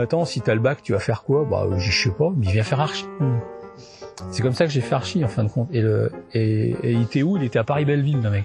attends, 0.00 0.24
si 0.24 0.40
t'as 0.40 0.54
le 0.54 0.60
bac, 0.60 0.82
tu 0.82 0.92
vas 0.92 0.98
faire 0.98 1.22
quoi? 1.22 1.44
Bah, 1.44 1.66
je 1.76 1.90
sais 1.90 2.14
pas, 2.14 2.32
mais 2.36 2.46
viens 2.46 2.62
faire 2.62 2.80
archi. 2.80 3.06
C'est 4.30 4.42
comme 4.42 4.54
ça 4.54 4.64
que 4.64 4.70
j'ai 4.70 4.80
fait 4.80 4.94
archi 4.94 5.24
en 5.24 5.28
fin 5.28 5.44
de 5.44 5.48
compte. 5.48 5.68
Et, 5.72 6.74
il 6.82 7.02
était 7.02 7.22
où? 7.22 7.36
Il 7.36 7.44
était 7.44 7.58
à 7.58 7.64
Paris-Belleville, 7.64 8.22
le 8.22 8.30
mec. 8.30 8.44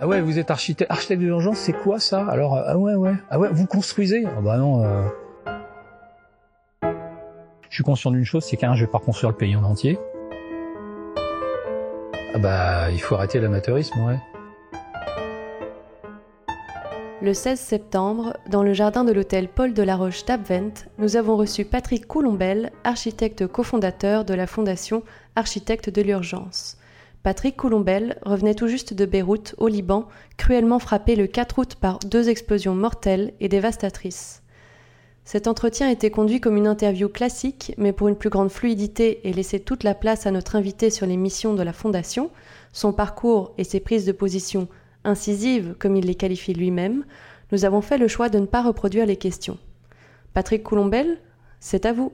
Ah 0.00 0.06
ouais, 0.08 0.20
vous 0.20 0.38
êtes 0.38 0.50
architecte, 0.50 0.90
architecte 0.90 1.20
d'urgence, 1.20 1.58
c'est 1.58 1.72
quoi 1.72 2.00
ça? 2.00 2.26
Alors, 2.26 2.56
ah 2.58 2.76
ouais, 2.76 2.94
ouais, 2.94 3.14
ah 3.30 3.38
ouais, 3.38 3.48
vous 3.52 3.66
construisez? 3.66 4.24
Ah 4.26 4.40
bah 4.40 4.56
non. 4.56 4.82
Euh... 4.84 5.06
Je 7.70 7.76
suis 7.76 7.84
conscient 7.84 8.10
d'une 8.10 8.24
chose, 8.24 8.44
c'est 8.44 8.56
qu'un, 8.56 8.74
je 8.74 8.84
vais 8.84 8.90
pas 8.90 8.98
construire 8.98 9.30
le 9.30 9.36
pays 9.36 9.54
en 9.54 9.62
entier. 9.62 9.98
Ah 12.34 12.38
bah, 12.38 12.90
il 12.90 13.00
faut 13.00 13.14
arrêter 13.14 13.38
l'amateurisme, 13.38 14.04
ouais. 14.04 14.18
Le 17.22 17.34
16 17.34 17.60
septembre, 17.60 18.36
dans 18.50 18.64
le 18.64 18.72
jardin 18.72 19.04
de 19.04 19.12
l'hôtel 19.12 19.46
Paul 19.46 19.74
de 19.74 19.82
la 19.84 19.94
Roche 19.94 20.24
d'Abvent, 20.24 20.72
nous 20.98 21.14
avons 21.14 21.36
reçu 21.36 21.64
Patrick 21.64 22.08
Coulombel, 22.08 22.72
architecte 22.82 23.46
cofondateur 23.46 24.24
de 24.24 24.34
la 24.34 24.48
fondation 24.48 25.04
Architecte 25.36 25.88
de 25.88 26.02
l'urgence. 26.02 26.78
Patrick 27.22 27.56
Coulombel 27.56 28.18
revenait 28.22 28.56
tout 28.56 28.66
juste 28.66 28.92
de 28.92 29.06
Beyrouth, 29.06 29.54
au 29.58 29.68
Liban, 29.68 30.08
cruellement 30.36 30.80
frappé 30.80 31.14
le 31.14 31.28
4 31.28 31.60
août 31.60 31.76
par 31.80 32.00
deux 32.00 32.28
explosions 32.28 32.74
mortelles 32.74 33.34
et 33.38 33.48
dévastatrices. 33.48 34.42
Cet 35.24 35.46
entretien 35.46 35.88
était 35.90 36.10
conduit 36.10 36.40
comme 36.40 36.56
une 36.56 36.66
interview 36.66 37.08
classique, 37.08 37.72
mais 37.78 37.92
pour 37.92 38.08
une 38.08 38.16
plus 38.16 38.30
grande 38.30 38.50
fluidité 38.50 39.20
et 39.28 39.32
laisser 39.32 39.60
toute 39.60 39.84
la 39.84 39.94
place 39.94 40.26
à 40.26 40.32
notre 40.32 40.56
invité 40.56 40.90
sur 40.90 41.06
les 41.06 41.16
missions 41.16 41.54
de 41.54 41.62
la 41.62 41.72
Fondation, 41.72 42.32
son 42.72 42.92
parcours 42.92 43.54
et 43.58 43.64
ses 43.64 43.78
prises 43.78 44.06
de 44.06 44.10
position 44.10 44.66
incisives, 45.04 45.74
comme 45.78 45.96
il 45.96 46.06
les 46.06 46.14
qualifie 46.14 46.54
lui-même, 46.54 47.04
nous 47.50 47.64
avons 47.64 47.80
fait 47.80 47.98
le 47.98 48.08
choix 48.08 48.28
de 48.28 48.38
ne 48.38 48.46
pas 48.46 48.62
reproduire 48.62 49.06
les 49.06 49.16
questions. 49.16 49.58
Patrick 50.32 50.62
Coulombel, 50.62 51.18
c'est 51.60 51.86
à 51.86 51.92
vous. 51.92 52.12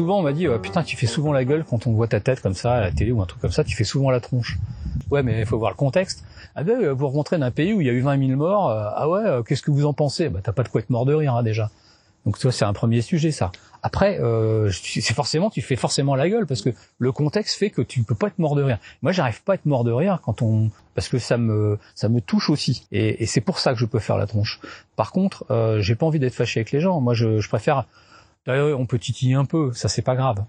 souvent 0.00 0.20
on 0.20 0.22
m'a 0.22 0.32
dit 0.32 0.46
putain 0.62 0.82
tu 0.82 0.96
fais 0.96 1.06
souvent 1.06 1.30
la 1.32 1.44
gueule 1.44 1.62
quand 1.68 1.86
on 1.86 1.92
voit 1.92 2.08
ta 2.08 2.20
tête 2.20 2.40
comme 2.40 2.54
ça 2.54 2.74
à 2.74 2.80
la 2.80 2.90
télé 2.90 3.12
ou 3.12 3.20
un 3.20 3.26
truc 3.26 3.42
comme 3.42 3.52
ça, 3.52 3.64
tu 3.64 3.76
fais 3.76 3.84
souvent 3.84 4.10
la 4.10 4.20
tronche. 4.20 4.56
Ouais 5.10 5.22
mais 5.22 5.40
il 5.40 5.46
faut 5.46 5.58
voir 5.58 5.72
le 5.72 5.76
contexte. 5.76 6.24
Ah 6.54 6.64
ben 6.64 6.90
vous 6.92 7.06
rencontrez 7.06 7.38
dans 7.38 7.46
un 7.46 7.50
pays 7.50 7.72
où 7.72 7.80
il 7.80 7.86
y 7.86 7.90
a 7.90 7.92
eu 7.92 8.00
20 8.00 8.26
000 8.26 8.38
morts, 8.38 8.70
euh, 8.70 8.88
ah 8.94 9.08
ouais 9.08 9.24
euh, 9.24 9.42
qu'est-ce 9.42 9.62
que 9.62 9.70
vous 9.70 9.86
en 9.86 9.92
pensez? 9.92 10.28
Bah 10.28 10.40
t'as 10.42 10.52
pas 10.52 10.62
de 10.62 10.68
quoi 10.68 10.80
être 10.80 10.90
mort 10.90 11.06
de 11.06 11.14
rire 11.14 11.34
hein, 11.34 11.42
déjà. 11.42 11.70
Donc 12.26 12.38
toi 12.38 12.52
c'est 12.52 12.64
un 12.64 12.72
premier 12.72 13.00
sujet 13.00 13.30
ça. 13.30 13.50
Après 13.82 14.20
euh, 14.20 14.70
c'est 14.72 15.14
forcément 15.14 15.48
tu 15.50 15.62
fais 15.62 15.76
forcément 15.76 16.14
la 16.14 16.28
gueule 16.28 16.46
parce 16.46 16.60
que 16.60 16.70
le 16.98 17.12
contexte 17.12 17.58
fait 17.58 17.70
que 17.70 17.80
tu 17.82 18.00
ne 18.00 18.04
peux 18.04 18.14
pas 18.14 18.26
être 18.28 18.38
mort 18.38 18.54
de 18.54 18.62
rire. 18.62 18.78
Moi 19.02 19.12
j'arrive 19.12 19.42
pas 19.42 19.52
à 19.52 19.54
être 19.54 19.66
mort 19.66 19.84
de 19.84 19.92
rire 19.92 20.20
quand 20.22 20.42
on 20.42 20.70
parce 20.94 21.08
que 21.08 21.18
ça 21.18 21.38
me 21.38 21.78
ça 21.94 22.08
me 22.08 22.20
touche 22.20 22.50
aussi 22.50 22.86
et, 22.92 23.22
et 23.22 23.26
c'est 23.26 23.40
pour 23.40 23.58
ça 23.58 23.72
que 23.72 23.78
je 23.78 23.86
peux 23.86 24.00
faire 24.00 24.18
la 24.18 24.26
tronche. 24.26 24.60
Par 24.96 25.12
contre 25.12 25.44
euh, 25.50 25.80
j'ai 25.80 25.94
pas 25.94 26.04
envie 26.06 26.18
d'être 26.18 26.34
fâché 26.34 26.60
avec 26.60 26.72
les 26.72 26.80
gens. 26.80 27.00
Moi 27.00 27.14
je, 27.14 27.40
je 27.40 27.48
préfère 27.48 27.86
D'ailleurs, 28.46 28.80
on 28.80 28.86
peut 28.86 28.98
titiller 28.98 29.34
un 29.34 29.44
peu, 29.44 29.72
ça 29.74 29.88
c'est 29.88 30.02
pas 30.02 30.16
grave. 30.16 30.44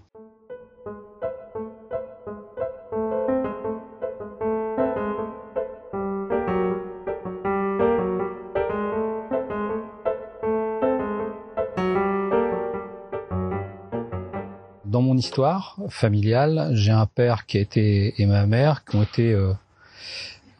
Histoire 15.22 15.76
familiale, 15.88 16.70
j'ai 16.72 16.90
un 16.90 17.06
père 17.06 17.46
qui 17.46 17.56
a 17.56 17.60
été 17.60 18.20
et 18.20 18.26
ma 18.26 18.44
mère 18.44 18.84
qui 18.84 18.96
ont 18.96 19.04
été 19.04 19.32
euh, 19.32 19.52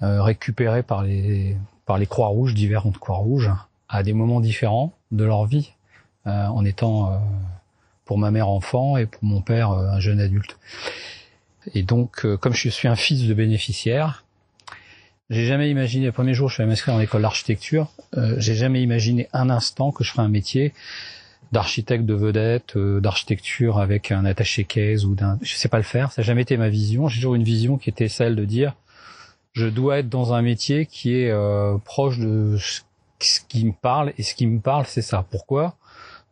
euh, 0.03 0.23
récupérés 0.23 0.85
par 0.85 1.03
les 1.03 1.57
par 1.85 1.99
les 1.99 2.07
Croix 2.07 2.29
Rouges, 2.29 2.55
différentes 2.55 2.99
Croix 2.99 3.17
Rouges, 3.17 3.51
à 3.89 4.05
des 4.05 4.13
moments 4.13 4.41
différents 4.41 4.93
de 5.11 5.25
leur 5.25 5.47
vie. 5.47 5.73
Euh, 6.29 6.47
en 6.47 6.65
étant 6.65 7.21
pour 8.05 8.17
ma 8.17 8.31
mère 8.31 8.49
enfant 8.49 8.97
et 8.97 9.07
pour 9.07 9.25
mon 9.25 9.41
père 9.41 9.71
un 9.73 9.99
jeune 9.99 10.21
adulte. 10.21 10.57
Et 11.75 11.83
donc, 11.83 12.25
comme 12.37 12.55
je 12.55 12.69
suis 12.69 12.87
un 12.87 12.95
fils 12.95 13.27
de 13.27 13.35
bénéficiaire, 13.35 14.25
j'ai 15.29 15.45
jamais 15.45 15.69
imaginé, 15.71 16.07
le 16.07 16.13
premier 16.13 16.35
jour 16.35 16.49
je 16.49 16.55
suis 16.55 16.65
m'inscrire 16.65 16.95
en 16.95 17.01
école 17.01 17.23
d'architecture, 17.23 17.89
j'ai 18.37 18.55
jamais 18.55 18.83
imaginé 18.83 19.29
un 19.33 19.51
instant 19.51 19.91
que 19.91 20.05
je 20.05 20.13
ferais 20.13 20.23
un 20.23 20.29
métier 20.29 20.73
d'architecte 21.51 22.05
de 22.05 22.15
vedette, 22.15 22.79
d'architecture 22.79 23.79
avec 23.79 24.13
un 24.13 24.25
attaché 24.25 24.65
caisse 24.65 25.05
ou 25.05 25.15
d'un, 25.15 25.39
je 25.43 25.55
sais 25.55 25.69
pas 25.69 25.79
le 25.79 25.83
faire, 25.83 26.13
ça 26.13 26.23
n'a 26.23 26.27
jamais 26.27 26.43
été 26.43 26.57
ma 26.57 26.69
vision. 26.69 27.09
J'ai 27.09 27.17
toujours 27.17 27.35
une 27.35 27.43
vision 27.43 27.77
qui 27.77 27.91
était 27.91 28.09
celle 28.09 28.37
de 28.37 28.45
dire, 28.45 28.75
je 29.53 29.67
dois 29.67 29.99
être 29.99 30.09
dans 30.09 30.33
un 30.33 30.43
métier 30.43 30.87
qui 30.87 31.15
est 31.15 31.35
proche 31.85 32.19
de 32.19 32.57
ce 33.21 33.41
qui 33.49 33.65
me 33.65 33.73
parle 33.73 34.13
et 34.19 34.23
ce 34.23 34.35
qui 34.35 34.47
me 34.47 34.61
parle 34.61 34.87
c'est 34.87 35.03
ça. 35.03 35.25
Pourquoi? 35.31 35.77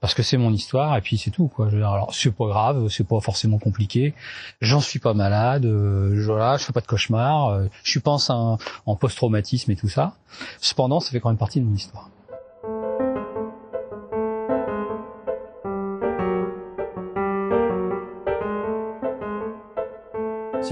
Parce 0.00 0.14
que 0.14 0.22
c'est 0.22 0.38
mon 0.38 0.52
histoire 0.52 0.96
et 0.96 1.02
puis 1.02 1.18
c'est 1.18 1.30
tout 1.30 1.48
quoi. 1.48 1.68
Je 1.68 1.76
alors 1.76 2.14
c'est 2.14 2.30
pas 2.30 2.46
grave, 2.46 2.88
c'est 2.88 3.06
pas 3.06 3.20
forcément 3.20 3.58
compliqué. 3.58 4.14
J'en 4.62 4.80
suis 4.80 4.98
pas 4.98 5.12
malade, 5.12 5.66
euh, 5.66 6.22
voilà, 6.24 6.56
je 6.56 6.64
fais 6.64 6.72
pas 6.72 6.80
de 6.80 6.86
cauchemar, 6.86 7.48
euh, 7.50 7.66
je 7.84 7.90
suis 7.90 8.00
pas 8.00 8.16
en, 8.30 8.56
en 8.86 8.96
post-traumatisme 8.96 9.70
et 9.70 9.76
tout 9.76 9.90
ça. 9.90 10.14
Cependant, 10.60 11.00
ça 11.00 11.10
fait 11.10 11.20
quand 11.20 11.28
même 11.28 11.36
partie 11.36 11.60
de 11.60 11.66
mon 11.66 11.74
histoire. 11.74 12.08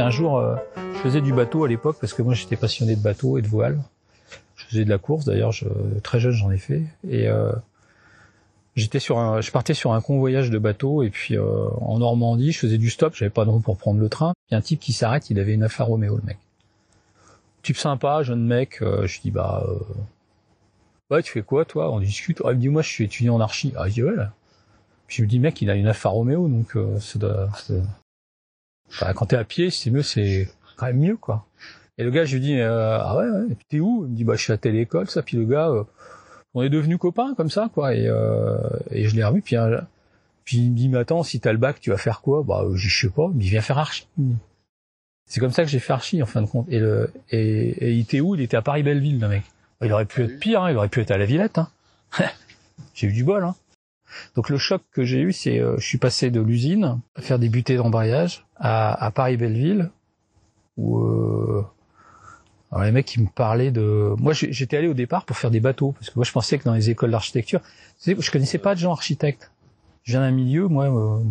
Un 0.01 0.11
jour, 0.11 0.39
euh, 0.39 0.55
je 0.77 0.99
faisais 0.99 1.21
du 1.21 1.33
bateau 1.33 1.65
à 1.65 1.69
l'époque 1.69 1.97
parce 2.01 2.15
que 2.15 2.23
moi 2.23 2.33
j'étais 2.33 2.57
passionné 2.57 2.95
de 2.95 3.03
bateau 3.03 3.37
et 3.37 3.43
de 3.43 3.49
voile. 3.49 3.81
Je 4.55 4.65
faisais 4.67 4.85
de 4.85 4.91
la 4.91 4.99
course 4.99 5.25
d'ailleurs, 5.25 5.53
très 6.05 6.21
jeune 6.21 6.33
j'en 6.33 6.51
ai 6.51 6.59
fait 6.59 6.83
et 7.09 7.29
euh, 7.29 7.53
J'étais 8.77 9.01
sur 9.01 9.19
un, 9.19 9.41
je 9.41 9.51
partais 9.51 9.75
sur 9.75 9.93
un 9.93 10.01
convoyage 10.01 10.51
de 10.51 10.59
bateau 10.59 11.03
et 11.03 11.11
puis 11.11 11.37
euh, 11.37 11.69
en 11.81 11.99
Normandie, 11.99 12.53
je 12.53 12.61
faisais 12.61 12.79
du 12.79 12.91
stop, 12.91 13.13
j'avais 13.17 13.31
pas 13.31 13.45
de 13.45 13.51
roue 13.51 13.59
pour 13.59 13.77
prendre 13.77 13.99
le 13.99 14.09
train. 14.09 14.35
Il 14.49 14.53
y 14.53 14.55
a 14.55 14.59
un 14.59 14.61
type 14.61 14.79
qui 14.79 14.93
s'arrête, 14.93 15.31
il 15.31 15.41
avait 15.41 15.55
une 15.55 15.65
Alfa 15.65 15.83
Romeo 15.83 16.17
le 16.17 16.23
mec. 16.23 16.39
Type 17.63 17.77
sympa, 17.77 18.23
jeune 18.23 18.45
mec, 18.47 18.79
je 18.81 19.21
dis 19.21 19.33
bah 19.33 19.67
ouais 21.11 21.25
tu 21.25 21.33
fais 21.33 21.43
quoi 21.43 21.65
toi? 21.65 21.91
On 21.91 21.99
discute. 21.99 22.41
Ah, 22.45 22.53
il 22.53 22.57
me 22.57 22.61
dit 22.61 22.69
moi 22.69 22.83
je 22.83 22.89
suis 22.89 23.05
étudiant 23.05 23.35
en 23.35 23.41
archi. 23.41 23.73
Ah 23.77 23.89
je 23.89 23.95
dis 23.95 24.05
ouais. 24.05 24.15
Puis 25.09 25.17
je 25.17 25.23
me 25.23 25.27
dis 25.27 25.41
mec 25.41 25.61
il 25.61 25.71
a 25.71 25.75
une 25.75 25.89
Alfa 25.89 26.11
Romeo 26.11 26.47
donc 26.47 26.77
c'est 27.01 27.19
enfin, 28.91 29.13
quand 29.13 29.27
t'es 29.27 29.37
à 29.37 29.45
pied 29.45 29.71
c'est 29.71 29.91
mieux 29.91 30.03
c'est 30.03 30.49
quand 30.77 30.87
même 30.87 30.99
mieux 30.99 31.17
quoi. 31.17 31.47
Et 31.99 32.05
le 32.05 32.11
gars 32.11 32.25
je 32.25 32.37
lui 32.37 32.41
dis 32.41 32.61
ah 32.61 33.17
ouais, 33.17 33.29
ouais. 33.29 33.47
et 33.51 33.55
puis 33.55 33.67
t'es 33.69 33.81
où? 33.81 34.05
Il 34.05 34.11
me 34.11 34.17
dit 34.17 34.25
bah 34.25 34.35
je 34.35 34.43
suis 34.43 34.53
à 34.53 34.57
telle 34.57 34.77
école 34.77 35.09
ça. 35.09 35.23
Puis 35.23 35.37
le 35.37 35.45
gars 35.45 35.73
on 36.55 36.63
est 36.63 36.71
devenus 36.71 36.99
copains 36.99 37.35
comme 37.35 37.51
ça, 37.51 37.71
quoi. 37.73 37.95
Et, 37.95 38.07
euh, 38.07 38.59
et 38.91 39.09
je 39.09 39.15
l'ai 39.17 39.25
revu. 39.25 39.43
Puis, 39.43 39.57
puis 40.45 40.59
il 40.59 40.71
me 40.71 40.77
dit, 40.77 40.89
mais 40.89 40.99
attends, 40.99 41.23
si 41.23 41.41
t'as 41.41 41.53
le 41.53 41.59
bac, 41.59 41.81
tu 41.81 41.91
vas 41.91 41.97
faire 41.97 42.21
quoi? 42.21 42.43
Bah, 42.43 42.65
je 42.75 42.89
sais 42.89 43.11
pas. 43.11 43.31
Mais 43.35 43.45
il 43.45 43.51
vient 43.51 43.61
faire 43.61 43.79
archi. 43.79 44.07
C'est 45.27 45.41
comme 45.41 45.51
ça 45.51 45.63
que 45.63 45.69
j'ai 45.69 45.79
fait 45.79 45.93
archi 45.93 46.23
en 46.23 46.27
fin 46.27 46.43
de 46.43 46.47
compte. 46.47 46.67
Et, 46.69 46.79
le, 46.79 47.13
et, 47.31 47.69
et 47.87 47.93
il 47.93 48.01
était 48.01 48.21
où? 48.21 48.35
Il 48.35 48.41
était 48.41 48.57
à 48.57 48.63
Paris-Belleville, 48.63 49.21
le 49.21 49.29
mec. 49.29 49.45
Il 49.83 49.93
aurait 49.93 50.07
pu 50.07 50.23
être 50.23 50.39
pire. 50.41 50.65
Hein, 50.65 50.71
il 50.71 50.77
aurait 50.77 50.89
pu 50.89 51.01
être 51.01 51.11
à 51.11 51.19
la 51.19 51.27
Villette. 51.27 51.59
Hein. 51.59 51.69
j'ai 52.95 53.09
eu 53.09 53.13
du 53.13 53.25
bol. 53.25 53.45
Hein. 53.45 53.55
Donc 54.35 54.49
le 54.49 54.57
choc 54.57 54.83
que 54.91 55.05
j'ai 55.05 55.21
eu, 55.21 55.33
c'est 55.33 55.61
euh, 55.61 55.77
je 55.79 55.87
suis 55.87 55.99
passé 55.99 56.31
de 56.31 56.41
l'usine 56.41 56.99
à 57.15 57.21
faire 57.21 57.39
des 57.39 57.51
butées 57.51 57.77
d'embrayage 57.77 58.47
à, 58.59 59.05
à 59.05 59.11
Paris-Belleville, 59.11 59.91
où 60.77 60.99
euh, 60.99 61.65
alors 62.71 62.85
les 62.85 62.93
mecs 62.93 63.07
qui 63.07 63.21
me 63.21 63.29
parlaient 63.29 63.71
de, 63.71 64.15
moi 64.19 64.33
j'étais 64.35 64.77
allé 64.77 64.89
au 64.89 64.95
départ 64.95 65.25
pour 65.25 65.37
faire 65.37 65.51
des 65.51 65.61
bateaux 65.61 65.93
parce 65.93 66.11
que 66.11 66.15
moi 66.17 66.25
je 66.25 66.33
pensais 66.33 66.59
que 66.59 66.65
dans 66.65 66.75
les 66.75 66.91
écoles 66.91 67.11
d'architecture, 67.11 67.61
je 68.05 68.31
connaissais 68.31 68.59
pas 68.59 68.75
de 68.75 68.81
gens 68.81 68.93
architectes. 68.93 69.51
Je 70.03 70.13
viens 70.13 70.21
d'un 70.21 70.31
milieu, 70.31 70.69
moi, 70.69 70.85
euh, 70.87 71.23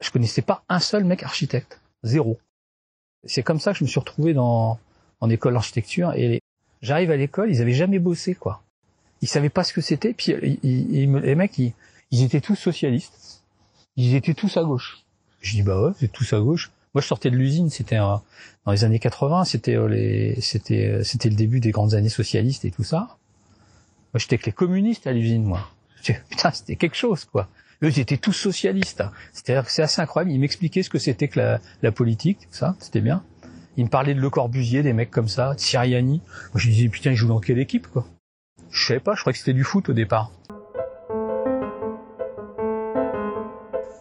je 0.00 0.10
connaissais 0.10 0.42
pas 0.42 0.62
un 0.68 0.80
seul 0.80 1.04
mec 1.04 1.22
architecte, 1.22 1.80
zéro. 2.02 2.38
C'est 3.24 3.42
comme 3.42 3.60
ça 3.60 3.72
que 3.72 3.78
je 3.78 3.84
me 3.84 3.88
suis 3.88 4.00
retrouvé 4.00 4.34
dans 4.34 4.78
en 5.20 5.30
école 5.30 5.54
d'architecture 5.54 6.12
et 6.14 6.40
j'arrive 6.82 7.10
à 7.10 7.16
l'école, 7.16 7.50
ils 7.50 7.62
avaient 7.62 7.72
jamais 7.72 7.98
bossé 7.98 8.34
quoi. 8.34 8.62
Ils 9.22 9.28
savaient 9.28 9.48
pas 9.48 9.64
ce 9.64 9.72
que 9.72 9.80
c'était, 9.80 10.12
puis 10.12 10.34
les 10.62 11.34
mecs 11.34 11.56
ils, 11.56 11.72
ils 12.10 12.24
étaient 12.24 12.40
tous 12.40 12.56
socialistes, 12.56 13.42
ils 13.96 14.16
étaient 14.16 14.34
tous 14.34 14.56
à 14.56 14.64
gauche. 14.64 15.03
Je 15.44 15.52
dis 15.52 15.62
bah 15.62 15.80
ouais, 15.80 15.92
c'est 16.00 16.10
tous 16.10 16.32
à 16.32 16.40
gauche. 16.40 16.72
Moi, 16.94 17.02
je 17.02 17.06
sortais 17.06 17.30
de 17.30 17.36
l'usine, 17.36 17.68
c'était 17.70 17.96
dans 17.96 18.22
les 18.68 18.84
années 18.84 18.98
80, 18.98 19.44
c'était 19.44 19.76
euh, 19.76 19.88
les, 19.88 20.40
c'était, 20.40 20.86
euh, 20.86 21.02
c'était 21.02 21.28
le 21.28 21.34
début 21.34 21.60
des 21.60 21.70
grandes 21.70 21.94
années 21.94 22.08
socialistes 22.08 22.64
et 22.64 22.70
tout 22.70 22.84
ça. 22.84 23.18
Moi, 24.12 24.20
j'étais 24.20 24.36
avec 24.36 24.46
les 24.46 24.52
communistes 24.52 25.06
à 25.06 25.12
l'usine, 25.12 25.44
moi. 25.44 25.68
Putain, 26.30 26.50
c'était 26.50 26.76
quelque 26.76 26.96
chose, 26.96 27.24
quoi. 27.24 27.48
Eux, 27.82 27.88
ils 27.88 27.98
étaient 27.98 28.16
tous 28.16 28.32
socialistes. 28.32 29.02
C'était, 29.32 29.60
c'est 29.66 29.82
assez 29.82 30.00
incroyable. 30.00 30.30
Ils 30.32 30.38
m'expliquaient 30.38 30.82
ce 30.82 30.90
que 30.90 30.98
c'était 30.98 31.28
que 31.28 31.40
la, 31.40 31.60
la 31.82 31.92
politique, 31.92 32.38
tout 32.40 32.56
ça. 32.56 32.76
C'était 32.78 33.00
bien. 33.00 33.22
Ils 33.76 33.84
me 33.84 33.90
parlaient 33.90 34.14
de 34.14 34.20
Le 34.20 34.30
Corbusier, 34.30 34.82
des 34.82 34.92
mecs 34.92 35.10
comme 35.10 35.28
ça, 35.28 35.54
de 35.54 35.60
Siriani. 35.60 36.22
Moi, 36.52 36.60
je 36.60 36.70
disais, 36.70 36.88
putain, 36.88 37.10
ils 37.10 37.16
jouent 37.16 37.28
dans 37.28 37.40
quelle 37.40 37.58
équipe, 37.58 37.88
quoi? 37.88 38.06
Je 38.70 38.86
savais 38.86 39.00
pas, 39.00 39.14
je 39.14 39.20
croyais 39.20 39.34
que 39.34 39.40
c'était 39.40 39.52
du 39.52 39.64
foot 39.64 39.88
au 39.90 39.92
départ. 39.92 40.30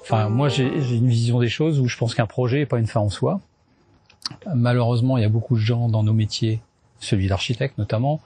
Enfin, 0.04 0.28
moi, 0.30 0.50
j'ai 0.50 0.66
une 0.66 1.08
vision 1.08 1.40
des 1.40 1.48
choses 1.48 1.80
où 1.80 1.88
je 1.88 1.98
pense 1.98 2.14
qu'un 2.14 2.26
projet 2.26 2.60
n'est 2.60 2.66
pas 2.66 2.80
une 2.80 2.88
fin 2.88 3.00
en 3.00 3.10
soi. 3.10 3.40
Malheureusement, 4.54 5.18
il 5.18 5.22
y 5.22 5.26
a 5.26 5.30
beaucoup 5.30 5.56
de 5.56 5.62
gens 5.62 5.88
dans 5.88 6.04
nos 6.04 6.14
métiers, 6.14 6.62
celui 7.00 7.28
d'architecte 7.28 7.78
notamment, 7.78 8.22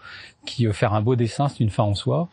qui 0.46 0.68
euh, 0.68 0.74
faire 0.74 0.94
un 0.94 1.02
beau 1.02 1.16
dessin, 1.16 1.50
c'est 1.50 1.60
une 1.60 1.70
fin 1.70 1.84
en 1.84 1.96
soi. 1.96 2.30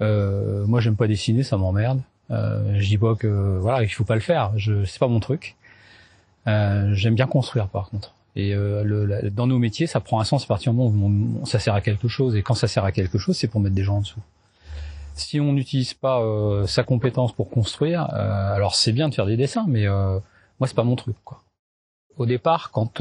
Euh, 0.00 0.66
moi, 0.66 0.80
j'aime 0.80 0.96
pas 0.96 1.06
dessiner, 1.06 1.42
ça 1.42 1.56
m'emmerde. 1.56 2.00
Euh, 2.30 2.78
je 2.78 2.86
dis 2.86 2.98
pas 2.98 3.14
que 3.14 3.58
voilà, 3.60 3.82
il 3.82 3.88
faut 3.88 4.04
pas 4.04 4.14
le 4.14 4.20
faire. 4.20 4.52
Je, 4.56 4.84
c'est 4.84 4.98
pas 4.98 5.08
mon 5.08 5.20
truc. 5.20 5.56
Euh, 6.46 6.92
j'aime 6.94 7.14
bien 7.14 7.26
construire, 7.26 7.68
par 7.68 7.90
contre. 7.90 8.14
Et 8.36 8.54
euh, 8.54 8.82
le, 8.82 9.30
dans 9.30 9.46
nos 9.46 9.58
métiers, 9.58 9.86
ça 9.86 10.00
prend 10.00 10.20
un 10.20 10.24
sens 10.24 10.44
à 10.44 10.46
partir 10.46 10.72
du 10.72 10.78
moment 10.78 11.06
où 11.06 11.46
ça 11.46 11.58
sert 11.58 11.74
à 11.74 11.80
quelque 11.80 12.08
chose. 12.08 12.36
Et 12.36 12.42
quand 12.42 12.54
ça 12.54 12.68
sert 12.68 12.84
à 12.84 12.92
quelque 12.92 13.18
chose, 13.18 13.36
c'est 13.36 13.48
pour 13.48 13.60
mettre 13.60 13.74
des 13.74 13.84
gens 13.84 13.96
en 13.96 14.00
dessous. 14.00 14.20
Si 15.14 15.38
on 15.38 15.52
n'utilise 15.52 15.94
pas 15.94 16.20
euh, 16.20 16.66
sa 16.66 16.82
compétence 16.82 17.32
pour 17.32 17.48
construire, 17.48 18.08
euh, 18.14 18.54
alors 18.54 18.74
c'est 18.74 18.92
bien 18.92 19.08
de 19.08 19.14
faire 19.14 19.26
des 19.26 19.36
dessins, 19.36 19.64
mais 19.68 19.86
euh, 19.86 20.18
moi 20.58 20.66
c'est 20.66 20.74
pas 20.74 20.82
mon 20.82 20.96
truc. 20.96 21.16
Quoi. 21.24 21.40
Au 22.16 22.26
départ, 22.26 22.72
quand 22.72 23.00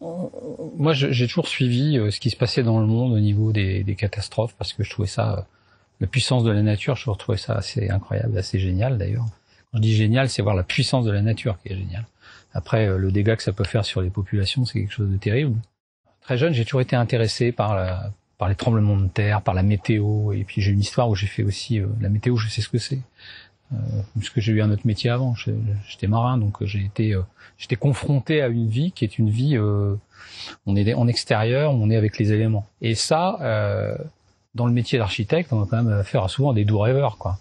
moi 0.00 0.92
j'ai 0.94 1.26
toujours 1.26 1.48
suivi 1.48 1.98
ce 2.10 2.20
qui 2.20 2.30
se 2.30 2.36
passait 2.36 2.62
dans 2.62 2.80
le 2.80 2.86
monde 2.86 3.12
au 3.12 3.18
niveau 3.18 3.52
des, 3.52 3.84
des 3.84 3.94
catastrophes 3.96 4.54
parce 4.56 4.72
que 4.72 4.82
je 4.82 4.90
trouvais 4.90 5.08
ça 5.08 5.46
la 6.00 6.06
puissance 6.06 6.42
de 6.44 6.50
la 6.50 6.62
nature, 6.62 6.96
je 6.96 7.10
trouvais 7.10 7.36
ça 7.36 7.54
assez 7.54 7.90
incroyable, 7.90 8.38
assez 8.38 8.58
génial 8.58 8.96
d'ailleurs. 8.96 9.26
Quand 9.70 9.78
je 9.78 9.82
dis 9.82 9.94
génial, 9.94 10.30
c'est 10.30 10.40
voir 10.40 10.54
la 10.54 10.62
puissance 10.62 11.04
de 11.04 11.10
la 11.10 11.20
nature 11.20 11.58
qui 11.62 11.72
est 11.72 11.76
géniale. 11.76 12.06
Après, 12.54 12.86
le 12.86 13.12
dégât 13.12 13.36
que 13.36 13.42
ça 13.42 13.52
peut 13.52 13.64
faire 13.64 13.84
sur 13.84 14.00
les 14.00 14.10
populations, 14.10 14.64
c'est 14.64 14.80
quelque 14.80 14.92
chose 14.92 15.10
de 15.10 15.16
terrible. 15.18 15.58
Très 16.22 16.38
jeune, 16.38 16.54
j'ai 16.54 16.64
toujours 16.64 16.80
été 16.80 16.96
intéressé 16.96 17.52
par 17.52 17.74
la, 17.74 18.10
par 18.40 18.48
les 18.48 18.54
tremblements 18.56 18.96
de 18.96 19.06
terre, 19.06 19.42
par 19.42 19.54
la 19.54 19.62
météo. 19.62 20.32
Et 20.32 20.44
puis 20.44 20.62
j'ai 20.62 20.72
une 20.72 20.80
histoire 20.80 21.10
où 21.10 21.14
j'ai 21.14 21.26
fait 21.26 21.42
aussi 21.42 21.78
euh, 21.78 21.86
la 22.00 22.08
météo, 22.08 22.36
je 22.36 22.48
sais 22.48 22.62
ce 22.62 22.70
que 22.70 22.78
c'est. 22.78 23.02
Euh, 23.72 23.76
puisque 24.18 24.40
j'ai 24.40 24.52
eu 24.52 24.62
un 24.62 24.70
autre 24.70 24.86
métier 24.86 25.10
avant, 25.10 25.34
j'étais 25.34 26.08
marin, 26.08 26.38
donc 26.38 26.60
euh, 26.60 26.66
j'ai 26.66 26.84
été, 26.84 27.14
euh, 27.14 27.20
j'étais 27.58 27.76
confronté 27.76 28.40
à 28.40 28.48
une 28.48 28.66
vie 28.66 28.92
qui 28.92 29.04
est 29.04 29.18
une 29.18 29.28
vie, 29.28 29.58
on 29.58 30.74
est 30.74 30.94
en 30.94 31.06
extérieur, 31.06 31.72
on 31.72 31.90
est 31.90 31.96
avec 31.96 32.18
les 32.18 32.32
éléments. 32.32 32.66
Et 32.80 32.94
ça, 32.94 33.38
dans 34.54 34.66
le 34.66 34.72
métier 34.72 34.98
d'architecte, 34.98 35.52
on 35.52 35.60
va 35.60 35.66
quand 35.70 35.82
même 35.82 36.02
faire 36.02 36.28
souvent 36.30 36.54
des 36.54 36.64
doux 36.64 36.78
rêveurs, 36.78 37.18
quoi. 37.18 37.38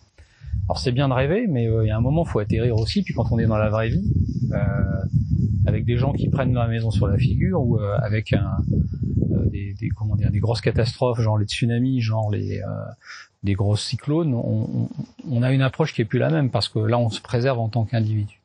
Alors 0.67 0.79
c'est 0.79 0.91
bien 0.91 1.07
de 1.07 1.13
rêver, 1.13 1.47
mais 1.47 1.63
il 1.63 1.87
y 1.87 1.91
a 1.91 1.97
un 1.97 2.01
moment, 2.01 2.25
faut 2.25 2.39
atterrir 2.39 2.75
aussi. 2.75 3.01
Puis 3.01 3.13
quand 3.13 3.31
on 3.31 3.39
est 3.39 3.47
dans 3.47 3.57
la 3.57 3.69
vraie 3.69 3.89
vie, 3.89 4.03
avec 5.65 5.85
des 5.85 5.97
gens 5.97 6.13
qui 6.13 6.29
prennent 6.29 6.53
la 6.53 6.67
maison 6.67 6.91
sur 6.91 7.07
la 7.07 7.17
figure 7.17 7.61
ou 7.61 7.79
avec 7.79 8.33
un, 8.33 8.57
des, 9.49 9.73
des, 9.73 9.89
comment 9.89 10.15
dire, 10.15 10.31
des 10.31 10.39
grosses 10.39 10.61
catastrophes, 10.61 11.19
genre 11.19 11.37
les 11.37 11.45
tsunamis, 11.45 12.01
genre 12.01 12.31
les 12.31 12.59
euh, 12.59 12.65
des 13.43 13.53
grosses 13.53 13.83
cyclones, 13.83 14.33
on, 14.33 14.89
on, 15.29 15.43
a 15.43 15.51
une 15.53 15.61
approche 15.61 15.93
qui 15.93 16.01
est 16.01 16.05
plus 16.05 16.19
la 16.19 16.29
même 16.29 16.49
parce 16.49 16.67
que 16.67 16.79
là, 16.79 16.99
on 16.99 17.09
se 17.09 17.21
préserve 17.21 17.59
en 17.59 17.69
tant 17.69 17.85
qu'individu. 17.85 18.41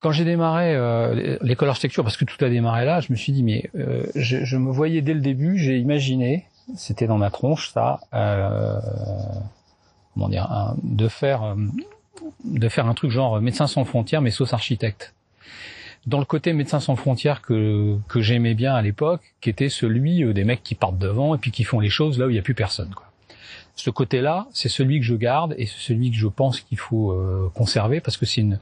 Quand 0.00 0.12
j'ai 0.12 0.24
démarré 0.24 0.74
euh, 0.74 1.38
l'école 1.42 1.68
d'architecture, 1.68 2.04
parce 2.04 2.16
que 2.16 2.24
tout 2.24 2.42
a 2.44 2.48
démarré 2.48 2.84
là, 2.84 3.00
je 3.00 3.12
me 3.12 3.16
suis 3.16 3.32
dit 3.32 3.42
mais 3.42 3.70
euh, 3.74 4.06
je, 4.14 4.44
je, 4.44 4.56
me 4.56 4.70
voyais 4.70 5.02
dès 5.02 5.14
le 5.14 5.20
début, 5.20 5.58
j'ai 5.58 5.78
imaginé, 5.78 6.46
c'était 6.76 7.06
dans 7.06 7.18
ma 7.18 7.30
tronche 7.30 7.70
ça, 7.70 8.00
euh, 8.14 8.78
comment 10.14 10.28
dire, 10.28 10.76
de 10.82 11.08
faire 11.08 11.56
de 12.44 12.68
faire 12.68 12.86
un 12.86 12.94
truc 12.94 13.10
genre 13.10 13.40
médecin 13.40 13.66
sans 13.66 13.84
frontières 13.84 14.20
mais 14.20 14.30
sauce 14.30 14.52
architecte 14.52 15.14
dans 16.06 16.18
le 16.18 16.24
côté 16.24 16.52
Médecins 16.52 16.80
sans 16.80 16.96
frontières 16.96 17.42
que, 17.42 17.96
que 18.08 18.20
j'aimais 18.20 18.54
bien 18.54 18.74
à 18.74 18.82
l'époque, 18.82 19.34
qui 19.40 19.50
était 19.50 19.68
celui 19.68 20.24
euh, 20.24 20.32
des 20.32 20.44
mecs 20.44 20.62
qui 20.62 20.74
partent 20.74 20.98
devant 20.98 21.34
et 21.34 21.38
puis 21.38 21.50
qui 21.50 21.64
font 21.64 21.80
les 21.80 21.90
choses 21.90 22.18
là 22.18 22.26
où 22.26 22.30
il 22.30 22.34
n'y 22.34 22.38
a 22.38 22.42
plus 22.42 22.54
personne. 22.54 22.90
Quoi. 22.94 23.06
Ce 23.76 23.90
côté-là, 23.90 24.48
c'est 24.52 24.68
celui 24.68 25.00
que 25.00 25.06
je 25.06 25.14
garde 25.14 25.54
et 25.58 25.66
c'est 25.66 25.78
celui 25.78 26.10
que 26.10 26.16
je 26.16 26.26
pense 26.26 26.60
qu'il 26.60 26.78
faut 26.78 27.12
euh, 27.12 27.50
conserver 27.54 28.00
parce 28.00 28.16
que 28.16 28.26
c'est 28.26 28.40
une, 28.40 28.58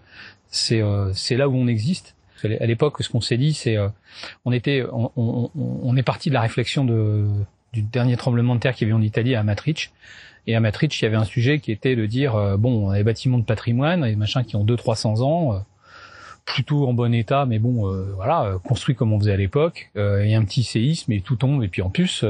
c'est, 0.49 0.83
euh, 0.83 1.13
c'est 1.15 1.37
là 1.37 1.49
où 1.49 1.57
on 1.57 1.67
existe. 1.67 2.15
À 2.43 2.65
l'époque, 2.65 3.03
ce 3.03 3.09
qu'on 3.11 3.21
s'est 3.21 3.37
dit, 3.37 3.53
c'est, 3.53 3.77
on 4.47 4.53
était, 4.53 4.83
on, 4.91 5.13
on, 5.15 5.51
on, 5.55 5.97
est 5.99 6.03
parti 6.03 6.31
de 6.31 6.35
la 6.35 6.41
réflexion 6.41 6.87
de, 6.87 7.27
du 7.75 7.83
dernier 7.83 8.17
tremblement 8.17 8.55
de 8.55 8.61
terre 8.61 8.75
qu'il 8.75 8.89
y 8.89 8.91
avait 8.91 8.99
en 8.99 9.03
Italie 9.03 9.35
à 9.35 9.43
Maastricht. 9.43 9.93
Et 10.47 10.57
à 10.57 10.61
Maastricht, 10.61 10.99
il 10.99 11.05
y 11.05 11.07
avait 11.07 11.19
un 11.19 11.25
sujet 11.25 11.59
qui 11.59 11.71
était 11.71 11.97
de 11.97 12.07
dire, 12.07 12.57
bon, 12.57 12.87
on 12.87 12.91
a 12.93 12.97
des 12.97 13.05
bâtiments 13.05 13.37
de 13.37 13.45
patrimoine, 13.45 14.09
des 14.09 14.17
machins 14.17 14.43
qui 14.43 14.57
ont 14.57 14.65
200-300 14.65 15.23
ans 15.23 15.63
plutôt 16.45 16.87
en 16.89 16.93
bon 16.93 17.15
état, 17.15 17.47
mais 17.47 17.59
bon, 17.59 17.89
euh, 17.89 18.13
voilà, 18.15 18.45
euh, 18.45 18.59
construit 18.59 18.95
comme 18.95 19.13
on 19.13 19.19
faisait 19.19 19.33
à 19.33 19.37
l'époque. 19.37 19.91
Euh, 19.97 20.25
il 20.25 20.31
y 20.31 20.35
a 20.35 20.39
un 20.39 20.45
petit 20.45 20.65
séisme 20.65 21.13
et 21.13 21.21
tout 21.21 21.37
tombe. 21.37 21.63
Et 21.63 21.69
puis 21.69 21.83
en 21.83 21.91
plus, 21.91 22.25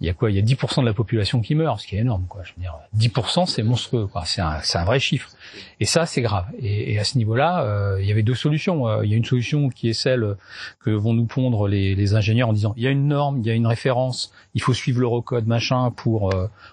il 0.00 0.06
y 0.06 0.10
a 0.10 0.14
quoi 0.14 0.30
Il 0.30 0.36
y 0.36 0.38
a 0.38 0.42
10% 0.42 0.80
de 0.80 0.86
la 0.86 0.92
population 0.92 1.40
qui 1.40 1.54
meurt, 1.54 1.80
ce 1.80 1.86
qui 1.86 1.96
est 1.96 2.00
énorme. 2.00 2.24
Quoi. 2.28 2.42
Je 2.44 2.52
veux 2.56 2.62
dire, 2.62 2.76
10% 2.96 3.46
c'est 3.46 3.62
monstrueux. 3.62 4.06
Quoi. 4.06 4.24
C'est 4.24 4.40
un, 4.40 4.60
c'est 4.62 4.78
un 4.78 4.84
vrai 4.84 5.00
chiffre. 5.00 5.30
Et 5.78 5.84
ça, 5.84 6.06
c'est 6.06 6.22
grave. 6.22 6.46
Et, 6.58 6.92
et 6.92 6.98
à 6.98 7.04
ce 7.04 7.18
niveau-là, 7.18 7.96
il 7.98 8.06
y 8.06 8.12
avait 8.12 8.22
deux 8.22 8.34
solutions. 8.34 9.02
il 9.02 9.10
y 9.10 9.14
a 9.14 9.16
une 9.16 9.24
solution 9.24 9.68
qui 9.68 9.88
est 9.88 9.94
celle 9.94 10.36
que 10.80 10.90
vont 10.90 11.14
nous 11.14 11.26
pondre 11.26 11.68
les, 11.68 11.94
les, 11.94 12.14
ingénieurs 12.14 12.48
en 12.48 12.52
disant 12.52 12.74
il 12.76 12.82
y 12.82 12.86
a 12.86 12.90
une 12.90 13.08
norme, 13.08 13.40
il 13.40 13.46
y 13.46 13.50
a 13.50 13.54
une 13.54 13.66
référence, 13.66 14.32
il 14.54 14.62
faut 14.62 14.74
suivre 14.74 15.00
l'eurocode 15.00 15.46
machin 15.46 15.90
pour, 15.90 16.32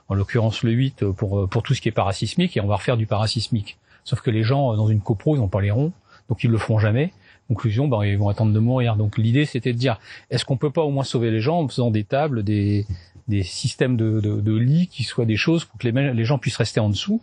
en 0.09 0.13
l'occurrence 0.13 0.63
le 0.63 0.71
8 0.71 1.05
pour 1.11 1.49
pour 1.49 1.63
tout 1.63 1.73
ce 1.73 1.81
qui 1.81 1.89
est 1.89 1.93
parasismique 1.93 2.57
et 2.57 2.61
on 2.61 2.67
va 2.67 2.75
refaire 2.75 2.97
du 2.97 3.07
parasismique. 3.07 3.77
Sauf 4.03 4.21
que 4.21 4.31
les 4.31 4.43
gens 4.43 4.73
dans 4.75 4.87
une 4.87 5.01
copro, 5.01 5.35
ils 5.35 5.39
n'ont 5.39 5.49
pas 5.49 5.61
les 5.61 5.71
ronds 5.71 5.91
donc 6.29 6.43
ils 6.43 6.49
le 6.49 6.57
feront 6.57 6.79
jamais. 6.79 7.13
Conclusion, 7.47 7.87
ben, 7.87 8.03
ils 8.03 8.17
vont 8.17 8.29
attendre 8.29 8.53
de 8.53 8.59
mourir. 8.59 8.97
Donc 8.97 9.17
l'idée, 9.17 9.45
c'était 9.45 9.71
de 9.71 9.77
dire, 9.77 9.99
est-ce 10.29 10.43
qu'on 10.43 10.57
peut 10.57 10.71
pas 10.71 10.81
au 10.81 10.91
moins 10.91 11.03
sauver 11.03 11.31
les 11.31 11.39
gens 11.39 11.61
en 11.61 11.67
faisant 11.67 11.91
des 11.91 12.03
tables, 12.03 12.43
des, 12.43 12.85
des 13.27 13.43
systèmes 13.43 13.95
de, 13.95 14.19
de, 14.19 14.41
de 14.41 14.55
lits 14.55 14.87
qui 14.87 15.03
soient 15.03 15.25
des 15.25 15.37
choses 15.37 15.65
pour 15.65 15.79
que 15.79 15.87
les, 15.87 16.13
les 16.13 16.25
gens 16.25 16.37
puissent 16.37 16.57
rester 16.57 16.79
en 16.79 16.89
dessous. 16.89 17.21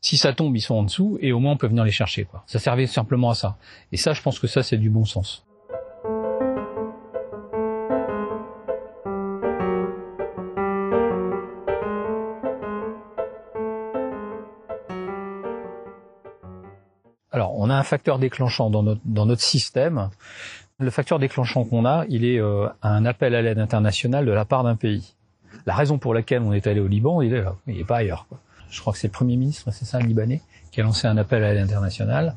Si 0.00 0.16
ça 0.16 0.32
tombe, 0.32 0.56
ils 0.56 0.60
sont 0.60 0.74
en 0.74 0.82
dessous 0.82 1.18
et 1.20 1.32
au 1.32 1.40
moins 1.40 1.52
on 1.52 1.56
peut 1.56 1.66
venir 1.66 1.84
les 1.84 1.90
chercher. 1.90 2.26
Ça 2.46 2.58
servait 2.58 2.86
simplement 2.86 3.30
à 3.30 3.34
ça. 3.34 3.56
Et 3.92 3.96
ça, 3.96 4.12
je 4.12 4.22
pense 4.22 4.38
que 4.38 4.46
ça, 4.46 4.62
c'est 4.62 4.78
du 4.78 4.90
bon 4.90 5.04
sens. 5.04 5.44
Un 17.80 17.84
facteur 17.84 18.18
déclenchant 18.18 18.70
dans 18.70 18.82
notre, 18.82 19.00
dans 19.04 19.26
notre 19.26 19.42
système. 19.42 20.10
Le 20.78 20.90
facteur 20.90 21.18
déclenchant 21.18 21.64
qu'on 21.64 21.84
a, 21.84 22.04
il 22.08 22.24
est 22.24 22.38
euh, 22.38 22.68
un 22.82 23.04
appel 23.04 23.34
à 23.34 23.42
l'aide 23.42 23.58
internationale 23.58 24.24
de 24.26 24.32
la 24.32 24.44
part 24.44 24.64
d'un 24.64 24.76
pays. 24.76 25.14
La 25.66 25.74
raison 25.74 25.98
pour 25.98 26.14
laquelle 26.14 26.42
on 26.42 26.52
est 26.52 26.66
allé 26.66 26.80
au 26.80 26.86
Liban, 26.86 27.20
il 27.22 27.34
est 27.34 27.42
là, 27.42 27.56
n'est 27.66 27.84
pas 27.84 27.98
ailleurs. 27.98 28.26
Je 28.70 28.80
crois 28.80 28.92
que 28.92 28.98
c'est 28.98 29.08
le 29.08 29.12
Premier 29.12 29.36
ministre, 29.36 29.70
c'est 29.72 29.84
ça, 29.84 29.98
le 29.98 30.06
Libanais, 30.06 30.42
qui 30.70 30.80
a 30.80 30.84
lancé 30.84 31.06
un 31.06 31.16
appel 31.16 31.42
à 31.42 31.52
l'aide 31.52 31.64
internationale. 31.64 32.34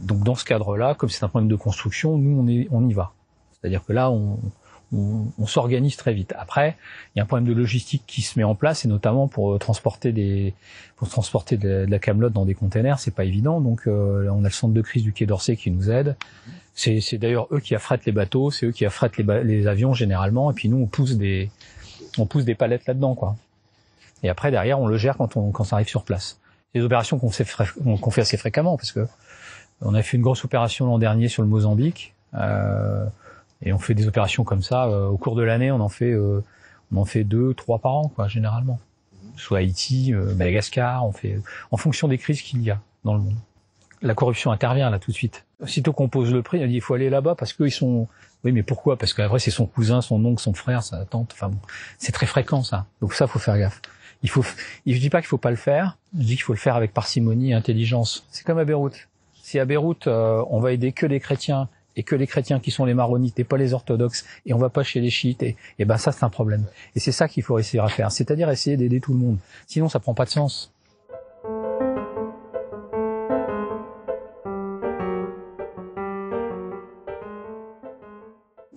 Donc 0.00 0.22
dans 0.22 0.34
ce 0.34 0.44
cadre-là, 0.44 0.94
comme 0.94 1.08
c'est 1.08 1.24
un 1.24 1.28
problème 1.28 1.48
de 1.48 1.56
construction, 1.56 2.18
nous 2.18 2.40
on, 2.40 2.46
est, 2.48 2.68
on 2.70 2.86
y 2.88 2.92
va. 2.92 3.12
C'est-à-dire 3.52 3.84
que 3.84 3.92
là, 3.92 4.10
on, 4.10 4.38
on, 4.92 5.46
s'organise 5.46 5.96
très 5.96 6.12
vite. 6.12 6.34
Après, 6.38 6.76
il 7.14 7.18
y 7.18 7.20
a 7.20 7.22
un 7.22 7.26
problème 7.26 7.48
de 7.48 7.54
logistique 7.54 8.02
qui 8.06 8.22
se 8.22 8.38
met 8.38 8.44
en 8.44 8.54
place, 8.54 8.84
et 8.84 8.88
notamment 8.88 9.28
pour 9.28 9.52
euh, 9.52 9.58
transporter 9.58 10.12
des, 10.12 10.54
pour 10.96 11.08
transporter 11.08 11.56
de, 11.56 11.86
la 11.88 11.98
camelote 11.98 12.32
dans 12.32 12.44
des 12.44 12.54
containers, 12.54 12.98
c'est 12.98 13.14
pas 13.14 13.24
évident. 13.24 13.60
Donc, 13.60 13.86
euh, 13.86 14.28
on 14.30 14.40
a 14.40 14.48
le 14.48 14.52
centre 14.52 14.74
de 14.74 14.82
crise 14.82 15.02
du 15.02 15.12
Quai 15.12 15.26
d'Orsay 15.26 15.56
qui 15.56 15.70
nous 15.70 15.90
aide. 15.90 16.16
C'est, 16.74 17.18
d'ailleurs 17.18 17.46
eux 17.52 17.60
qui 17.60 17.74
affrètent 17.74 18.06
les 18.06 18.12
bateaux, 18.12 18.50
c'est 18.50 18.66
eux 18.66 18.72
qui 18.72 18.86
affrètent 18.86 19.18
les, 19.18 19.44
les, 19.44 19.66
avions 19.66 19.92
généralement, 19.92 20.50
et 20.50 20.54
puis 20.54 20.68
nous 20.68 20.78
on 20.78 20.86
pousse 20.86 21.16
des, 21.16 21.50
on 22.16 22.26
pousse 22.26 22.44
des 22.44 22.54
palettes 22.54 22.86
là-dedans, 22.86 23.14
quoi. 23.14 23.36
Et 24.22 24.28
après 24.28 24.50
derrière, 24.50 24.80
on 24.80 24.86
le 24.86 24.96
gère 24.96 25.16
quand 25.16 25.36
on, 25.36 25.50
quand 25.50 25.64
ça 25.64 25.76
arrive 25.76 25.88
sur 25.88 26.04
place. 26.04 26.38
Des 26.74 26.80
opérations 26.80 27.18
qu'on 27.18 27.30
fait, 27.30 27.46
qu'on 27.84 28.10
fait 28.10 28.22
assez 28.22 28.36
fréquemment, 28.36 28.76
parce 28.76 28.92
que 28.92 29.06
on 29.82 29.94
a 29.94 30.02
fait 30.02 30.16
une 30.16 30.22
grosse 30.22 30.44
opération 30.44 30.86
l'an 30.86 30.98
dernier 30.98 31.28
sur 31.28 31.42
le 31.42 31.48
Mozambique. 31.48 32.14
Euh, 32.34 33.06
et 33.62 33.72
on 33.72 33.78
fait 33.78 33.94
des 33.94 34.06
opérations 34.06 34.44
comme 34.44 34.62
ça 34.62 34.86
euh, 34.86 35.06
au 35.06 35.16
cours 35.16 35.34
de 35.34 35.42
l'année. 35.42 35.70
On 35.70 35.80
en 35.80 35.88
fait, 35.88 36.12
euh, 36.12 36.42
on 36.92 36.98
en 36.98 37.04
fait 37.04 37.24
deux, 37.24 37.54
trois 37.54 37.78
par 37.78 37.92
an, 37.92 38.08
quoi, 38.08 38.28
généralement. 38.28 38.80
Soit 39.36 39.58
Haïti, 39.58 40.14
euh, 40.14 40.34
Madagascar, 40.34 41.06
on 41.06 41.12
fait 41.12 41.40
en 41.70 41.76
fonction 41.76 42.08
des 42.08 42.18
crises 42.18 42.42
qu'il 42.42 42.62
y 42.62 42.70
a 42.70 42.80
dans 43.04 43.14
le 43.14 43.20
monde. 43.20 43.36
La 44.02 44.14
corruption 44.14 44.50
intervient 44.50 44.88
là 44.88 44.98
tout 44.98 45.10
de 45.10 45.16
suite. 45.16 45.44
Aussitôt 45.62 45.92
qu'on 45.92 46.08
pose 46.08 46.32
le 46.32 46.42
prix, 46.42 46.62
on 46.64 46.66
dit 46.66 46.74
il 46.74 46.80
faut 46.80 46.94
aller 46.94 47.10
là-bas 47.10 47.34
parce 47.34 47.52
qu'ils 47.52 47.70
sont. 47.70 48.08
Oui, 48.44 48.52
mais 48.52 48.62
pourquoi? 48.62 48.96
Parce 48.96 49.12
qu'après 49.12 49.38
c'est 49.38 49.50
son 49.50 49.66
cousin, 49.66 50.00
son 50.00 50.24
oncle, 50.24 50.40
son 50.40 50.54
frère, 50.54 50.82
sa 50.82 51.04
tante. 51.04 51.32
Enfin 51.34 51.50
bon, 51.50 51.58
c'est 51.98 52.12
très 52.12 52.24
fréquent 52.24 52.62
ça. 52.62 52.86
Donc 53.02 53.12
ça, 53.12 53.26
faut 53.26 53.38
faire 53.38 53.58
gaffe. 53.58 53.82
Il 54.22 54.30
faut. 54.30 54.42
Je 54.86 54.98
dis 54.98 55.10
pas 55.10 55.20
qu'il 55.20 55.28
faut 55.28 55.36
pas 55.38 55.50
le 55.50 55.56
faire. 55.56 55.98
Je 56.18 56.24
dis 56.24 56.36
qu'il 56.36 56.44
faut 56.44 56.54
le 56.54 56.58
faire 56.58 56.76
avec 56.76 56.94
parcimonie 56.94 57.50
et 57.50 57.54
intelligence. 57.54 58.26
C'est 58.30 58.44
comme 58.46 58.58
à 58.58 58.64
Beyrouth. 58.64 59.08
Si 59.42 59.58
à 59.58 59.66
Beyrouth 59.66 60.06
on 60.06 60.60
va 60.60 60.72
aider 60.72 60.92
que 60.92 61.04
les 61.04 61.20
chrétiens 61.20 61.68
et 61.96 62.02
que 62.02 62.14
les 62.14 62.26
chrétiens 62.26 62.60
qui 62.60 62.70
sont 62.70 62.84
les 62.84 62.94
maronites 62.94 63.38
et 63.38 63.44
pas 63.44 63.56
les 63.56 63.74
orthodoxes 63.74 64.24
et 64.46 64.54
on 64.54 64.58
va 64.58 64.70
pas 64.70 64.82
chez 64.82 65.00
les 65.00 65.10
chiites 65.10 65.42
et, 65.42 65.56
et 65.78 65.84
ben 65.84 65.96
ça 65.96 66.12
c'est 66.12 66.24
un 66.24 66.30
problème. 66.30 66.64
Et 66.94 67.00
c'est 67.00 67.12
ça 67.12 67.28
qu'il 67.28 67.42
faut 67.42 67.58
essayer 67.58 67.82
à 67.82 67.88
faire, 67.88 68.12
c'est-à-dire 68.12 68.50
essayer 68.50 68.76
d'aider 68.76 69.00
tout 69.00 69.12
le 69.12 69.18
monde. 69.18 69.38
Sinon 69.66 69.88
ça 69.88 70.00
prend 70.00 70.14
pas 70.14 70.24
de 70.24 70.30
sens. 70.30 70.72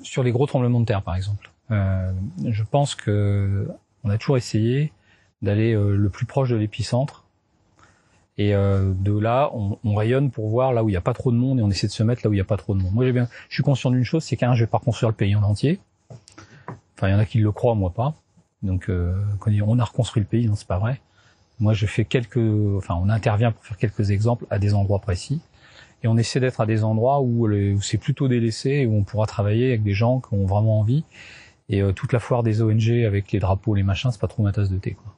Sur 0.01 0.21
les 0.23 0.31
gros 0.31 0.45
tremblements 0.45 0.79
de 0.79 0.85
terre 0.85 1.01
par 1.01 1.15
exemple, 1.15 1.51
euh, 1.71 2.11
je 2.45 2.63
pense 2.63 2.93
que 2.93 3.67
on 4.03 4.09
a 4.09 4.17
toujours 4.17 4.37
essayé 4.37 4.91
d'aller 5.41 5.73
euh, 5.73 5.95
le 5.95 6.09
plus 6.09 6.25
proche 6.25 6.49
de 6.49 6.55
l'épicentre 6.55 7.22
Et 8.37 8.55
euh, 8.55 8.93
de 8.95 9.17
là, 9.17 9.51
on, 9.53 9.77
on, 9.83 9.93
rayonne 9.93 10.31
pour 10.31 10.49
voir 10.49 10.73
là 10.73 10.83
où 10.83 10.89
il 10.89 10.93
n'y 10.93 10.97
a 10.97 11.01
pas 11.01 11.13
trop 11.13 11.31
de 11.31 11.37
monde 11.37 11.59
et 11.59 11.61
on 11.61 11.69
essaie 11.69 11.87
de 11.87 11.91
se 11.91 12.01
mettre 12.01 12.21
là 12.23 12.29
où 12.29 12.33
il 12.33 12.37
n'y 12.37 12.41
a 12.41 12.45
pas 12.45 12.57
trop 12.57 12.73
de 12.73 12.81
monde. 12.81 12.93
Moi, 12.93 13.05
j'ai 13.05 13.11
bien, 13.11 13.27
je 13.47 13.53
suis 13.53 13.63
conscient 13.63 13.91
d'une 13.91 14.03
chose, 14.03 14.23
c'est 14.23 14.37
qu'un, 14.37 14.55
je 14.55 14.63
vais 14.63 14.67
pas 14.67 14.79
reconstruire 14.79 15.09
le 15.09 15.15
pays 15.15 15.35
en 15.35 15.43
entier. 15.43 15.79
Enfin, 16.97 17.09
il 17.09 17.11
y 17.11 17.13
en 17.13 17.19
a 17.19 17.25
qui 17.25 17.39
le 17.39 17.51
croient, 17.51 17.75
moi 17.75 17.91
pas. 17.91 18.15
Donc, 18.63 18.89
euh, 18.89 19.13
on 19.45 19.79
a 19.79 19.83
reconstruit 19.83 20.21
le 20.21 20.27
pays, 20.27 20.47
non, 20.47 20.55
c'est 20.55 20.67
pas 20.67 20.79
vrai. 20.79 20.99
Moi, 21.59 21.73
je 21.73 21.85
fais 21.85 22.05
quelques, 22.05 22.37
enfin, 22.77 22.95
on 22.95 23.09
intervient 23.09 23.51
pour 23.51 23.63
faire 23.63 23.77
quelques 23.77 24.09
exemples 24.09 24.45
à 24.49 24.57
des 24.57 24.73
endroits 24.73 24.99
précis, 24.99 25.41
et 26.01 26.07
on 26.07 26.17
essaie 26.17 26.39
d'être 26.39 26.59
à 26.59 26.65
des 26.65 26.83
endroits 26.83 27.21
où, 27.21 27.47
où 27.47 27.81
c'est 27.81 27.97
plutôt 27.97 28.27
délaissé 28.27 28.85
où 28.85 28.95
on 28.95 29.03
pourra 29.03 29.27
travailler 29.27 29.67
avec 29.69 29.83
des 29.83 29.93
gens 29.93 30.19
qui 30.19 30.33
ont 30.33 30.45
vraiment 30.45 30.79
envie. 30.79 31.03
Et 31.69 31.81
euh, 31.81 31.91
toute 31.91 32.13
la 32.13 32.19
foire 32.19 32.43
des 32.43 32.61
ONG 32.61 32.89
avec 33.05 33.31
les 33.31 33.39
drapeaux, 33.39 33.75
les 33.75 33.83
machins, 33.83 34.11
c'est 34.11 34.19
pas 34.19 34.27
trop 34.27 34.43
ma 34.43 34.51
tasse 34.51 34.69
de 34.69 34.77
thé, 34.77 34.91
quoi. 34.91 35.13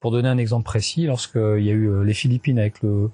Pour 0.00 0.12
donner 0.12 0.28
un 0.28 0.38
exemple 0.38 0.64
précis, 0.64 1.06
lorsqu'il 1.06 1.64
y 1.64 1.70
a 1.70 1.72
eu 1.72 1.88
euh, 1.88 2.02
les 2.04 2.14
Philippines 2.14 2.58
avec 2.58 2.82
le 2.82 3.10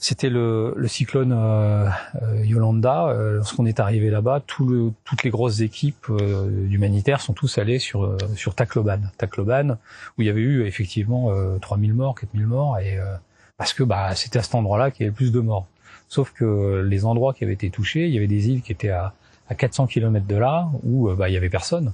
c'était 0.00 0.28
le, 0.28 0.74
le, 0.76 0.86
cyclone 0.86 1.32
euh, 1.32 1.88
euh 2.22 2.44
Yolanda. 2.44 3.12
lorsqu'on 3.32 3.66
est 3.66 3.80
arrivé 3.80 4.10
là-bas, 4.10 4.42
tout 4.46 4.68
le, 4.68 4.92
toutes 5.04 5.24
les 5.24 5.30
grosses 5.30 5.60
équipes 5.60 6.06
euh, 6.10 6.48
humanitaires 6.70 7.20
sont 7.20 7.32
tous 7.32 7.58
allés 7.58 7.80
sur 7.80 8.16
sur 8.36 8.54
Tacloban, 8.54 9.00
Tacloban, 9.16 9.78
où 10.16 10.22
il 10.22 10.26
y 10.26 10.30
avait 10.30 10.40
eu 10.40 10.66
effectivement 10.66 11.32
3000 11.60 11.94
morts, 11.94 12.14
4000 12.14 12.46
morts, 12.46 12.78
et 12.78 12.98
parce 13.56 13.72
que 13.72 13.82
bah 13.82 14.14
c'était 14.14 14.38
à 14.38 14.42
cet 14.42 14.54
endroit-là 14.54 14.90
qu'il 14.92 15.00
y 15.00 15.04
avait 15.04 15.12
le 15.12 15.16
plus 15.16 15.32
de 15.32 15.40
morts. 15.40 15.66
Sauf 16.08 16.32
que 16.32 16.84
les 16.86 17.04
endroits 17.04 17.34
qui 17.34 17.42
avaient 17.44 17.54
été 17.54 17.70
touchés, 17.70 18.06
il 18.06 18.14
y 18.14 18.18
avait 18.18 18.28
des 18.28 18.50
îles 18.50 18.62
qui 18.62 18.70
étaient 18.70 18.90
à, 18.90 19.14
à 19.48 19.54
400 19.54 19.88
km 19.88 20.26
de 20.26 20.36
là, 20.36 20.68
où 20.84 21.10
bah 21.14 21.28
il 21.28 21.32
y 21.32 21.36
avait 21.36 21.50
personne. 21.50 21.92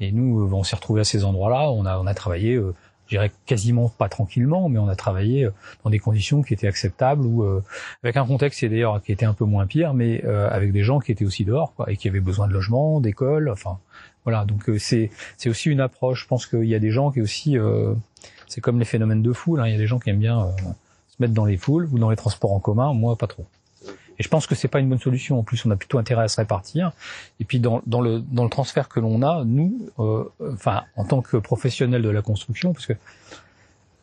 Et 0.00 0.12
nous, 0.12 0.48
on 0.52 0.62
s'est 0.64 0.76
retrouvés 0.76 1.00
à 1.00 1.04
ces 1.04 1.24
endroits-là. 1.24 1.70
On 1.70 1.86
a 1.86 1.98
on 1.98 2.06
a 2.06 2.14
travaillé 2.14 2.60
je 3.08 3.14
dirais 3.14 3.32
quasiment 3.46 3.88
pas 3.88 4.10
tranquillement, 4.10 4.68
mais 4.68 4.78
on 4.78 4.88
a 4.88 4.94
travaillé 4.94 5.46
euh, 5.46 5.50
dans 5.82 5.90
des 5.90 5.98
conditions 5.98 6.42
qui 6.42 6.52
étaient 6.52 6.68
acceptables 6.68 7.24
ou 7.24 7.42
euh, 7.42 7.64
avec 8.02 8.18
un 8.18 8.26
contexte 8.26 8.60
qui 8.60 8.68
d'ailleurs 8.68 9.00
qui 9.02 9.12
était 9.12 9.24
un 9.24 9.32
peu 9.32 9.46
moins 9.46 9.66
pire, 9.66 9.94
mais 9.94 10.22
euh, 10.26 10.48
avec 10.50 10.72
des 10.72 10.82
gens 10.82 10.98
qui 11.00 11.10
étaient 11.10 11.24
aussi 11.24 11.46
dehors 11.46 11.72
quoi, 11.74 11.90
et 11.90 11.96
qui 11.96 12.06
avaient 12.06 12.20
besoin 12.20 12.48
de 12.48 12.52
logement, 12.52 13.00
d'école, 13.00 13.48
enfin 13.48 13.78
voilà. 14.24 14.44
Donc 14.44 14.70
c'est 14.78 15.10
c'est 15.38 15.48
aussi 15.48 15.70
une 15.70 15.80
approche. 15.80 16.22
Je 16.22 16.28
pense 16.28 16.46
qu'il 16.46 16.64
y 16.64 16.74
a 16.74 16.78
des 16.78 16.90
gens 16.90 17.10
qui 17.10 17.22
aussi 17.22 17.56
c'est 18.46 18.60
comme 18.60 18.78
les 18.78 18.84
phénomènes 18.84 19.22
de 19.22 19.32
foule. 19.32 19.60
Hein, 19.60 19.68
il 19.68 19.72
y 19.72 19.74
a 19.74 19.78
des 19.78 19.86
gens 19.86 19.98
qui 19.98 20.10
aiment 20.10 20.18
bien 20.18 20.50
se 21.08 21.16
mettre 21.18 21.32
dans 21.32 21.46
les 21.46 21.56
foules 21.56 21.88
ou 21.90 21.98
dans 21.98 22.10
les 22.10 22.16
transports 22.16 22.52
en 22.52 22.60
commun. 22.60 22.92
Moi 22.92 23.16
pas 23.16 23.26
trop. 23.26 23.46
Et 24.18 24.22
je 24.22 24.28
pense 24.28 24.46
que 24.46 24.54
c'est 24.54 24.68
pas 24.68 24.80
une 24.80 24.88
bonne 24.88 24.98
solution. 24.98 25.38
En 25.38 25.42
plus, 25.42 25.64
on 25.64 25.70
a 25.70 25.76
plutôt 25.76 25.98
intérêt 25.98 26.24
à 26.24 26.28
se 26.28 26.40
répartir. 26.40 26.92
Et 27.40 27.44
puis 27.44 27.60
dans, 27.60 27.82
dans 27.86 28.00
le 28.00 28.20
dans 28.20 28.44
le 28.44 28.50
transfert 28.50 28.88
que 28.88 29.00
l'on 29.00 29.22
a, 29.22 29.44
nous, 29.44 29.90
euh, 29.98 30.24
enfin 30.52 30.82
en 30.96 31.04
tant 31.04 31.22
que 31.22 31.36
professionnels 31.36 32.02
de 32.02 32.10
la 32.10 32.22
construction, 32.22 32.72
parce 32.72 32.86
que 32.86 32.94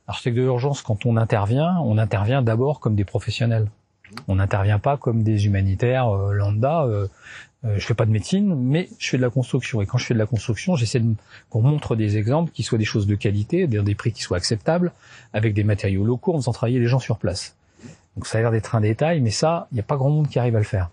architecte 0.08 0.38
de 0.38 0.42
l'urgence, 0.42 0.82
quand 0.82 1.06
on 1.06 1.18
intervient, 1.18 1.78
on 1.84 1.98
intervient 1.98 2.42
d'abord 2.42 2.80
comme 2.80 2.96
des 2.96 3.06
professionnels. 3.06 3.68
On 4.28 4.36
n'intervient 4.36 4.80
pas 4.80 4.98
comme 4.98 5.24
des 5.24 5.46
humanitaires 5.48 6.10
euh, 6.10 6.34
lambda. 6.34 6.84
Euh, 6.84 7.08
euh, 7.66 7.76
je 7.78 7.86
fais 7.86 7.96
pas 7.96 8.06
de 8.06 8.12
médecine, 8.12 8.56
mais 8.56 8.90
je 9.00 9.10
fais 9.10 9.18
de 9.18 9.22
la 9.22 9.30
construction. 9.30 9.82
Et 9.82 9.86
quand 9.86 9.98
je 9.98 10.06
fais 10.06 10.14
de 10.14 10.20
la 10.20 10.28
construction, 10.28 10.76
j'essaie 10.76 11.02
qu'on 11.50 11.62
montre 11.62 11.96
des 11.96 12.18
exemples 12.18 12.52
qui 12.52 12.64
soient 12.64 12.78
des 12.78 12.86
choses 12.86 13.08
de 13.08 13.16
qualité, 13.16 13.68
des 13.68 13.96
prix 13.96 14.12
qui 14.12 14.22
soient 14.22 14.38
acceptables, 14.38 14.92
avec 15.34 15.54
des 15.54 15.64
matériaux 15.64 16.06
locaux, 16.06 16.36
en 16.36 16.38
faisant 16.38 16.54
travailler 16.54 16.80
les 16.80 16.88
gens 16.88 17.00
sur 17.00 17.18
place. 17.18 17.56
Donc 18.16 18.28
ça 18.28 18.38
a 18.38 18.42
l'air 18.42 18.52
d'être 18.52 18.76
un 18.76 18.82
détail, 18.82 19.22
mais 19.22 19.32
ça, 19.32 19.68
il 19.72 19.76
n'y 19.76 19.82
a 19.82 19.84
pas 19.84 19.98
grand 19.98 20.10
monde 20.10 20.30
qui 20.30 20.40
arrive 20.40 20.56
à 20.56 20.60
le 20.60 20.66
faire. 20.66 20.90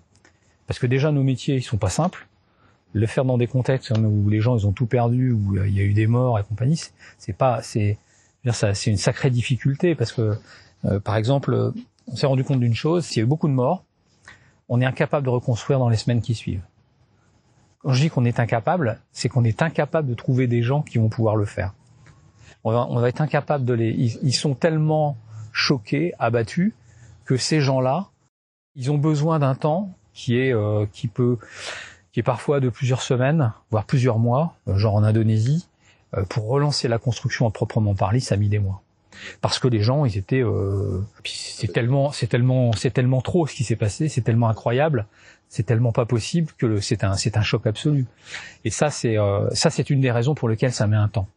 Parce 0.67 0.79
que 0.79 0.87
déjà, 0.87 1.13
nos 1.13 1.23
métiers, 1.23 1.57
ils 1.57 1.63
sont 1.63 1.77
pas 1.77 1.91
simples. 1.91 2.27
Le 2.93 3.07
faire 3.07 3.25
dans 3.25 3.39
des 3.39 3.47
contextes 3.47 3.91
où 3.91 4.29
les 4.29 4.41
gens, 4.41 4.57
ils 4.57 4.67
ont 4.67 4.73
tout 4.73 4.87
perdu, 4.87 5.33
où 5.33 5.57
il 5.65 5.75
y 5.75 5.81
a 5.81 5.85
eu 5.85 5.95
des 5.95 6.07
morts 6.07 6.39
et 6.39 6.43
compagnie, 6.43 6.81
c'est 7.19 7.33
pas, 7.33 7.63
c'est, 7.63 7.97
c'est 8.51 8.91
une 8.91 8.97
sacrée 8.99 9.31
difficulté 9.31 9.95
parce 9.95 10.13
que, 10.13 10.37
euh, 10.85 11.01
par 11.01 11.17
exemple, 11.17 11.73
on 12.07 12.17
s'est 12.17 12.27
rendu 12.27 12.45
compte 12.45 12.61
d'une 12.61 12.75
chose, 12.75 13.07
s'il 13.07 13.19
y 13.19 13.21
a 13.21 13.25
eu 13.25 13.29
beaucoup 13.29 13.49
de 13.49 13.55
morts, 13.55 13.85
on 14.69 14.81
est 14.81 14.85
incapable 14.85 15.25
de 15.25 15.31
reconstruire 15.31 15.79
dans 15.79 15.89
les 15.89 15.97
semaines 15.97 16.21
qui 16.21 16.35
suivent. 16.35 16.63
Quand 17.79 17.93
je 17.93 18.01
dis 18.01 18.11
qu'on 18.11 18.25
est 18.25 18.39
incapable, 18.41 19.01
c'est 19.13 19.29
qu'on 19.29 19.45
est 19.45 19.63
incapable 19.63 20.09
de 20.09 20.15
trouver 20.15 20.47
des 20.47 20.63
gens 20.63 20.83
qui 20.83 20.99
vont 20.99 21.09
pouvoir 21.09 21.37
le 21.37 21.45
faire. 21.45 21.73
On 22.65 22.73
va, 22.73 22.87
on 22.89 23.01
va 23.01 23.09
être 23.09 23.21
incapable 23.21 23.65
de 23.65 23.73
les. 23.73 23.91
ils 23.91 24.33
sont 24.33 24.55
tellement 24.55 25.17
choqués, 25.53 26.13
abattus, 26.19 26.75
que 27.25 27.37
ces 27.37 27.61
gens-là, 27.61 28.09
ils 28.75 28.91
ont 28.91 28.99
besoin 28.99 29.39
d'un 29.39 29.55
temps 29.55 29.91
qui 30.13 30.39
est 30.39 30.53
euh, 30.53 30.87
qui 30.93 31.09
peut 31.09 31.39
qui 32.13 32.21
est 32.21 32.25
parfois 32.25 32.61
de 32.61 32.69
plusieurs 32.69 33.01
semaines, 33.01 33.53
voire 33.71 33.85
plusieurs 33.85 34.19
mois, 34.19 34.55
euh, 34.69 34.77
genre 34.77 34.95
en 34.95 35.03
Indonésie, 35.03 35.67
euh, 36.15 36.25
pour 36.25 36.47
relancer 36.47 36.87
la 36.89 36.99
construction 36.99 37.47
à 37.47 37.51
proprement 37.51 37.95
parler, 37.95 38.21
ça 38.21 38.35
a 38.35 38.39
mis 38.39 38.51
des 38.51 38.59
mois. 38.59 38.83
Parce 39.41 39.59
que 39.59 39.69
les 39.69 39.81
gens, 39.81 40.05
ils 40.05 40.19
étaient, 40.19 40.43
c'est 41.25 41.73
tellement, 41.73 42.13
c'est 42.13 42.27
tellement, 42.27 42.73
c'est 42.73 42.91
tellement 42.91 43.21
trop 43.21 43.47
ce 43.47 43.55
qui 43.55 43.63
s'est 43.63 43.77
passé, 43.77 44.09
c'est 44.09 44.23
tellement 44.23 44.49
incroyable, 44.49 45.07
c'est 45.49 45.65
tellement 45.65 45.93
pas 45.93 46.07
possible 46.07 46.51
que 46.57 46.81
c'est 46.81 47.05
un, 47.05 47.15
c'est 47.15 47.37
un 47.37 47.43
choc 47.43 47.67
absolu. 47.67 48.07
Et 48.65 48.71
ça, 48.71 48.91
c'est, 48.91 49.17
ça, 49.53 49.69
c'est 49.69 49.91
une 49.91 50.01
des 50.01 50.11
raisons 50.11 50.35
pour 50.35 50.49
lesquelles 50.49 50.73
ça 50.73 50.87
met 50.87 50.97
un 50.97 51.09
temps. 51.09 51.29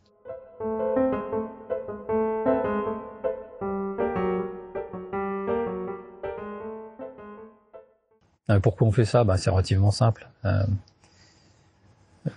Pourquoi 8.59 8.87
on 8.87 8.91
fait 8.91 9.05
ça? 9.05 9.23
Bah, 9.23 9.37
C'est 9.37 9.49
relativement 9.49 9.91
simple. 9.91 10.27
Euh, 10.45 10.63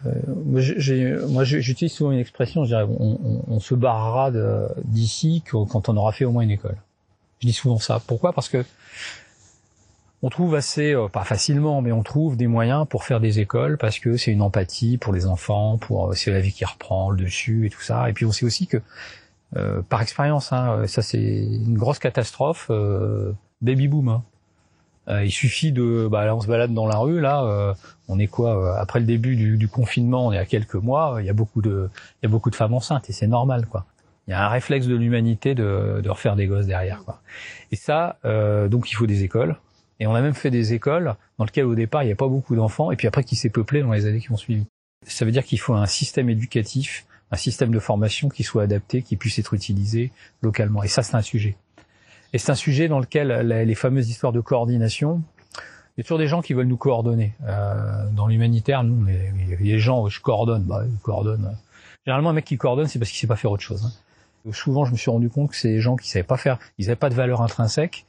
euh, 0.06 0.12
moi, 0.44 1.44
j'utilise 1.44 1.92
souvent 1.92 2.12
une 2.12 2.18
expression, 2.18 2.64
je 2.64 2.68
dirais, 2.68 2.84
on, 2.84 3.42
on, 3.46 3.60
se 3.60 3.74
barrera 3.74 4.30
d'ici 4.84 5.42
quand 5.50 5.88
on 5.88 5.96
aura 5.96 6.12
fait 6.12 6.24
au 6.24 6.32
moins 6.32 6.42
une 6.42 6.50
école. 6.50 6.76
Je 7.40 7.46
dis 7.46 7.52
souvent 7.52 7.78
ça. 7.78 8.00
Pourquoi? 8.06 8.32
Parce 8.32 8.48
que 8.48 8.64
on 10.22 10.30
trouve 10.30 10.56
assez, 10.56 10.94
pas 11.12 11.22
facilement, 11.22 11.80
mais 11.80 11.92
on 11.92 12.02
trouve 12.02 12.36
des 12.36 12.48
moyens 12.48 12.86
pour 12.88 13.04
faire 13.04 13.20
des 13.20 13.38
écoles 13.38 13.78
parce 13.78 14.00
que 14.00 14.16
c'est 14.16 14.32
une 14.32 14.42
empathie 14.42 14.98
pour 14.98 15.12
les 15.12 15.26
enfants, 15.26 15.78
pour 15.78 16.12
c'est 16.14 16.32
la 16.32 16.40
vie 16.40 16.52
qui 16.52 16.64
reprend 16.64 17.10
le 17.10 17.16
dessus 17.16 17.66
et 17.66 17.70
tout 17.70 17.80
ça. 17.80 18.10
Et 18.10 18.12
puis 18.12 18.26
on 18.26 18.32
sait 18.32 18.44
aussi 18.44 18.66
que, 18.66 18.78
par 19.88 20.02
expérience, 20.02 20.52
hein, 20.52 20.86
ça 20.86 21.02
c'est 21.02 21.22
une 21.22 21.78
grosse 21.78 22.00
catastrophe, 22.00 22.70
baby 23.62 23.88
boom. 23.88 24.08
Hein. 24.08 24.22
Euh, 25.08 25.24
il 25.24 25.30
suffit 25.30 25.72
de, 25.72 26.06
bah 26.10 26.26
là 26.26 26.36
on 26.36 26.40
se 26.40 26.46
balade 26.46 26.74
dans 26.74 26.86
la 26.86 26.98
rue, 26.98 27.20
là, 27.20 27.42
euh, 27.44 27.74
on 28.08 28.18
est 28.18 28.26
quoi 28.26 28.58
euh, 28.58 28.80
Après 28.80 29.00
le 29.00 29.06
début 29.06 29.36
du, 29.36 29.56
du, 29.56 29.68
confinement, 29.68 30.26
on 30.26 30.32
est 30.32 30.38
à 30.38 30.44
quelques 30.44 30.74
mois, 30.74 31.16
il 31.20 31.26
y 31.26 31.30
a 31.30 31.32
beaucoup 31.32 31.62
de, 31.62 31.88
il 32.22 32.26
y 32.26 32.28
a 32.28 32.28
beaucoup 32.28 32.50
de 32.50 32.54
femmes 32.54 32.74
enceintes 32.74 33.08
et 33.08 33.12
c'est 33.12 33.26
normal, 33.26 33.66
quoi. 33.66 33.86
Il 34.26 34.32
y 34.32 34.34
a 34.34 34.44
un 34.44 34.48
réflexe 34.48 34.86
de 34.86 34.94
l'humanité 34.94 35.54
de, 35.54 36.02
de, 36.02 36.10
refaire 36.10 36.36
des 36.36 36.46
gosses 36.46 36.66
derrière, 36.66 37.02
quoi. 37.04 37.22
Et 37.72 37.76
ça, 37.76 38.18
donc 38.70 38.90
il 38.90 38.94
faut 38.94 39.06
des 39.06 39.24
écoles. 39.24 39.56
Et 40.00 40.06
on 40.06 40.14
a 40.14 40.20
même 40.20 40.34
fait 40.34 40.50
des 40.50 40.74
écoles 40.74 41.14
dans 41.38 41.44
lesquelles 41.44 41.64
au 41.64 41.74
départ 41.74 42.02
il 42.02 42.06
n'y 42.06 42.12
a 42.12 42.16
pas 42.16 42.28
beaucoup 42.28 42.54
d'enfants, 42.54 42.90
et 42.90 42.96
puis 42.96 43.08
après 43.08 43.24
qui 43.24 43.36
s'est 43.36 43.48
peuplé 43.48 43.82
dans 43.82 43.92
les 43.92 44.04
années 44.04 44.20
qui 44.20 44.30
ont 44.30 44.36
suivi. 44.36 44.66
Ça 45.06 45.24
veut 45.24 45.32
dire 45.32 45.44
qu'il 45.44 45.58
faut 45.58 45.74
un 45.74 45.86
système 45.86 46.28
éducatif, 46.28 47.06
un 47.30 47.36
système 47.36 47.70
de 47.70 47.78
formation 47.78 48.28
qui 48.28 48.42
soit 48.42 48.64
adapté, 48.64 49.00
qui 49.00 49.16
puisse 49.16 49.38
être 49.38 49.54
utilisé 49.54 50.12
localement. 50.42 50.82
Et 50.82 50.88
ça, 50.88 51.02
c'est 51.02 51.16
un 51.16 51.22
sujet. 51.22 51.56
Et 52.32 52.38
c'est 52.38 52.50
un 52.50 52.56
sujet 52.56 52.88
dans 52.88 53.00
lequel 53.00 53.28
les 53.46 53.74
fameuses 53.74 54.10
histoires 54.10 54.32
de 54.32 54.40
coordination, 54.40 55.22
il 55.98 55.98
y 55.98 56.00
a 56.02 56.04
toujours 56.04 56.18
des 56.18 56.28
gens 56.28 56.42
qui 56.42 56.54
veulent 56.54 56.68
nous 56.68 56.76
coordonner. 56.76 57.34
Euh, 57.44 58.08
dans 58.12 58.28
l'humanitaire, 58.28 58.84
nous, 58.84 59.04
les, 59.04 59.32
les 59.58 59.78
gens, 59.80 60.06
je 60.08 60.20
coordonne, 60.20 60.62
bah, 60.62 60.84
ils 60.86 60.98
coordonnent. 60.98 61.56
Généralement, 62.06 62.30
un 62.30 62.34
mec 62.34 62.44
qui 62.44 62.56
coordonne, 62.56 62.86
c'est 62.86 63.00
parce 63.00 63.10
qu'il 63.10 63.18
sait 63.18 63.26
pas 63.26 63.34
faire 63.34 63.50
autre 63.50 63.64
chose. 63.64 63.84
Hein. 63.84 64.52
Souvent, 64.52 64.84
je 64.84 64.92
me 64.92 64.96
suis 64.96 65.10
rendu 65.10 65.28
compte 65.28 65.50
que 65.50 65.56
c'est 65.56 65.68
des 65.68 65.80
gens 65.80 65.96
qui 65.96 66.08
savaient 66.08 66.22
pas 66.22 66.36
faire, 66.36 66.58
ils 66.78 66.86
n'avaient 66.86 66.96
pas 66.96 67.10
de 67.10 67.14
valeur 67.14 67.42
intrinsèque. 67.42 68.06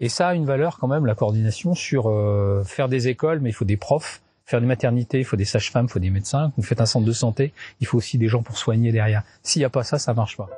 Et 0.00 0.08
ça 0.08 0.28
a 0.28 0.34
une 0.34 0.46
valeur 0.46 0.78
quand 0.78 0.88
même, 0.88 1.06
la 1.06 1.14
coordination, 1.14 1.74
sur 1.74 2.08
euh, 2.08 2.64
faire 2.64 2.88
des 2.88 3.06
écoles, 3.06 3.38
mais 3.40 3.50
il 3.50 3.54
faut 3.54 3.64
des 3.64 3.76
profs, 3.76 4.20
faire 4.44 4.60
des 4.60 4.66
maternités, 4.66 5.20
il 5.20 5.24
faut 5.24 5.36
des 5.36 5.44
sages-femmes, 5.44 5.86
il 5.86 5.92
faut 5.92 5.98
des 6.00 6.10
médecins. 6.10 6.52
Vous 6.56 6.64
faites 6.64 6.80
un 6.80 6.86
centre 6.86 7.06
de 7.06 7.12
santé, 7.12 7.52
il 7.80 7.86
faut 7.86 7.98
aussi 7.98 8.18
des 8.18 8.28
gens 8.28 8.42
pour 8.42 8.58
soigner 8.58 8.90
derrière. 8.90 9.22
S'il 9.44 9.60
n'y 9.60 9.66
a 9.66 9.70
pas 9.70 9.84
ça, 9.84 9.98
ça 9.98 10.12
marche 10.12 10.36
pas. 10.36 10.48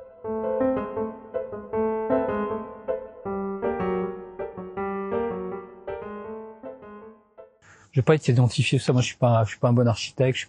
Pas 8.02 8.14
être 8.14 8.28
identifié 8.28 8.78
ça. 8.78 8.92
Moi, 8.92 9.02
je 9.02 9.06
suis 9.06 9.16
pas, 9.16 9.44
suis 9.46 9.58
pas 9.58 9.68
un 9.68 9.72
bon 9.72 9.88
architecte. 9.88 10.48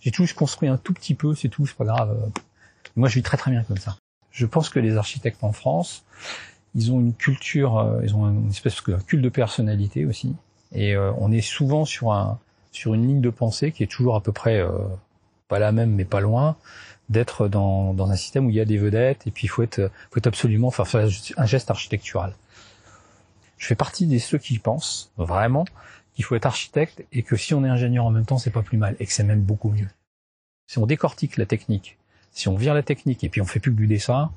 J'ai 0.00 0.10
toujours 0.10 0.36
construit 0.36 0.68
un 0.68 0.76
tout 0.76 0.92
petit 0.92 1.14
peu, 1.14 1.34
c'est 1.34 1.48
tout. 1.48 1.66
C'est 1.66 1.76
pas 1.76 1.84
grave. 1.84 2.30
Moi, 2.96 3.08
je 3.08 3.14
vis 3.16 3.22
très 3.22 3.36
très 3.36 3.50
bien 3.50 3.62
comme 3.62 3.78
ça. 3.78 3.96
Je 4.30 4.46
pense 4.46 4.68
que 4.68 4.78
les 4.78 4.96
architectes 4.96 5.42
en 5.42 5.52
France, 5.52 6.04
ils 6.74 6.92
ont 6.92 7.00
une 7.00 7.14
culture, 7.14 7.78
euh, 7.78 8.00
ils 8.04 8.14
ont 8.14 8.28
une 8.28 8.50
espèce 8.50 8.82
de 8.84 8.96
culte 8.96 9.22
de 9.22 9.28
personnalité 9.28 10.04
aussi. 10.04 10.36
Et 10.72 10.94
euh, 10.94 11.12
on 11.18 11.32
est 11.32 11.40
souvent 11.40 11.84
sur 11.84 12.12
un 12.12 12.38
sur 12.70 12.92
une 12.92 13.06
ligne 13.06 13.20
de 13.22 13.30
pensée 13.30 13.72
qui 13.72 13.82
est 13.82 13.86
toujours 13.86 14.16
à 14.16 14.20
peu 14.20 14.32
près 14.32 14.60
euh, 14.60 14.70
pas 15.48 15.58
la 15.58 15.72
même, 15.72 15.94
mais 15.94 16.04
pas 16.04 16.20
loin, 16.20 16.56
d'être 17.08 17.48
dans, 17.48 17.96
un 17.98 18.16
système 18.16 18.46
où 18.46 18.50
il 18.50 18.56
y 18.56 18.60
a 18.60 18.66
des 18.66 18.76
vedettes 18.76 19.26
et 19.26 19.30
puis 19.30 19.46
il 19.46 19.48
faut 19.48 19.62
être, 19.62 19.90
absolument 20.24 20.70
faire 20.70 20.86
un 21.36 21.46
geste 21.46 21.70
architectural. 21.70 22.34
Je 23.56 23.66
fais 23.66 23.74
partie 23.74 24.06
des 24.06 24.18
ceux 24.18 24.36
qui 24.38 24.58
pensent 24.58 25.10
vraiment 25.16 25.64
qu'il 26.16 26.24
faut 26.24 26.34
être 26.34 26.46
architecte 26.46 27.04
et 27.12 27.22
que 27.22 27.36
si 27.36 27.54
on 27.54 27.62
est 27.62 27.68
ingénieur 27.68 28.06
en 28.06 28.10
même 28.10 28.24
temps, 28.24 28.38
c'est 28.38 28.50
pas 28.50 28.62
plus 28.62 28.78
mal 28.78 28.96
et 28.98 29.06
que 29.06 29.12
c'est 29.12 29.22
même 29.22 29.42
beaucoup 29.42 29.70
mieux. 29.70 29.88
Si 30.66 30.78
on 30.78 30.86
décortique 30.86 31.36
la 31.36 31.46
technique, 31.46 31.98
si 32.32 32.48
on 32.48 32.56
vire 32.56 32.74
la 32.74 32.82
technique 32.82 33.22
et 33.22 33.28
puis 33.28 33.40
on 33.40 33.44
fait 33.44 33.60
plus 33.60 33.70
que 33.70 33.76
du 33.76 33.86
dessin, 33.86 34.32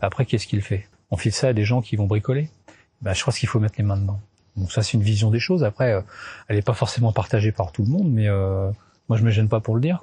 Après, 0.00 0.24
qu'est-ce 0.24 0.46
qu'il 0.46 0.62
fait? 0.62 0.88
On 1.10 1.16
file 1.16 1.32
ça 1.32 1.48
à 1.48 1.52
des 1.52 1.64
gens 1.64 1.82
qui 1.82 1.96
vont 1.96 2.06
bricoler? 2.06 2.48
Ben, 3.02 3.12
je 3.12 3.20
crois 3.20 3.32
qu'il 3.32 3.48
faut 3.48 3.60
mettre 3.60 3.74
les 3.78 3.84
mains 3.84 3.96
dedans. 3.96 4.20
Donc 4.56 4.72
ça, 4.72 4.82
c'est 4.82 4.92
une 4.92 5.02
vision 5.02 5.30
des 5.30 5.40
choses. 5.40 5.64
Après, 5.64 5.92
euh, 5.92 6.02
elle 6.48 6.56
n'est 6.56 6.62
pas 6.62 6.74
forcément 6.74 7.12
partagée 7.12 7.52
par 7.52 7.72
tout 7.72 7.82
le 7.82 7.88
monde, 7.88 8.10
mais 8.10 8.28
euh, 8.28 8.70
moi, 9.08 9.18
je 9.18 9.24
me 9.24 9.30
gêne 9.30 9.48
pas 9.48 9.60
pour 9.60 9.74
le 9.74 9.80
dire. 9.80 10.00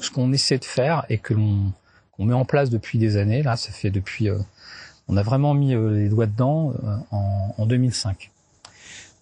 Ce 0.00 0.10
qu'on 0.10 0.32
essaie 0.32 0.58
de 0.58 0.64
faire 0.64 1.04
et 1.08 1.18
que 1.18 1.32
l'on 1.34 1.72
met 2.24 2.34
en 2.34 2.44
place 2.44 2.70
depuis 2.70 2.98
des 2.98 3.16
années, 3.16 3.42
là, 3.42 3.56
ça 3.56 3.70
fait 3.70 3.90
depuis, 3.90 4.30
euh, 4.30 4.38
on 5.08 5.16
a 5.16 5.22
vraiment 5.22 5.52
mis 5.54 5.74
les 5.74 6.08
doigts 6.08 6.26
dedans 6.26 6.72
en, 7.10 7.54
en 7.58 7.66
2005. 7.66 8.30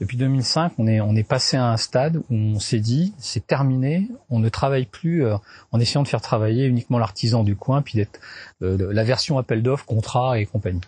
Depuis 0.01 0.17
2005, 0.17 0.73
on 0.79 0.87
est, 0.89 1.01
on 1.01 1.15
est 1.15 1.23
passé 1.23 1.57
à 1.57 1.71
un 1.71 1.77
stade 1.77 2.17
où 2.17 2.35
on 2.35 2.59
s'est 2.59 2.81
dit, 2.81 3.15
c'est 3.19 3.47
terminé, 3.47 4.09
on 4.29 4.41
ne 4.41 4.49
travaille 4.49 4.87
plus 4.87 5.25
euh, 5.25 5.37
en 5.71 5.79
essayant 5.79 6.03
de 6.03 6.09
faire 6.09 6.21
travailler 6.21 6.67
uniquement 6.67 6.99
l'artisan 6.99 7.45
du 7.45 7.55
coin, 7.55 7.81
puis 7.81 7.95
d'être 7.95 8.21
euh, 8.63 8.93
la 8.93 9.05
version 9.05 9.39
appel 9.39 9.63
d'offres, 9.63 9.87
contrat 9.87 10.39
et 10.41 10.47
compagnie. 10.47 10.81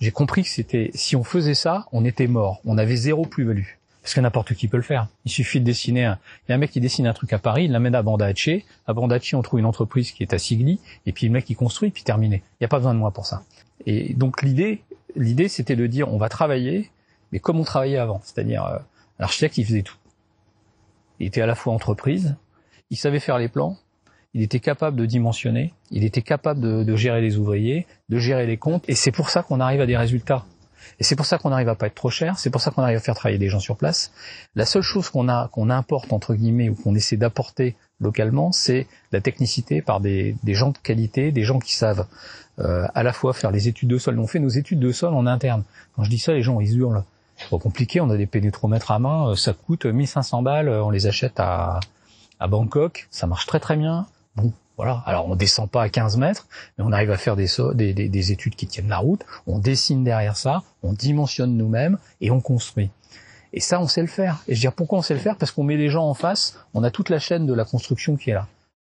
J'ai 0.00 0.12
compris 0.12 0.44
que 0.44 0.48
c'était, 0.48 0.90
si 0.94 1.14
on 1.14 1.24
faisait 1.24 1.54
ça, 1.54 1.86
on 1.92 2.04
était 2.04 2.26
mort, 2.26 2.60
on 2.64 2.78
avait 2.78 2.96
zéro 2.96 3.26
plus-value. 3.26 3.77
Parce 4.08 4.14
que 4.14 4.20
n'importe 4.20 4.54
qui 4.54 4.68
peut 4.68 4.78
le 4.78 4.82
faire. 4.82 5.08
Il 5.26 5.30
suffit 5.30 5.60
de 5.60 5.66
dessiner 5.66 6.06
un, 6.06 6.18
il 6.46 6.48
y 6.48 6.52
a 6.52 6.54
un 6.54 6.58
mec 6.58 6.70
qui 6.70 6.80
dessine 6.80 7.06
un 7.06 7.12
truc 7.12 7.30
à 7.34 7.38
Paris, 7.38 7.66
il 7.66 7.72
l'amène 7.72 7.94
à 7.94 8.00
Bandacci. 8.00 8.64
À 8.86 8.94
Bandacci, 8.94 9.34
on 9.34 9.42
trouve 9.42 9.60
une 9.60 9.66
entreprise 9.66 10.12
qui 10.12 10.22
est 10.22 10.32
à 10.32 10.38
Sigli, 10.38 10.80
et 11.04 11.12
puis 11.12 11.26
le 11.26 11.32
mec 11.32 11.44
qui 11.44 11.54
construit, 11.54 11.90
puis 11.90 12.04
terminé. 12.04 12.42
Il 12.52 12.62
n'y 12.62 12.64
a 12.64 12.68
pas 12.68 12.78
besoin 12.78 12.94
de 12.94 12.98
moi 12.98 13.10
pour 13.10 13.26
ça. 13.26 13.42
Et 13.84 14.14
donc 14.14 14.40
l'idée, 14.40 14.82
l'idée, 15.14 15.48
c'était 15.48 15.76
de 15.76 15.86
dire, 15.86 16.10
on 16.10 16.16
va 16.16 16.30
travailler, 16.30 16.90
mais 17.32 17.38
comme 17.38 17.60
on 17.60 17.64
travaillait 17.64 17.98
avant, 17.98 18.22
c'est-à-dire 18.24 18.64
euh, 18.64 18.78
l'architecte 19.18 19.58
il 19.58 19.66
faisait 19.66 19.82
tout. 19.82 19.98
Il 21.20 21.26
était 21.26 21.42
à 21.42 21.46
la 21.46 21.54
fois 21.54 21.74
entreprise, 21.74 22.34
il 22.88 22.96
savait 22.96 23.20
faire 23.20 23.36
les 23.36 23.48
plans, 23.48 23.76
il 24.32 24.40
était 24.40 24.60
capable 24.60 24.96
de 24.96 25.04
dimensionner, 25.04 25.74
il 25.90 26.02
était 26.02 26.22
capable 26.22 26.86
de 26.86 26.96
gérer 26.96 27.20
les 27.20 27.36
ouvriers, 27.36 27.86
de 28.08 28.18
gérer 28.18 28.46
les 28.46 28.56
comptes, 28.56 28.88
et 28.88 28.94
c'est 28.94 29.12
pour 29.12 29.28
ça 29.28 29.42
qu'on 29.42 29.60
arrive 29.60 29.82
à 29.82 29.86
des 29.86 29.98
résultats. 29.98 30.46
Et 30.98 31.04
c'est 31.04 31.16
pour 31.16 31.26
ça 31.26 31.38
qu'on 31.38 31.52
arrive 31.52 31.68
à 31.68 31.74
pas 31.74 31.86
être 31.86 31.94
trop 31.94 32.10
cher, 32.10 32.38
c'est 32.38 32.50
pour 32.50 32.60
ça 32.60 32.70
qu'on 32.70 32.82
arrive 32.82 32.98
à 32.98 33.00
faire 33.00 33.14
travailler 33.14 33.38
des 33.38 33.48
gens 33.48 33.60
sur 33.60 33.76
place. 33.76 34.12
La 34.54 34.66
seule 34.66 34.82
chose 34.82 35.10
qu'on 35.10 35.28
a, 35.28 35.48
qu'on 35.48 35.70
importe 35.70 36.12
entre 36.12 36.34
guillemets 36.34 36.68
ou 36.68 36.74
qu'on 36.74 36.94
essaie 36.94 37.16
d'apporter 37.16 37.76
localement, 38.00 38.52
c'est 38.52 38.86
la 39.12 39.20
technicité 39.20 39.82
par 39.82 40.00
des, 40.00 40.36
des, 40.42 40.54
gens 40.54 40.70
de 40.70 40.78
qualité, 40.78 41.32
des 41.32 41.42
gens 41.42 41.58
qui 41.58 41.74
savent 41.74 42.06
euh, 42.60 42.86
à 42.94 43.02
la 43.02 43.12
fois 43.12 43.32
faire 43.32 43.50
les 43.50 43.68
études 43.68 43.88
de 43.88 43.98
sol. 43.98 44.18
On 44.18 44.26
fait 44.26 44.38
nos 44.38 44.48
études 44.48 44.80
de 44.80 44.92
sol 44.92 45.14
en 45.14 45.26
interne. 45.26 45.64
Quand 45.96 46.04
je 46.04 46.10
dis 46.10 46.18
ça, 46.18 46.32
les 46.32 46.42
gens 46.42 46.60
ils 46.60 46.76
hurlent. 46.76 47.04
C'est 47.36 47.50
pas 47.50 47.58
compliqué, 47.58 48.00
on 48.00 48.10
a 48.10 48.16
des 48.16 48.26
pénétromètres 48.26 48.90
à 48.90 48.98
main, 48.98 49.30
euh, 49.30 49.34
ça 49.36 49.52
coûte 49.52 49.86
1500 49.86 50.42
balles, 50.42 50.68
euh, 50.68 50.82
on 50.82 50.90
les 50.90 51.06
achète 51.06 51.38
à, 51.38 51.78
à 52.40 52.48
Bangkok, 52.48 53.06
ça 53.10 53.26
marche 53.26 53.46
très 53.46 53.60
très 53.60 53.76
bien. 53.76 54.06
Bon, 54.34 54.52
voilà. 54.78 55.02
Alors 55.06 55.28
on 55.28 55.34
descend 55.34 55.68
pas 55.68 55.82
à 55.82 55.88
15 55.88 56.16
mètres, 56.16 56.46
mais 56.78 56.84
on 56.86 56.92
arrive 56.92 57.10
à 57.10 57.18
faire 57.18 57.36
des, 57.36 57.48
des, 57.74 57.92
des, 57.92 58.08
des 58.08 58.32
études 58.32 58.54
qui 58.54 58.66
tiennent 58.66 58.88
la 58.88 58.98
route. 58.98 59.26
On 59.46 59.58
dessine 59.58 60.04
derrière 60.04 60.36
ça, 60.36 60.62
on 60.82 60.92
dimensionne 60.92 61.56
nous-mêmes 61.56 61.98
et 62.20 62.30
on 62.30 62.40
construit. 62.40 62.90
Et 63.52 63.60
ça, 63.60 63.80
on 63.80 63.88
sait 63.88 64.02
le 64.02 64.06
faire. 64.06 64.42
Et 64.46 64.54
je 64.54 64.58
veux 64.58 64.62
dire, 64.62 64.72
pourquoi 64.72 64.98
on 64.98 65.02
sait 65.02 65.14
le 65.14 65.20
faire? 65.20 65.36
Parce 65.36 65.50
qu'on 65.50 65.64
met 65.64 65.76
les 65.76 65.88
gens 65.88 66.06
en 66.06 66.14
face, 66.14 66.58
on 66.74 66.84
a 66.84 66.90
toute 66.90 67.08
la 67.08 67.18
chaîne 67.18 67.44
de 67.44 67.54
la 67.54 67.64
construction 67.64 68.16
qui 68.16 68.30
est 68.30 68.34
là. 68.34 68.46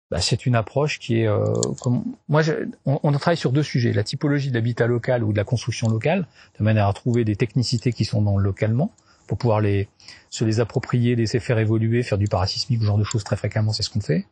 Bah, 0.09 0.21
c'est 0.21 0.45
une 0.45 0.55
approche 0.55 0.99
qui 0.99 1.21
est 1.21 1.27
euh, 1.27 1.43
comme 1.81 2.03
moi 2.29 2.43
on, 2.85 2.99
on, 3.01 3.11
travaille 3.13 3.37
sur 3.37 3.51
deux 3.51 3.63
sujets 3.63 3.93
la 3.93 4.03
typologie 4.03 4.49
de 4.49 4.53
l'habitat 4.53 4.85
local 4.85 5.23
ou 5.23 5.31
de 5.31 5.37
la 5.37 5.43
construction 5.43 5.89
locale 5.89 6.27
de 6.59 6.63
manière 6.63 6.87
à 6.87 6.93
trouver 6.93 7.25
des 7.25 7.35
technicités 7.35 7.91
qui 7.91 8.05
sont 8.05 8.21
dans 8.21 8.37
le 8.37 8.43
localement 8.43 8.91
pour 9.27 9.37
pouvoir 9.37 9.61
les 9.61 9.87
se 10.29 10.45
les 10.45 10.59
approprier 10.59 11.15
les 11.15 11.27
faire 11.27 11.59
évoluer 11.59 12.03
faire 12.03 12.17
du 12.17 12.27
parasismique 12.27 12.81
ce 12.81 12.85
genre 12.85 12.97
de 12.97 13.03
choses 13.03 13.23
très 13.23 13.35
fréquemment 13.35 13.73
c'est 13.73 13.83
ce 13.83 13.89
qu'on 13.89 14.01
fait 14.01 14.25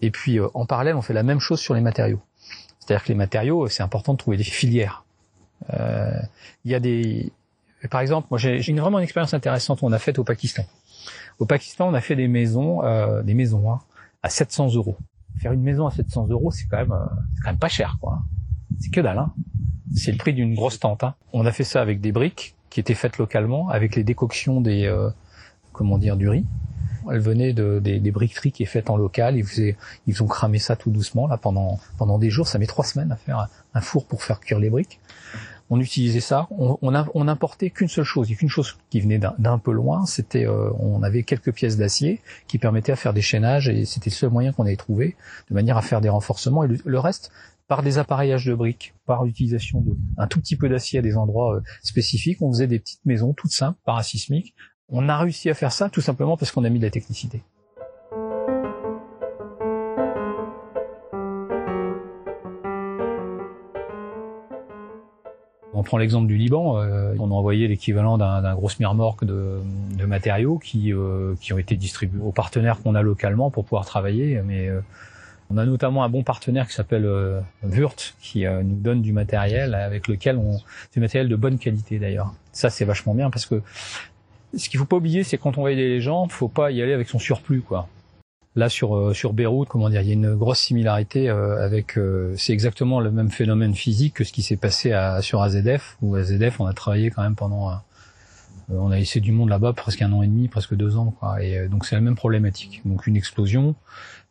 et 0.00 0.10
puis 0.10 0.38
euh, 0.38 0.48
en 0.54 0.66
parallèle 0.66 0.96
on 0.96 1.02
fait 1.02 1.14
la 1.14 1.22
même 1.22 1.40
chose 1.40 1.60
sur 1.60 1.74
les 1.74 1.80
matériaux 1.80 2.20
c'est-à-dire 2.78 3.04
que 3.04 3.08
les 3.08 3.16
matériaux 3.16 3.68
c'est 3.68 3.82
important 3.82 4.12
de 4.12 4.18
trouver 4.18 4.36
des 4.36 4.44
filières 4.44 5.04
euh, 5.72 6.20
il 6.64 6.70
y 6.70 6.74
a 6.74 6.80
des 6.80 7.32
par 7.90 8.00
exemple 8.00 8.28
moi 8.30 8.38
j'ai 8.38 8.66
une 8.68 8.80
vraiment 8.80 8.98
une 8.98 9.04
expérience 9.04 9.34
intéressante 9.34 9.80
qu'on 9.80 9.92
a 9.92 9.98
faite 9.98 10.18
au 10.18 10.24
Pakistan 10.24 10.64
au 11.38 11.46
Pakistan 11.46 11.88
on 11.88 11.94
a 11.94 12.00
fait 12.00 12.16
des 12.16 12.28
maisons 12.28 12.84
euh, 12.84 13.22
des 13.22 13.34
maisons 13.34 13.72
hein, 13.72 13.80
à 14.22 14.30
700 14.30 14.74
euros 14.74 14.96
faire 15.38 15.52
une 15.52 15.62
maison 15.62 15.86
à 15.86 15.90
700 15.90 16.28
euros, 16.28 16.50
c'est 16.50 16.66
quand 16.66 16.78
même, 16.78 16.92
euh, 16.92 17.06
c'est 17.34 17.42
quand 17.42 17.50
même 17.50 17.58
pas 17.58 17.68
cher, 17.68 17.96
quoi. 18.00 18.22
C'est 18.80 18.90
que 18.90 19.00
dalle, 19.00 19.18
hein. 19.18 19.32
C'est 19.94 20.12
le 20.12 20.18
prix 20.18 20.34
d'une 20.34 20.54
grosse 20.54 20.78
tente. 20.78 21.02
Hein. 21.02 21.14
On 21.32 21.46
a 21.46 21.52
fait 21.52 21.64
ça 21.64 21.80
avec 21.80 22.00
des 22.00 22.12
briques 22.12 22.54
qui 22.70 22.80
étaient 22.80 22.94
faites 22.94 23.18
localement, 23.18 23.68
avec 23.68 23.96
les 23.96 24.04
décoctions 24.04 24.60
des, 24.60 24.86
euh, 24.86 25.10
comment 25.72 25.98
dire, 25.98 26.16
du 26.16 26.28
riz. 26.28 26.44
Elles 27.10 27.20
venaient 27.20 27.52
de, 27.54 27.78
des, 27.78 28.00
des 28.00 28.10
briqueteries 28.10 28.52
qui 28.52 28.62
est 28.62 28.66
faites 28.66 28.90
en 28.90 28.96
local. 28.96 29.36
Ils 29.36 29.44
faisaient, 29.44 29.76
ils 30.06 30.22
ont 30.22 30.26
cramé 30.26 30.58
ça 30.58 30.76
tout 30.76 30.90
doucement 30.90 31.26
là 31.26 31.38
pendant 31.38 31.80
pendant 31.96 32.18
des 32.18 32.28
jours. 32.28 32.48
Ça 32.48 32.58
met 32.58 32.66
trois 32.66 32.84
semaines 32.84 33.12
à 33.12 33.16
faire 33.16 33.48
un 33.72 33.80
four 33.80 34.04
pour 34.04 34.22
faire 34.22 34.40
cuire 34.40 34.58
les 34.58 34.68
briques 34.68 35.00
on 35.70 35.80
utilisait 35.80 36.20
ça. 36.20 36.48
On, 36.50 36.78
on, 36.82 37.04
on 37.14 37.28
importait 37.28 37.70
qu'une 37.70 37.88
seule 37.88 38.04
chose, 38.04 38.28
qu'une 38.28 38.48
chose 38.48 38.76
qui 38.90 39.00
venait 39.00 39.18
d'un 39.18 39.58
peu 39.58 39.72
loin, 39.72 40.06
c'était 40.06 40.46
euh, 40.46 40.70
on 40.78 41.02
avait 41.02 41.22
quelques 41.22 41.52
pièces 41.52 41.76
d'acier 41.76 42.20
qui 42.46 42.58
permettaient 42.58 42.92
à 42.92 42.96
faire 42.96 43.12
des 43.12 43.22
chaînages 43.22 43.68
et 43.68 43.84
c'était 43.84 44.10
le 44.10 44.14
seul 44.14 44.30
moyen 44.30 44.52
qu'on 44.52 44.64
avait 44.64 44.76
trouvé 44.76 45.16
de 45.50 45.54
manière 45.54 45.76
à 45.76 45.82
faire 45.82 46.00
des 46.00 46.08
renforcements 46.08 46.64
et 46.64 46.68
le, 46.84 46.98
reste 46.98 47.30
par 47.68 47.82
des 47.82 47.98
appareillages 47.98 48.46
de 48.46 48.54
briques, 48.54 48.94
par 49.06 49.24
l'utilisation 49.24 49.82
de 49.82 49.94
un 50.16 50.26
tout 50.26 50.40
petit 50.40 50.56
peu 50.56 50.68
d'acier 50.70 50.98
à 50.98 51.02
des 51.02 51.16
endroits 51.16 51.56
euh, 51.56 51.60
spécifiques, 51.82 52.40
on 52.40 52.50
faisait 52.50 52.66
des 52.66 52.78
petites 52.78 53.04
maisons 53.04 53.34
toutes 53.34 53.52
simples, 53.52 53.78
parasismiques. 53.84 54.54
On 54.88 55.08
a 55.10 55.18
réussi 55.18 55.50
à 55.50 55.54
faire 55.54 55.70
ça 55.70 55.90
tout 55.90 56.00
simplement 56.00 56.38
parce 56.38 56.50
qu'on 56.50 56.64
a 56.64 56.70
mis 56.70 56.78
de 56.78 56.84
la 56.84 56.90
technicité. 56.90 57.42
On 65.74 65.82
prend 65.84 65.98
l'exemple 65.98 66.26
du 66.26 66.36
Liban, 66.36 66.78
euh, 66.78 67.14
on 67.18 67.30
a 67.30 67.34
envoyé 67.34 67.68
l'équivalent 67.68 68.18
d'un 68.18 68.54
gros 68.54 68.68
smirmorque 68.70 69.24
de, 69.24 69.60
matériaux 70.06 70.58
qui, 70.58 70.92
euh, 70.92 71.34
qui 71.40 71.52
ont 71.52 71.58
été 71.58 71.76
distribués 71.76 72.20
aux 72.20 72.32
partenaires 72.32 72.80
qu'on 72.82 72.94
a 72.94 73.02
localement 73.02 73.50
pour 73.50 73.64
pouvoir 73.64 73.84
travailler. 73.84 74.40
Mais 74.42 74.70
on 75.50 75.56
a 75.56 75.64
notamment 75.64 76.04
un 76.04 76.08
bon 76.08 76.22
partenaire 76.22 76.68
qui 76.68 76.74
s'appelle 76.74 77.06
euh, 77.06 77.40
Wurt 77.62 78.14
qui 78.20 78.44
nous 78.44 78.76
donne 78.76 79.02
du 79.02 79.12
matériel 79.12 79.74
avec 79.74 80.08
lequel 80.08 80.36
on, 80.36 80.58
du 80.92 81.00
matériel 81.00 81.28
de 81.28 81.36
bonne 81.36 81.58
qualité 81.58 81.98
d'ailleurs. 81.98 82.34
Ça 82.52 82.70
c'est 82.70 82.84
vachement 82.84 83.14
bien 83.14 83.30
parce 83.30 83.46
que 83.46 83.62
ce 84.56 84.68
qu'il 84.68 84.78
faut 84.78 84.86
pas 84.86 84.96
oublier, 84.96 85.24
c'est 85.24 85.38
quand 85.38 85.58
on 85.58 85.62
va 85.62 85.72
aider 85.72 85.88
les 85.88 86.00
gens, 86.00 86.26
faut 86.28 86.48
pas 86.48 86.70
y 86.70 86.82
aller 86.82 86.92
avec 86.92 87.08
son 87.08 87.18
surplus 87.18 87.60
quoi. 87.60 87.88
Là 88.56 88.68
sur 88.68 88.96
euh, 88.96 89.14
sur 89.14 89.34
Beyrouth, 89.34 89.68
comment 89.68 89.90
dire, 89.90 90.00
il 90.00 90.08
y 90.08 90.10
a 90.10 90.14
une 90.14 90.34
grosse 90.34 90.60
similarité 90.60 91.28
euh, 91.28 91.64
avec. 91.64 91.96
Euh, 91.98 92.34
c'est 92.36 92.52
exactement 92.52 92.98
le 92.98 93.10
même 93.10 93.30
phénomène 93.30 93.74
physique 93.74 94.14
que 94.14 94.24
ce 94.24 94.32
qui 94.32 94.42
s'est 94.42 94.56
passé 94.56 94.92
à, 94.92 95.22
sur 95.22 95.42
AZF. 95.42 95.96
Où 96.02 96.16
AZF, 96.16 96.58
on 96.58 96.66
a 96.66 96.72
travaillé 96.72 97.10
quand 97.10 97.22
même 97.22 97.36
pendant. 97.36 97.78
On 98.70 98.90
a 98.90 98.96
laissé 98.96 99.20
du 99.20 99.32
monde 99.32 99.48
là-bas 99.48 99.72
presque 99.72 100.02
un 100.02 100.12
an 100.12 100.22
et 100.22 100.26
demi, 100.26 100.48
presque 100.48 100.74
deux 100.74 100.96
ans, 100.96 101.14
quoi. 101.18 101.42
Et 101.42 101.68
donc 101.68 101.86
c'est 101.86 101.94
la 101.94 102.00
même 102.00 102.16
problématique. 102.16 102.82
Donc 102.84 103.06
une 103.06 103.16
explosion 103.16 103.74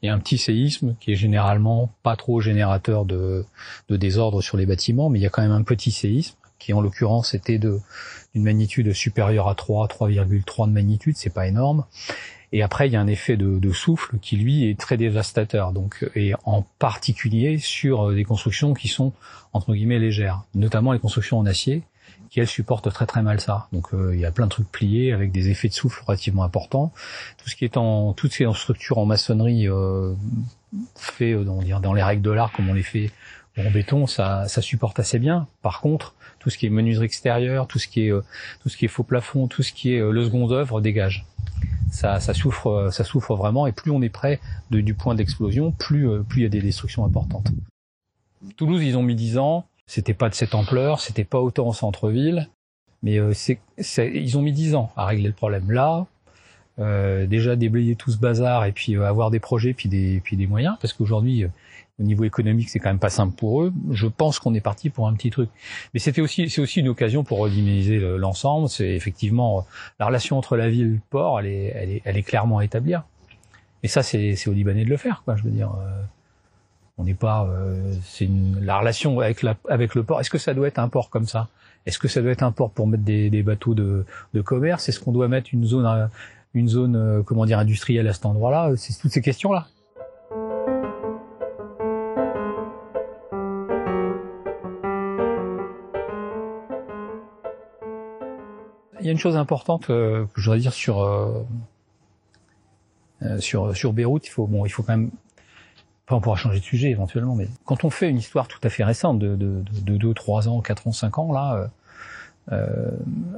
et 0.04 0.10
un 0.10 0.20
petit 0.20 0.38
séisme 0.38 0.96
qui 1.00 1.12
est 1.12 1.16
généralement 1.16 1.92
pas 2.04 2.16
trop 2.16 2.40
générateur 2.40 3.06
de, 3.06 3.46
désordre 3.90 4.42
sur 4.42 4.58
les 4.58 4.66
bâtiments, 4.66 5.10
mais 5.10 5.20
il 5.20 5.24
y 5.24 5.26
a 5.26 5.30
quand 5.30 5.42
même 5.42 5.52
un 5.52 5.64
petit 5.64 5.92
séisme 5.92 6.36
qui 6.60 6.74
en 6.74 6.82
l'occurrence 6.82 7.34
était 7.34 7.60
d'une 7.60 7.82
magnitude 8.36 8.92
supérieure 8.94 9.48
à 9.48 9.56
3, 9.56 9.88
3,3 9.88 10.68
de 10.68 10.72
magnitude, 10.72 11.16
c'est 11.18 11.34
pas 11.34 11.48
énorme. 11.48 11.86
Et 12.54 12.64
après, 12.64 12.88
il 12.88 12.94
y 12.94 12.96
a 12.96 13.02
un 13.02 13.08
effet 13.08 13.36
de, 13.36 13.60
de, 13.60 13.72
souffle 13.74 14.18
qui 14.20 14.38
lui 14.38 14.70
est 14.70 14.80
très 14.80 14.96
dévastateur. 14.96 15.74
Donc, 15.74 16.10
et 16.16 16.34
en 16.46 16.64
particulier 16.80 17.58
sur 17.58 18.10
euh, 18.10 18.16
des 18.16 18.24
constructions 18.24 18.74
qui 18.74 18.88
sont 18.88 19.12
entre 19.52 19.74
guillemets 19.74 20.00
légères, 20.00 20.44
notamment 20.56 20.94
les 20.94 21.00
constructions 21.00 21.38
en 21.38 21.46
acier, 21.46 21.84
qui 22.30 22.40
elles 22.40 22.48
supportent 22.48 22.92
très 22.92 23.06
très 23.06 23.22
mal 23.22 23.40
ça. 23.40 23.68
Donc, 23.72 23.94
euh, 23.94 24.14
il 24.14 24.20
y 24.20 24.26
a 24.26 24.32
plein 24.32 24.46
de 24.46 24.52
trucs 24.52 24.72
pliés 24.72 25.14
avec 25.14 25.32
des 25.32 25.50
effets 25.50 25.68
de 25.68 25.74
souffle 25.74 26.04
relativement 26.06 26.44
importants. 26.44 26.94
Tout 27.38 27.50
ce 27.50 27.56
qui 27.56 27.66
est 27.66 27.78
en 27.78 28.14
tout 28.14 28.28
ce 28.28 28.38
qui 28.38 28.44
est 28.44 28.92
en 28.98 29.06
maçonnerie 29.06 29.68
euh, 29.68 30.14
fait 30.96 31.34
euh, 31.34 31.44
dans, 31.44 31.62
dans 31.80 31.94
les 31.94 32.04
règles 32.04 32.22
de 32.22 32.32
l'art 32.32 32.52
comme 32.52 32.70
on 32.70 32.74
les 32.74 32.84
fait 32.84 33.12
en 33.58 33.72
béton, 33.72 34.06
ça, 34.06 34.48
ça 34.48 34.62
supporte 34.62 35.00
assez 35.00 35.18
bien. 35.18 35.48
Par 35.64 35.82
contre, 35.82 36.14
tout 36.38 36.52
ce 36.52 36.60
qui 36.60 36.68
est 36.68 36.70
menuiserie 36.70 37.06
extérieure, 37.06 37.66
tout 37.66 37.80
ce 37.80 37.88
qui 37.88 38.08
est 38.08 38.12
tout 38.62 38.70
ce 38.70 38.78
qui 38.78 38.86
est 38.86 38.88
faux 38.88 39.04
plafond, 39.04 39.48
tout 39.48 39.64
ce 39.64 39.74
qui 39.74 39.96
est 39.96 40.00
le 40.00 40.24
second 40.24 40.52
œuvre 40.52 40.80
dégage 40.80 41.26
ça, 41.92 42.20
ça, 42.20 42.34
souffre, 42.34 42.90
ça 42.92 43.04
souffre 43.04 43.36
vraiment. 43.36 43.68
Et 43.68 43.72
plus 43.72 43.92
on 43.92 44.02
est 44.02 44.10
près 44.10 44.40
de, 44.72 44.82
du 44.82 44.94
point 44.94 45.16
d'explosion, 45.16 45.72
plus, 45.72 46.10
euh, 46.10 46.24
plus 46.24 46.42
il 46.42 46.44
y 46.44 46.46
a 46.46 46.50
des 46.50 46.62
destructions 46.62 47.06
importantes. 47.06 47.52
Toulouse, 48.56 48.84
ils 48.84 48.98
ont 48.98 49.04
mis 49.04 49.16
10 49.16 49.38
ans. 49.38 49.68
C'était 49.88 50.14
pas 50.14 50.30
de 50.30 50.36
cette 50.36 50.54
ampleur, 50.54 51.00
c'était 51.00 51.24
pas 51.24 51.40
autant 51.40 51.68
en 51.68 51.72
centre-ville, 51.72 52.50
mais 53.04 53.18
euh, 53.20 53.34
c'est, 53.34 53.60
ils 53.98 54.38
ont 54.38 54.42
mis 54.42 54.52
10 54.52 54.76
ans 54.76 54.92
à 54.96 55.06
régler 55.06 55.28
le 55.28 55.34
problème. 55.34 55.72
Là, 55.72 56.06
euh, 56.80 57.26
déjà 57.26 57.56
déblayer 57.56 57.96
tout 57.96 58.12
ce 58.12 58.18
bazar 58.18 58.66
et 58.66 58.72
puis 58.72 58.96
euh, 58.96 59.08
avoir 59.08 59.32
des 59.32 59.40
projets 59.40 59.74
puis 59.74 59.90
des, 59.90 60.22
puis 60.24 60.36
des 60.36 60.46
moyens, 60.46 60.76
parce 60.80 60.94
qu'aujourd'hui, 60.94 61.46
au 62.00 62.04
niveau 62.04 62.26
économique, 62.26 62.70
c'est 62.70 62.80
quand 62.80 62.90
même 62.90 63.00
pas 63.00 63.10
simple 63.10 63.36
pour 63.36 63.64
eux. 63.64 63.74
Je 63.92 64.08
pense 64.08 64.40
qu'on 64.40 64.54
est 64.54 64.62
parti 64.62 64.90
pour 64.90 65.08
un 65.08 65.14
petit 65.14 65.32
truc. 65.32 65.50
Mais 65.94 66.00
c'était 66.00 66.22
aussi, 66.22 66.50
c'est 66.50 66.62
aussi 66.62 66.82
une 66.82 66.90
occasion 66.90 67.24
pour 67.24 67.40
redynamiser 67.40 67.98
l'ensemble. 68.18 68.70
C'est 68.70 68.94
effectivement 68.94 69.66
la 70.00 70.06
relation 70.06 70.38
entre 70.38 70.58
la 70.58 70.70
ville 70.70 70.86
et 70.86 70.90
le 70.90 71.00
port, 71.10 71.40
elle 71.40 71.48
est, 71.48 71.74
elle 71.76 71.90
est, 71.90 72.02
elle 72.06 72.18
est 72.18 72.24
clairement 72.24 72.60
à 72.60 72.66
établir. 72.66 73.04
Et 73.84 73.88
ça, 73.88 74.04
c'est, 74.04 74.36
c'est 74.36 74.50
aux 74.50 74.54
Libanais 74.54 74.86
de 74.86 74.90
le 74.90 74.98
faire, 74.98 75.22
quoi. 75.24 75.36
Je 75.36 75.44
veux 75.44 75.52
dire, 75.52 75.72
euh, 75.80 76.02
on 76.98 77.04
n'est 77.04 77.14
pas, 77.14 77.46
euh, 77.46 77.94
c'est 78.04 78.30
la 78.62 78.80
relation 78.80 79.20
avec 79.20 79.44
la, 79.44 79.56
avec 79.70 79.96
le 79.96 80.04
port. 80.04 80.20
Est-ce 80.20 80.30
que 80.30 80.38
ça 80.38 80.54
doit 80.54 80.68
être 80.68 80.80
un 80.80 80.90
port 80.90 81.10
comme 81.10 81.28
ça? 81.28 81.48
Est-ce 81.86 82.00
que 82.00 82.08
ça 82.08 82.22
doit 82.22 82.32
être 82.32 82.44
un 82.44 82.52
port 82.52 82.72
pour 82.72 82.88
mettre 82.88 83.04
des, 83.04 83.30
des 83.30 83.44
bateaux 83.44 83.76
de, 83.76 84.06
de 84.34 84.42
commerce? 84.42 84.90
Est-ce 84.90 85.00
qu'on 85.00 85.12
doit 85.12 85.28
mettre 85.28 85.50
une 85.54 85.64
zone, 85.64 86.10
une 86.54 86.68
zone, 86.68 86.96
euh, 86.96 87.22
comment 87.24 87.46
dire, 87.46 87.60
industrielle 87.60 88.08
à 88.08 88.14
cet 88.14 88.26
endroit-là? 88.26 88.72
C'est 88.76 89.00
toutes 89.00 89.12
ces 89.12 89.22
questions-là. 89.22 89.68
il 99.08 99.10
y 99.10 99.10
a 99.10 99.14
une 99.14 99.20
chose 99.20 99.38
importante 99.38 99.90
euh, 99.90 100.26
que 100.34 100.42
je 100.42 100.46
voudrais 100.46 100.60
dire 100.60 100.74
sur 100.74 101.02
euh, 101.02 101.42
euh, 103.22 103.40
sur 103.40 103.74
sur 103.74 103.94
Beyrouth. 103.94 104.28
Il 104.28 104.32
faut 104.32 104.48
bon, 104.48 104.66
il 104.66 104.70
faut 104.70 104.84
quand 104.84 104.98
même 104.98 105.12
On 106.10 106.22
pourra 106.22 106.38
changer 106.38 106.60
de 106.60 106.64
sujet 106.64 106.90
éventuellement, 106.90 107.36
mais 107.36 107.48
quand 107.66 107.84
on 107.84 107.90
fait 107.90 108.10
une 108.10 108.18
histoire 108.18 108.48
tout 108.48 108.60
à 108.64 108.70
fait 108.70 108.84
récente 108.84 109.20
de, 109.20 109.36
de, 109.36 109.62
de 109.82 109.98
2, 109.98 110.14
3 110.14 110.48
ans, 110.48 110.62
4 110.62 110.88
ans, 110.88 110.92
5 110.94 111.20
ans, 111.20 111.34
là, 111.34 111.70
euh, 112.52 112.92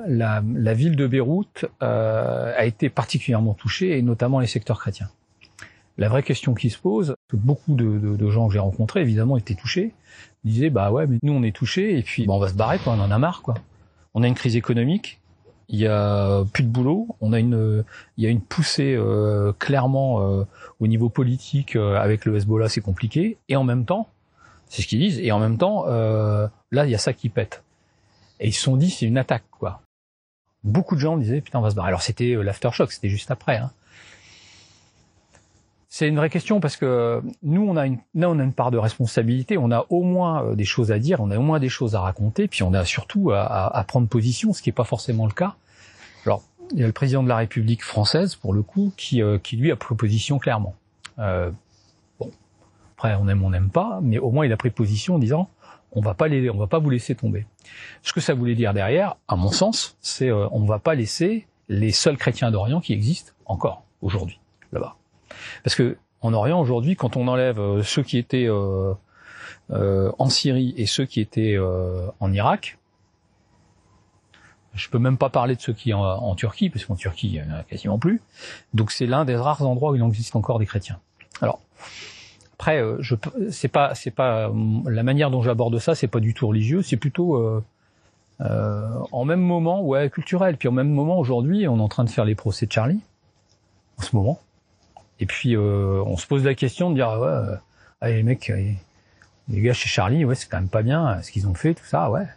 la, 0.08 0.44
la, 0.54 0.74
ville 0.74 0.96
de 0.96 1.08
Beyrouth 1.08 1.66
euh, 1.82 2.54
a 2.56 2.66
été 2.66 2.90
particulièrement 2.90 3.54
touchée, 3.54 3.98
et 3.98 4.02
notamment 4.02 4.40
les 4.40 4.48
secteurs 4.48 4.80
chrétiens. 4.80 5.10
La 5.98 6.10
vraie 6.10 6.24
question 6.24 6.54
qui 6.54 6.70
se 6.70 6.78
pose, 6.78 7.16
beaucoup 7.34 7.76
de, 7.76 8.16
de 8.16 8.30
gens 8.30 8.48
que 8.48 8.54
j'ai 8.54 8.60
rencontrés, 8.60 9.02
évidemment, 9.02 9.36
étaient 9.36 9.56
touchés, 9.56 9.94
disaient, 10.44 10.70
bah 10.70 10.92
ouais, 10.92 11.08
mais 11.08 11.18
nous 11.24 11.34
on 11.34 11.44
est 11.44 11.56
touchés, 11.56 11.98
et 11.98 12.04
puis 12.04 12.26
bah, 12.26 12.34
on 12.34 12.40
va 12.40 12.50
se 12.50 12.54
barrer, 12.54 12.78
quoi, 12.78 12.94
on 12.94 13.00
en 13.02 13.12
a 13.12 13.18
marre, 13.18 13.42
quoi. 13.42 13.56
On 14.14 14.24
a 14.24 14.28
une 14.28 14.36
crise 14.36 14.56
économique, 14.56 15.19
il 15.70 15.80
y 15.80 15.88
a 15.88 16.44
plus 16.52 16.64
de 16.64 16.70
boulot, 16.70 17.16
on 17.22 17.32
a 17.32 17.40
une, 17.40 17.84
il 18.18 18.24
y 18.24 18.28
a 18.28 18.30
une 18.30 18.42
poussée 18.42 18.96
euh, 18.96 19.54
clairement 19.54 20.22
euh, 20.22 20.44
au 20.80 20.88
niveau 20.88 21.10
politique 21.10 21.76
euh, 21.76 21.96
avec 21.96 22.26
le 22.26 22.36
Hezbollah, 22.36 22.70
c'est 22.70 22.82
compliqué, 22.82 23.38
et 23.50 23.56
en 23.56 23.64
même 23.64 23.86
temps, 23.86 24.10
c'est 24.68 24.82
ce 24.82 24.88
qu'ils 24.88 25.00
disent, 25.00 25.20
et 25.20 25.32
en 25.32 25.40
même 25.40 25.58
temps, 25.58 25.86
là 25.88 26.86
il 26.86 26.90
y 26.90 26.96
a 26.96 27.00
ça 27.00 27.14
qui 27.14 27.30
pète. 27.30 27.64
Et 28.40 28.48
ils 28.48 28.54
se 28.54 28.62
sont 28.62 28.78
dit 28.78 28.90
c'est 28.90 29.06
une 29.06 29.18
attaque 29.18 29.44
quoi. 29.52 29.82
Beaucoup 30.64 30.96
de 30.96 31.00
gens 31.00 31.18
disaient 31.18 31.42
putain 31.42 31.60
on 31.60 31.62
va 31.62 31.72
se 31.72 31.76
barrer. 31.76 31.88
Alors 31.88 32.02
c'était 32.02 32.36
l'aftershock, 32.36 32.92
c'était 32.92 33.10
juste 33.10 33.32
après. 33.32 33.58
Hein. 33.58 33.72
C'est 35.92 36.08
une 36.08 36.18
vraie 36.18 36.30
question 36.30 36.60
parce 36.60 36.78
que 36.78 37.22
nous, 37.42 37.68
on 37.68 37.76
a 37.76 37.88
une, 37.88 37.98
là, 38.14 38.30
on 38.30 38.38
a 38.38 38.44
une 38.44 38.54
part 38.54 38.70
de 38.70 38.78
responsabilité. 38.78 39.58
On 39.58 39.72
a 39.72 39.88
au 39.90 40.04
moins 40.04 40.44
euh, 40.44 40.56
des 40.56 40.64
choses 40.64 40.92
à 40.92 41.00
dire, 41.00 41.20
on 41.20 41.32
a 41.32 41.38
au 41.38 41.42
moins 41.42 41.60
des 41.60 41.68
choses 41.70 41.96
à 41.96 42.02
raconter, 42.02 42.48
puis 42.48 42.62
on 42.62 42.74
a 42.74 42.86
surtout 42.86 43.32
à, 43.32 43.84
prendre 43.88 44.08
position, 44.08 44.54
ce 44.54 44.62
qui 44.62 44.70
n'est 44.70 44.74
pas 44.74 44.84
forcément 44.84 45.26
le 45.26 45.32
cas. 45.32 45.56
Alors, 46.26 46.44
il 46.72 46.80
y 46.80 46.84
a 46.84 46.88
le 46.88 46.94
président 46.94 47.24
de 47.24 47.30
la 47.30 47.38
République 47.38 47.84
française, 47.84 48.36
pour 48.36 48.54
le 48.54 48.62
coup, 48.62 48.94
qui, 48.98 49.24
euh, 49.24 49.40
qui 49.40 49.58
lui 49.58 49.72
a 49.72 49.76
pris 49.76 49.96
position 49.96 50.38
clairement. 50.38 50.76
Euh, 51.18 51.50
bon, 52.20 52.30
après, 52.96 53.16
on 53.16 53.28
aime, 53.28 53.44
on 53.44 53.50
n'aime 53.50 53.72
pas, 53.72 54.00
mais 54.04 54.20
au 54.20 54.30
moins 54.30 54.46
il 54.46 54.54
a 54.54 54.58
pris 54.58 54.70
position 54.70 55.16
en 55.16 55.20
disant 55.20 55.50
on 55.92 56.02
va 56.02 56.14
pas 56.14 56.28
les, 56.28 56.52
on 56.52 56.58
va 56.58 56.68
pas 56.68 56.78
vous 56.78 56.92
laisser 56.92 57.16
tomber. 57.16 57.48
Ce 58.04 58.14
que 58.14 58.22
ça 58.22 58.36
voulait 58.36 58.54
dire 58.54 58.76
derrière, 58.76 59.16
à 59.28 59.36
mon 59.36 59.52
sens, 59.52 59.98
c'est 60.02 60.30
euh, 60.30 60.48
on 60.52 60.66
va 60.66 60.78
pas 60.78 60.94
laisser 60.94 61.48
les 61.68 61.92
seuls 61.92 62.18
chrétiens 62.18 62.52
d'Orient 62.52 62.80
qui 62.80 62.94
existent 62.94 63.32
encore 63.46 63.84
aujourd'hui 64.02 64.40
là-bas. 64.72 64.99
Parce 65.64 65.76
que 65.76 65.98
en 66.22 66.34
Orient 66.34 66.60
aujourd'hui, 66.60 66.96
quand 66.96 67.16
on 67.18 67.28
enlève 67.28 67.60
euh, 67.60 67.84
ceux 67.84 68.04
qui 68.04 68.18
étaient 68.18 68.48
euh, 68.48 68.94
euh, 69.72 70.12
en 70.20 70.30
Syrie 70.30 70.74
et 70.78 70.86
ceux 70.86 71.06
qui 71.06 71.22
étaient 71.22 71.58
en 72.20 72.34
Irak, 72.34 72.78
je 74.74 74.90
peux 74.90 75.00
même 75.00 75.18
pas 75.18 75.30
parler 75.30 75.56
de 75.56 75.62
ceux 75.62 75.74
qui 75.74 75.94
en, 75.94 76.02
en 76.02 76.36
Turquie, 76.36 76.70
parce 76.70 76.86
qu'en 76.86 76.96
Turquie 76.96 77.28
il 77.28 77.34
y 77.36 77.42
en 77.42 77.52
a 77.52 77.64
quasiment 77.64 78.00
plus. 78.00 78.22
Donc 78.74 78.92
c'est 78.92 79.06
l'un 79.06 79.26
des 79.26 79.36
rares 79.36 79.66
endroits 79.66 79.92
où 79.92 79.96
il 79.96 80.04
existe 80.04 80.36
encore 80.36 80.60
des 80.60 80.66
chrétiens. 80.66 81.00
Alors 81.42 81.60
après, 82.54 82.84
je 83.00 83.16
c'est 83.52 83.70
pas 83.70 83.96
c'est 83.96 84.12
pas 84.12 84.52
la 84.86 85.04
manière 85.04 85.32
dont 85.32 85.42
j'aborde 85.42 85.80
ça, 85.80 85.96
c'est 85.96 86.08
pas 86.08 86.20
du 86.20 86.34
tout 86.34 86.48
religieux, 86.48 86.82
c'est 86.82 86.98
plutôt 86.98 87.64
euh, 88.42 89.00
en 89.12 89.26
même 89.26 89.42
moment, 89.42 89.82
ouais, 89.84 90.10
culturel. 90.10 90.58
Puis 90.58 90.68
en 90.68 90.72
même 90.72 90.90
moment, 90.90 91.20
aujourd'hui, 91.20 91.68
on 91.68 91.78
est 91.78 91.82
en 91.82 91.88
train 91.88 92.04
de 92.04 92.10
faire 92.10 92.26
les 92.26 92.36
procès 92.36 92.66
de 92.66 92.72
Charlie, 92.72 93.00
en 93.98 94.02
ce 94.02 94.16
moment. 94.16 94.40
Et 95.20 95.26
puis 95.26 95.56
euh, 95.56 96.02
on 96.06 96.18
se 96.18 96.26
pose 96.28 96.44
la 96.46 96.56
question 96.56 96.90
de 96.90 96.96
dire 96.96 97.10
ouais, 97.20 97.28
euh, 97.28 97.58
les 98.08 98.24
mecs, 98.24 98.50
euh, 98.50 98.72
les 99.50 99.62
gars 99.62 99.74
chez 99.74 99.90
Charlie, 99.90 100.26
ouais, 100.26 100.36
c'est 100.36 100.48
quand 100.50 100.58
même 100.58 100.70
pas 100.70 100.82
bien 100.82 101.22
ce 101.22 101.32
qu'ils 101.32 101.48
ont 101.48 101.54
fait, 101.54 101.74
tout 101.74 101.86
ça, 101.86 102.10
ouais. 102.10 102.28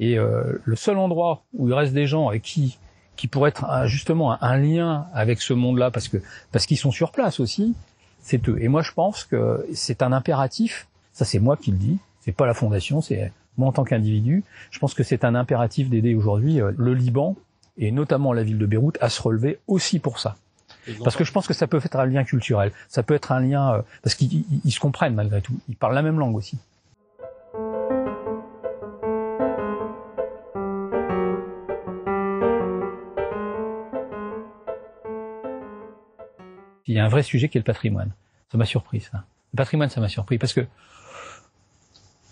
Et 0.00 0.16
le 0.16 0.76
seul 0.76 0.96
endroit 0.96 1.42
où 1.54 1.66
il 1.66 1.74
reste 1.74 1.92
des 1.92 2.06
gens 2.06 2.28
avec 2.28 2.42
qui 2.42 2.78
qui 3.16 3.26
pourraient 3.26 3.48
être 3.48 3.66
justement 3.86 4.40
un, 4.40 4.56
lien 4.56 5.08
avec 5.12 5.42
ce 5.42 5.52
monde-là, 5.52 5.90
parce 5.90 6.06
que 6.06 6.18
parce 6.52 6.66
qu'ils 6.66 6.78
sont 6.78 6.92
sur 6.92 7.10
place 7.10 7.40
aussi, 7.40 7.74
c'est 8.20 8.48
eux. 8.48 8.62
Et 8.62 8.68
moi, 8.68 8.82
je 8.82 8.92
pense 8.92 9.24
que 9.24 9.66
c'est 9.74 10.00
un 10.02 10.12
impératif. 10.12 10.86
Ça, 11.12 11.24
c'est 11.24 11.40
moi 11.40 11.56
qui 11.56 11.72
le 11.72 11.78
dis. 11.78 11.98
C'est 12.20 12.30
pas 12.30 12.46
la 12.46 12.54
fondation, 12.54 13.00
c'est 13.00 13.32
moi 13.56 13.66
en 13.66 13.72
tant 13.72 13.82
qu'individu. 13.82 14.44
Je 14.70 14.78
pense 14.78 14.94
que 14.94 15.02
c'est 15.02 15.24
un 15.24 15.34
impératif 15.34 15.90
d'aider 15.90 16.14
aujourd'hui 16.14 16.60
le 16.76 16.94
Liban 16.94 17.34
et 17.76 17.90
notamment 17.90 18.32
la 18.32 18.44
ville 18.44 18.58
de 18.58 18.66
Beyrouth 18.66 18.98
à 19.00 19.08
se 19.08 19.20
relever 19.20 19.58
aussi 19.66 19.98
pour 19.98 20.20
ça. 20.20 20.36
Parce 21.04 21.16
que 21.16 21.24
je 21.24 21.32
pense 21.32 21.46
que 21.46 21.54
ça 21.54 21.66
peut 21.66 21.80
être 21.82 21.96
un 21.96 22.06
lien 22.06 22.24
culturel, 22.24 22.72
ça 22.88 23.02
peut 23.02 23.14
être 23.14 23.32
un 23.32 23.40
lien 23.40 23.74
euh, 23.74 23.82
parce 24.02 24.14
qu'ils 24.14 24.44
se 24.72 24.80
comprennent 24.80 25.14
malgré 25.14 25.40
tout, 25.40 25.58
ils 25.68 25.76
parlent 25.76 25.94
la 25.94 26.02
même 26.02 26.18
langue 26.18 26.36
aussi. 26.36 26.58
Il 36.86 36.94
y 36.94 36.98
a 36.98 37.04
un 37.04 37.08
vrai 37.08 37.22
sujet 37.22 37.50
qui 37.50 37.58
est 37.58 37.60
le 37.60 37.64
patrimoine. 37.64 38.12
Ça 38.50 38.56
m'a 38.56 38.64
surpris 38.64 39.00
ça. 39.00 39.24
Le 39.52 39.58
patrimoine, 39.58 39.90
ça 39.90 40.00
m'a 40.00 40.08
surpris 40.08 40.38
parce 40.38 40.54
que 40.54 40.66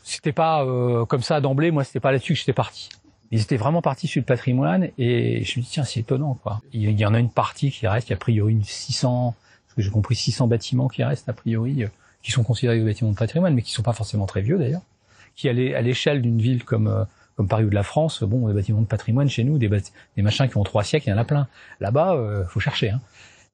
c'était 0.02 0.32
pas 0.32 0.64
euh, 0.64 1.04
comme 1.04 1.20
ça 1.20 1.40
d'emblée. 1.42 1.70
Moi, 1.70 1.84
c'était 1.84 2.00
pas 2.00 2.10
là-dessus 2.10 2.32
que 2.32 2.38
j'étais 2.38 2.54
parti. 2.54 2.88
Ils 3.30 3.40
étaient 3.40 3.56
vraiment 3.56 3.82
partis 3.82 4.06
sur 4.06 4.20
le 4.20 4.24
patrimoine 4.24 4.88
et 4.98 5.44
je 5.44 5.58
me 5.58 5.64
dis 5.64 5.70
tiens 5.70 5.84
c'est 5.84 6.00
étonnant 6.00 6.34
quoi. 6.42 6.60
Il 6.72 6.90
y 6.98 7.04
en 7.06 7.14
a 7.14 7.18
une 7.18 7.30
partie 7.30 7.70
qui 7.70 7.86
reste, 7.86 8.08
il 8.08 8.12
y 8.12 8.14
a 8.14 8.18
priori 8.18 8.58
600, 8.62 9.34
parce 9.66 9.74
que 9.74 9.82
j'ai 9.82 9.90
compris 9.90 10.14
600 10.14 10.46
bâtiments 10.46 10.88
qui 10.88 11.02
restent 11.02 11.28
a 11.28 11.32
priori, 11.32 11.84
euh, 11.84 11.88
qui 12.22 12.30
sont 12.30 12.44
considérés 12.44 12.78
des 12.78 12.84
bâtiments 12.84 13.10
de 13.10 13.16
patrimoine, 13.16 13.54
mais 13.54 13.62
qui 13.62 13.72
sont 13.72 13.82
pas 13.82 13.92
forcément 13.92 14.26
très 14.26 14.42
vieux 14.42 14.58
d'ailleurs, 14.58 14.82
qui 15.34 15.48
à 15.48 15.52
l'échelle 15.52 16.22
d'une 16.22 16.40
ville 16.40 16.64
comme 16.64 16.88
euh, 16.88 17.04
comme 17.36 17.48
Paris 17.48 17.64
ou 17.64 17.70
de 17.70 17.74
la 17.74 17.82
France, 17.82 18.22
bon, 18.22 18.48
des 18.48 18.54
bâtiments 18.54 18.80
de 18.80 18.86
patrimoine 18.86 19.28
chez 19.28 19.44
nous, 19.44 19.58
des, 19.58 19.68
des 19.68 20.22
machins 20.22 20.48
qui 20.48 20.56
ont 20.56 20.64
trois 20.64 20.82
siècles, 20.82 21.08
il 21.08 21.10
y 21.10 21.14
en 21.14 21.18
a 21.18 21.24
plein. 21.24 21.46
Là-bas, 21.80 22.14
euh, 22.14 22.46
faut 22.46 22.60
chercher. 22.60 22.90
Hein. 22.90 23.00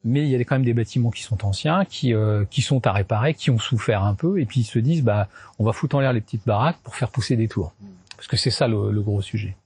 Mais 0.04 0.22
il 0.22 0.28
y 0.28 0.36
a 0.36 0.38
quand 0.38 0.54
même 0.54 0.64
des 0.64 0.74
bâtiments 0.74 1.10
qui 1.10 1.22
sont 1.22 1.44
anciens, 1.44 1.84
qui 1.84 2.14
euh, 2.14 2.44
qui 2.50 2.62
sont 2.62 2.86
à 2.86 2.92
réparer, 2.92 3.34
qui 3.34 3.50
ont 3.50 3.58
souffert 3.58 4.04
un 4.04 4.14
peu, 4.14 4.40
et 4.40 4.46
puis 4.46 4.60
ils 4.60 4.64
se 4.64 4.78
disent, 4.78 5.02
bah, 5.02 5.28
on 5.58 5.64
va 5.64 5.72
foutre 5.72 5.96
en 5.96 6.00
l'air 6.00 6.12
les 6.12 6.20
petites 6.20 6.46
baraques 6.46 6.78
pour 6.82 6.94
faire 6.94 7.10
pousser 7.10 7.36
des 7.36 7.48
tours, 7.48 7.72
parce 8.16 8.28
que 8.28 8.36
c'est 8.36 8.50
ça 8.50 8.68
le 8.68 9.00
gros 9.00 9.22
sujet. 9.22 9.56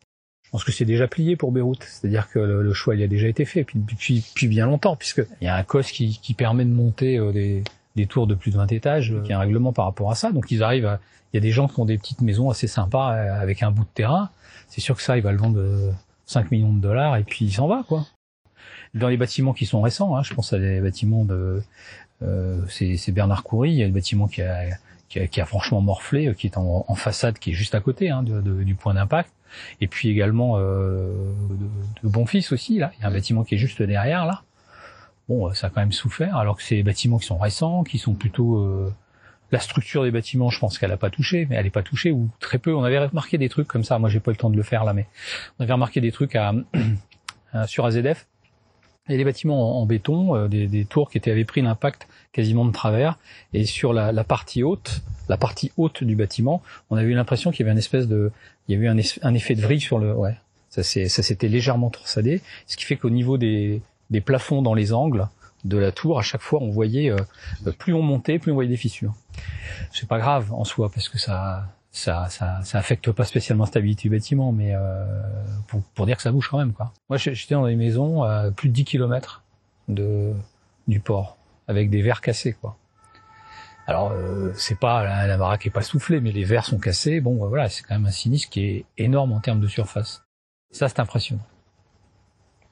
Pense 0.57 0.65
que 0.65 0.73
c'est 0.73 0.87
déjà 0.87 1.07
plié 1.07 1.37
pour 1.37 1.53
Beyrouth, 1.53 1.83
c'est-à-dire 1.83 2.31
que 2.31 2.39
le, 2.39 2.73
choix 2.73 2.95
il 2.95 3.03
a 3.03 3.09
déjà 3.09 3.29
été 3.29 3.45
fait 3.45 3.67
depuis, 3.75 4.25
bien 4.49 4.65
longtemps, 4.65 4.97
puisque 4.97 5.23
il 5.43 5.45
y 5.45 5.49
a 5.49 5.55
un 5.55 5.63
COS 5.63 5.91
qui, 5.91 6.35
permet 6.35 6.65
de 6.65 6.71
monter 6.71 7.19
euh, 7.19 7.61
des, 7.95 8.07
tours 8.07 8.27
de 8.27 8.35
plus 8.35 8.53
de 8.53 8.57
20 8.57 8.73
étages, 8.73 9.15
qui 9.27 9.35
a 9.35 9.37
un 9.37 9.41
règlement 9.41 9.75
par 9.75 9.85
rapport 9.85 10.11
à 10.11 10.15
ça. 10.15 10.33
Donc 10.33 10.51
ils 10.51 10.63
arrivent, 10.63 10.87
à, 10.87 10.99
il 11.31 11.37
y 11.37 11.41
a 11.41 11.43
des 11.43 11.51
gens 11.51 11.69
qui 11.69 11.79
ont 11.79 11.85
des 11.85 11.99
petites 11.99 12.23
maisons 12.23 12.49
assez 12.49 12.69
sympas 12.69 13.13
euh, 13.13 13.39
avec 13.39 13.63
un 13.63 13.71
bout 13.71 13.83
de 13.83 13.91
terrain. 13.93 14.31
C'est 14.69 14.81
sûr 14.81 14.97
que 14.97 15.03
ça, 15.03 15.19
il 15.19 15.23
va 15.23 15.31
le 15.31 15.37
vendre 15.37 15.63
5 16.25 16.47
euh, 16.47 16.49
millions 16.51 16.73
de 16.73 16.81
dollars 16.81 17.19
et 17.19 17.23
puis 17.23 17.45
il 17.45 17.53
s'en 17.53 17.67
va 17.69 17.85
quoi. 17.87 18.07
Dans 18.95 19.09
les 19.09 19.19
bâtiments 19.19 19.53
qui 19.53 19.67
sont 19.67 19.83
récents, 19.83 20.17
hein, 20.17 20.23
je 20.23 20.33
pense 20.33 20.55
à 20.55 20.59
des 20.59 20.81
bâtiments 20.81 21.27
de, 21.27 21.63
euh, 22.23 22.63
c'est 22.71 23.13
Bernard 23.13 23.43
Coury, 23.43 23.73
il 23.73 23.77
y 23.77 23.83
a 23.83 23.87
le 23.87 23.93
bâtiment 23.93 24.27
qui 24.27 24.41
a 24.41 25.45
franchement 25.45 25.83
morflé, 25.83 26.35
qui 26.35 26.47
est 26.47 26.57
en, 26.57 26.95
façade, 26.95 27.39
qui 27.39 27.51
est 27.51 27.55
juste 27.55 27.75
à 27.75 27.81
côté 27.81 28.09
hein, 28.09 28.23
du 28.23 28.75
point 28.75 28.95
d'impact. 28.95 29.31
Et 29.81 29.87
puis 29.87 30.09
également 30.09 30.59
euh, 30.59 31.11
de, 31.51 32.07
de 32.07 32.13
Bonfils 32.13 32.53
aussi, 32.53 32.79
là. 32.79 32.93
Il 32.99 33.03
y 33.03 33.05
a 33.05 33.09
un 33.09 33.13
bâtiment 33.13 33.45
qui 33.45 33.55
est 33.55 33.59
juste 33.59 33.83
derrière, 33.83 34.27
là. 34.27 34.43
Bon, 35.29 35.49
euh, 35.49 35.55
ça 35.55 35.69
a 35.69 35.71
quand 35.71 35.81
même 35.81 35.93
souffert, 35.93 36.37
alors 36.37 36.57
que 36.57 36.63
c'est 36.63 36.77
des 36.77 36.83
bâtiments 36.83 37.19
qui 37.19 37.27
sont 37.27 37.39
récents, 37.39 37.85
qui 37.85 37.99
sont 37.99 38.15
plutôt... 38.15 38.59
Euh, 38.59 38.93
la 39.53 39.61
structure 39.61 40.03
des 40.03 40.11
bâtiments, 40.11 40.51
je 40.51 40.59
pense 40.59 40.77
qu'elle 40.77 40.91
n'a 40.91 40.97
pas 40.97 41.11
touché, 41.11 41.47
mais 41.49 41.55
elle 41.55 41.65
n'est 41.65 41.71
pas 41.71 41.85
touchée, 41.85 42.11
ou 42.11 42.29
très 42.41 42.59
peu. 42.59 42.75
On 42.75 42.83
avait 42.83 42.99
remarqué 42.99 43.39
des 43.39 43.49
trucs 43.49 43.69
comme 43.69 43.85
ça, 43.85 43.97
moi 44.01 44.09
j'ai 44.09 44.19
pas 44.19 44.33
eu 44.33 44.35
le 44.35 44.39
temps 44.39 44.51
de 44.51 44.57
le 44.57 44.63
faire 44.65 44.83
là, 44.83 44.93
mais 44.93 45.07
on 45.59 45.63
avait 45.63 45.73
remarqué 45.73 46.01
des 46.01 46.11
trucs 46.11 46.35
à, 46.35 46.53
sur 47.67 47.87
AZF, 47.87 48.27
il 49.09 49.13
y 49.13 49.15
a 49.15 49.19
des 49.19 49.25
bâtiments 49.25 49.81
en, 49.81 49.87
béton, 49.87 50.35
euh, 50.35 50.49
des, 50.49 50.67
des, 50.67 50.85
tours 50.85 51.11
qui 51.11 51.19
étaient, 51.19 51.31
avaient 51.31 51.45
pris 51.45 51.63
l'impact 51.63 52.09
quasiment 52.33 52.65
de 52.65 52.73
travers. 52.73 53.19
Et 53.53 53.65
sur 53.65 53.93
la, 53.93 54.13
la, 54.13 54.25
partie 54.25 54.63
haute, 54.63 55.03
la 55.29 55.37
partie 55.37 55.73
haute 55.77 56.03
du 56.03 56.17
bâtiment, 56.17 56.63
on 56.91 56.97
avait 56.97 57.09
eu 57.09 57.15
l'impression 57.15 57.51
qu'il 57.51 57.61
y 57.61 57.63
avait 57.65 57.73
une 57.73 57.79
espèce 57.79 58.09
de, 58.09 58.33
il 58.69 58.75
y 58.75 58.77
avait 58.77 58.87
eu 58.87 59.19
un, 59.23 59.35
effet 59.35 59.55
de 59.55 59.61
vrille 59.61 59.81
sur 59.81 59.99
le, 59.99 60.13
ouais, 60.15 60.37
ça 60.71 60.83
ça 60.83 61.23
s'était 61.23 61.49
légèrement 61.49 61.91
torsadé, 61.91 62.43
ce 62.67 62.77
qui 62.77 62.85
fait 62.85 62.97
qu'au 62.97 63.11
niveau 63.11 63.39
des, 63.39 63.81
des 64.11 64.21
plafonds 64.21 64.63
dans 64.63 64.75
les 64.75 64.93
angles, 64.93 65.29
de 65.65 65.79
la 65.79 65.93
tour, 65.93 66.19
à 66.19 66.23
chaque 66.23 66.43
fois, 66.43 66.61
on 66.63 66.71
voyait, 66.71 67.11
euh, 67.11 67.17
plus 67.79 67.93
on 67.93 68.03
montait, 68.03 68.39
plus 68.39 68.53
on 68.53 68.55
voyait 68.55 68.71
des 68.71 68.77
fissures. 68.77 69.15
C'est 69.93 70.09
pas 70.09 70.19
grave 70.19 70.53
en 70.53 70.65
soi, 70.65 70.91
parce 70.95 71.09
que 71.09 71.19
ça, 71.19 71.67
ça, 71.97 72.29
ça, 72.29 72.61
ça 72.63 72.79
affecte 72.79 73.11
pas 73.11 73.25
spécialement 73.25 73.65
la 73.65 73.69
stabilité 73.69 74.03
du 74.03 74.11
bâtiment, 74.11 74.53
mais 74.53 74.75
euh, 74.75 75.07
pour, 75.67 75.83
pour, 75.95 76.05
dire 76.05 76.17
que 76.17 76.23
ça 76.23 76.31
bouge 76.31 76.49
quand 76.51 76.59
même, 76.59 76.75
quoi. 76.75 76.93
Moi, 77.09 77.17
j'étais 77.17 77.55
dans 77.55 77.67
des 77.67 77.75
maisons 77.75 78.23
à 78.23 78.51
plus 78.51 78.69
de 78.69 78.75
10 78.75 78.85
km 78.85 79.43
de, 79.89 80.35
du 80.89 81.01
port, 81.01 81.39
avec 81.69 81.89
des 81.89 82.03
verres 82.03 82.21
cassés, 82.21 82.53
quoi. 82.53 82.77
Alors, 83.87 84.13
euh, 84.13 84.53
c'est 84.55 84.79
pas 84.79 85.05
la, 85.05 85.27
la, 85.27 85.39
baraque 85.39 85.65
est 85.65 85.71
pas 85.71 85.81
soufflée, 85.81 86.21
mais 86.21 86.33
les 86.33 86.45
verres 86.45 86.67
sont 86.67 86.79
cassés. 86.79 87.21
Bon, 87.21 87.37
bah, 87.37 87.47
voilà, 87.47 87.71
c'est 87.71 87.83
quand 87.83 87.95
même 87.95 88.07
un 88.07 88.11
sinistre 88.11 88.51
qui 88.51 88.65
est 88.65 88.85
énorme 88.99 89.33
en 89.33 89.41
termes 89.41 89.61
de 89.61 89.69
surface. 89.69 90.23
Ça, 90.73 90.89
c'est 90.89 91.01
impressionnant, 91.01 91.47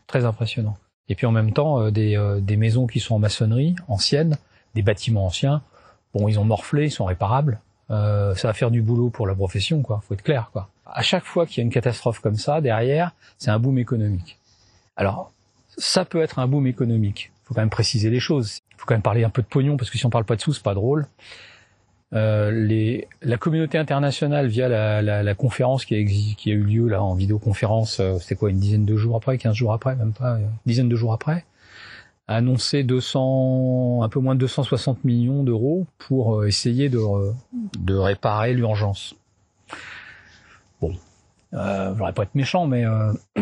très 0.06 0.26
impressionnant. 0.26 0.76
Et 1.08 1.14
puis 1.14 1.24
en 1.24 1.32
même 1.32 1.52
temps, 1.52 1.80
euh, 1.80 1.90
des, 1.90 2.16
euh, 2.16 2.40
des, 2.40 2.58
maisons 2.58 2.86
qui 2.86 3.00
sont 3.00 3.14
en 3.14 3.18
maçonnerie 3.18 3.74
anciennes, 3.88 4.36
des 4.74 4.82
bâtiments 4.82 5.24
anciens. 5.24 5.62
Bon, 6.12 6.28
ils 6.28 6.38
ont 6.38 6.44
morflé, 6.44 6.86
ils 6.86 6.90
sont 6.90 7.06
réparables. 7.06 7.60
Euh, 7.94 8.34
ça 8.34 8.48
va 8.48 8.54
faire 8.54 8.70
du 8.70 8.82
boulot 8.82 9.10
pour 9.10 9.26
la 9.26 9.34
profession, 9.34 9.82
quoi. 9.82 10.02
Faut 10.06 10.14
être 10.14 10.22
clair, 10.22 10.50
quoi. 10.52 10.68
À 10.86 11.02
chaque 11.02 11.24
fois 11.24 11.46
qu'il 11.46 11.58
y 11.58 11.60
a 11.60 11.64
une 11.64 11.72
catastrophe 11.72 12.20
comme 12.20 12.36
ça, 12.36 12.60
derrière, 12.60 13.12
c'est 13.38 13.50
un 13.50 13.58
boom 13.58 13.78
économique. 13.78 14.38
Alors, 14.96 15.32
ça 15.76 16.04
peut 16.04 16.22
être 16.22 16.38
un 16.38 16.46
boom 16.46 16.66
économique. 16.66 17.32
Faut 17.44 17.54
quand 17.54 17.60
même 17.60 17.70
préciser 17.70 18.10
les 18.10 18.20
choses. 18.20 18.60
Faut 18.76 18.86
quand 18.86 18.94
même 18.94 19.02
parler 19.02 19.24
un 19.24 19.30
peu 19.30 19.42
de 19.42 19.46
pognon 19.46 19.76
parce 19.76 19.90
que 19.90 19.98
si 19.98 20.06
on 20.06 20.10
parle 20.10 20.24
pas 20.24 20.36
de 20.36 20.40
sous, 20.40 20.52
c'est 20.52 20.62
pas 20.62 20.74
drôle. 20.74 21.06
Euh, 22.14 23.00
la 23.22 23.36
communauté 23.38 23.76
internationale 23.76 24.46
via 24.46 24.68
la, 24.68 25.34
conférence 25.34 25.84
qui 25.84 25.96
a, 25.96 26.04
qui 26.04 26.50
a, 26.50 26.54
eu 26.54 26.62
lieu 26.62 26.88
là 26.88 27.02
en 27.02 27.14
vidéoconférence, 27.14 27.98
euh, 27.98 28.18
c'était 28.20 28.36
quoi 28.36 28.50
une 28.50 28.58
dizaine 28.58 28.84
de 28.84 28.96
jours 28.96 29.16
après, 29.16 29.36
15 29.36 29.54
jours 29.54 29.72
après, 29.72 29.96
même 29.96 30.12
pas, 30.12 30.38
une 30.38 30.48
dizaine 30.64 30.88
de 30.88 30.96
jours 30.96 31.12
après, 31.12 31.44
a 32.26 32.36
annoncé 32.36 32.82
200, 32.82 34.02
un 34.02 34.08
peu 34.08 34.20
moins 34.20 34.34
de 34.34 34.40
260 34.40 35.04
millions 35.04 35.42
d'euros 35.42 35.86
pour 35.98 36.40
euh, 36.40 36.46
essayer 36.46 36.88
de, 36.88 37.00
de 37.78 37.94
réparer 37.94 38.54
l'urgence. 38.54 39.14
Bon, 40.80 40.94
euh, 41.52 41.88
je 41.88 41.92
voudrais 41.92 42.12
pas 42.12 42.22
être 42.22 42.34
méchant, 42.34 42.66
mais 42.66 42.84
euh, 42.84 43.12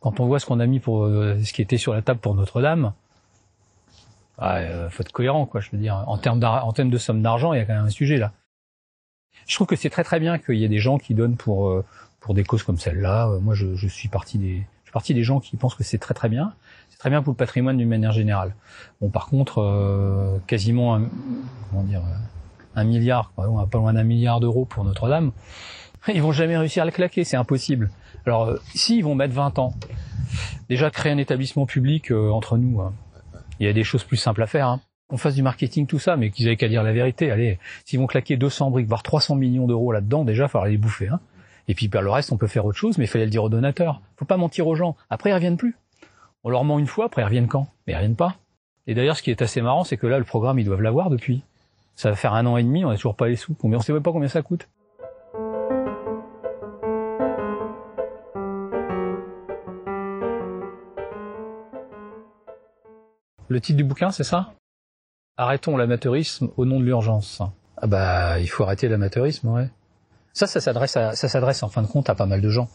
quand 0.00 0.20
on 0.20 0.26
voit 0.26 0.38
ce 0.38 0.46
qu'on 0.46 0.60
a 0.60 0.66
mis 0.66 0.80
pour 0.80 1.06
ce 1.06 1.52
qui 1.52 1.62
était 1.62 1.78
sur 1.78 1.94
la 1.94 2.02
table 2.02 2.20
pour 2.20 2.34
Notre-Dame, 2.34 2.92
ah, 4.38 4.56
euh, 4.58 4.90
faut 4.90 5.02
être 5.02 5.12
cohérent, 5.12 5.46
quoi. 5.46 5.60
Je 5.60 5.70
veux 5.70 5.78
dire, 5.78 6.04
en 6.06 6.18
termes 6.18 6.42
en 6.42 6.72
termes 6.72 6.90
de 6.90 6.98
somme 6.98 7.22
d'argent, 7.22 7.52
il 7.52 7.58
y 7.58 7.60
a 7.60 7.64
quand 7.64 7.74
même 7.74 7.84
un 7.84 7.90
sujet 7.90 8.16
là. 8.16 8.32
Je 9.46 9.54
trouve 9.54 9.66
que 9.66 9.76
c'est 9.76 9.90
très 9.90 10.04
très 10.04 10.20
bien 10.20 10.38
qu'il 10.38 10.56
y 10.56 10.64
ait 10.64 10.68
des 10.68 10.78
gens 10.78 10.98
qui 10.98 11.14
donnent 11.14 11.36
pour 11.36 11.68
euh, 11.68 11.84
pour 12.20 12.34
des 12.34 12.44
causes 12.44 12.62
comme 12.62 12.78
celle-là. 12.78 13.28
Euh, 13.28 13.40
moi, 13.40 13.54
je, 13.54 13.86
suis 13.86 14.08
parti 14.08 14.38
des 14.38 14.66
je 14.94 15.00
suis 15.00 15.12
parti 15.12 15.14
des 15.14 15.24
gens 15.24 15.40
qui 15.40 15.56
pensent 15.56 15.74
que 15.74 15.82
c'est 15.82 15.98
très 15.98 16.14
très 16.14 16.28
bien. 16.28 16.52
C'est 16.88 16.98
très 16.98 17.10
bien 17.10 17.20
pour 17.20 17.32
le 17.32 17.36
patrimoine 17.36 17.76
d'une 17.76 17.88
manière 17.88 18.12
générale. 18.12 18.54
Bon, 19.00 19.10
par 19.10 19.26
contre, 19.26 19.60
euh, 19.60 20.38
quasiment 20.46 20.94
un, 20.94 21.08
un 22.76 22.84
milliard, 22.84 23.32
pas 23.32 23.44
loin 23.78 23.92
d'un 23.92 24.04
milliard 24.04 24.38
d'euros 24.38 24.66
pour 24.66 24.84
Notre-Dame. 24.84 25.32
Ils 26.14 26.22
vont 26.22 26.30
jamais 26.30 26.56
réussir 26.56 26.84
à 26.84 26.86
le 26.86 26.92
claquer, 26.92 27.24
c'est 27.24 27.36
impossible. 27.36 27.90
Alors, 28.24 28.44
euh, 28.44 28.60
si 28.72 28.98
ils 28.98 29.02
vont 29.02 29.16
mettre 29.16 29.34
20 29.34 29.58
ans, 29.58 29.74
déjà 30.68 30.90
créer 30.90 31.10
un 31.10 31.18
établissement 31.18 31.66
public 31.66 32.12
entre 32.12 32.56
nous. 32.56 32.80
Hein, 32.80 32.92
il 33.58 33.66
y 33.66 33.68
a 33.68 33.72
des 33.72 33.82
choses 33.82 34.04
plus 34.04 34.16
simples 34.16 34.44
à 34.44 34.46
faire. 34.46 34.68
Hein. 34.68 34.80
On 35.10 35.16
fasse 35.16 35.34
du 35.34 35.42
marketing, 35.42 35.88
tout 35.88 35.98
ça, 35.98 36.16
mais 36.16 36.30
qu'ils 36.30 36.46
aient 36.46 36.56
qu'à 36.56 36.68
dire 36.68 36.84
la 36.84 36.92
vérité. 36.92 37.32
Allez, 37.32 37.58
s'ils 37.84 37.98
vont 37.98 38.06
claquer 38.06 38.36
200 38.36 38.70
briques, 38.70 38.86
voire 38.86 39.02
300 39.02 39.34
millions 39.34 39.66
d'euros 39.66 39.90
là-dedans, 39.90 40.24
déjà, 40.24 40.44
il 40.44 40.48
faudra 40.48 40.68
les 40.68 40.78
bouffer. 40.78 41.08
Hein. 41.08 41.18
Et 41.68 41.74
puis, 41.74 41.88
par 41.88 42.02
le 42.02 42.10
reste, 42.10 42.32
on 42.32 42.36
peut 42.36 42.46
faire 42.46 42.66
autre 42.66 42.78
chose, 42.78 42.98
mais 42.98 43.04
il 43.04 43.08
fallait 43.08 43.24
le 43.24 43.30
dire 43.30 43.44
aux 43.44 43.48
donateurs. 43.48 44.02
Faut 44.16 44.24
pas 44.24 44.36
mentir 44.36 44.66
aux 44.66 44.74
gens. 44.74 44.96
Après, 45.10 45.30
ils 45.30 45.34
reviennent 45.34 45.56
plus. 45.56 45.76
On 46.42 46.50
leur 46.50 46.64
ment 46.64 46.78
une 46.78 46.86
fois, 46.86 47.06
après, 47.06 47.22
ils 47.22 47.26
reviennent 47.26 47.48
quand? 47.48 47.68
Mais 47.86 47.94
ils 47.94 47.96
reviennent 47.96 48.16
pas. 48.16 48.36
Et 48.86 48.94
d'ailleurs, 48.94 49.16
ce 49.16 49.22
qui 49.22 49.30
est 49.30 49.40
assez 49.40 49.62
marrant, 49.62 49.84
c'est 49.84 49.96
que 49.96 50.06
là, 50.06 50.18
le 50.18 50.24
programme, 50.24 50.58
ils 50.58 50.64
doivent 50.64 50.82
l'avoir 50.82 51.08
depuis. 51.08 51.42
Ça 51.96 52.10
va 52.10 52.16
faire 52.16 52.34
un 52.34 52.44
an 52.44 52.56
et 52.56 52.62
demi, 52.62 52.84
on 52.84 52.90
n'a 52.90 52.96
toujours 52.96 53.16
pas 53.16 53.28
les 53.28 53.36
sous. 53.36 53.56
On 53.62 53.80
sait 53.80 53.92
même 53.92 54.02
pas 54.02 54.12
combien 54.12 54.28
ça 54.28 54.42
coûte. 54.42 54.68
Le 63.48 63.60
titre 63.60 63.76
du 63.76 63.84
bouquin, 63.84 64.10
c'est 64.10 64.24
ça? 64.24 64.52
Arrêtons 65.36 65.76
l'amateurisme 65.76 66.50
au 66.56 66.64
nom 66.64 66.80
de 66.80 66.84
l'urgence. 66.84 67.40
Ah 67.76 67.86
bah, 67.86 68.40
il 68.40 68.48
faut 68.48 68.64
arrêter 68.64 68.88
l'amateurisme, 68.88 69.48
ouais. 69.48 69.68
Ça, 70.34 70.48
ça 70.48 70.60
s'adresse 70.60 70.96
à, 70.96 71.14
ça 71.14 71.28
s'adresse 71.28 71.62
en 71.62 71.68
fin 71.68 71.80
de 71.80 71.86
compte 71.86 72.10
à 72.10 72.14
pas 72.14 72.26
mal 72.26 72.40
de 72.40 72.50
gens. 72.50 72.68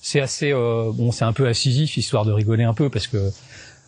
C'est 0.00 0.20
assez, 0.20 0.52
euh, 0.52 0.92
bon, 0.94 1.12
c'est 1.12 1.24
un 1.24 1.32
peu 1.32 1.46
incisif, 1.46 1.96
histoire 1.96 2.24
de 2.24 2.32
rigoler 2.32 2.64
un 2.64 2.72
peu, 2.72 2.88
parce 2.88 3.08
que 3.08 3.30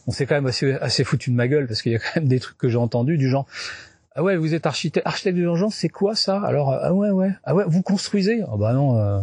on 0.06 0.10
s'est 0.10 0.26
quand 0.26 0.34
même 0.34 0.46
assez, 0.46 0.72
assez 0.72 1.04
foutu 1.04 1.30
de 1.30 1.36
ma 1.36 1.46
gueule, 1.48 1.66
parce 1.66 1.80
qu'il 1.80 1.92
y 1.92 1.96
a 1.96 1.98
quand 2.00 2.16
même 2.16 2.28
des 2.28 2.40
trucs 2.40 2.58
que 2.58 2.68
j'ai 2.68 2.76
entendus 2.76 3.16
du 3.16 3.28
genre, 3.28 3.46
ah 4.14 4.22
ouais, 4.22 4.36
vous 4.36 4.54
êtes 4.54 4.66
architecte, 4.66 5.06
architecte 5.06 5.36
de 5.36 5.42
l'urgence, 5.42 5.76
c'est 5.76 5.88
quoi 5.88 6.14
ça? 6.14 6.42
Alors, 6.42 6.72
ah 6.72 6.92
ouais, 6.92 7.10
ouais, 7.10 7.30
ah 7.44 7.54
ouais, 7.54 7.64
vous 7.66 7.80
construisez? 7.80 8.42
Ah 8.42 8.56
bah 8.58 8.74
non, 8.74 8.98
euh, 8.98 9.20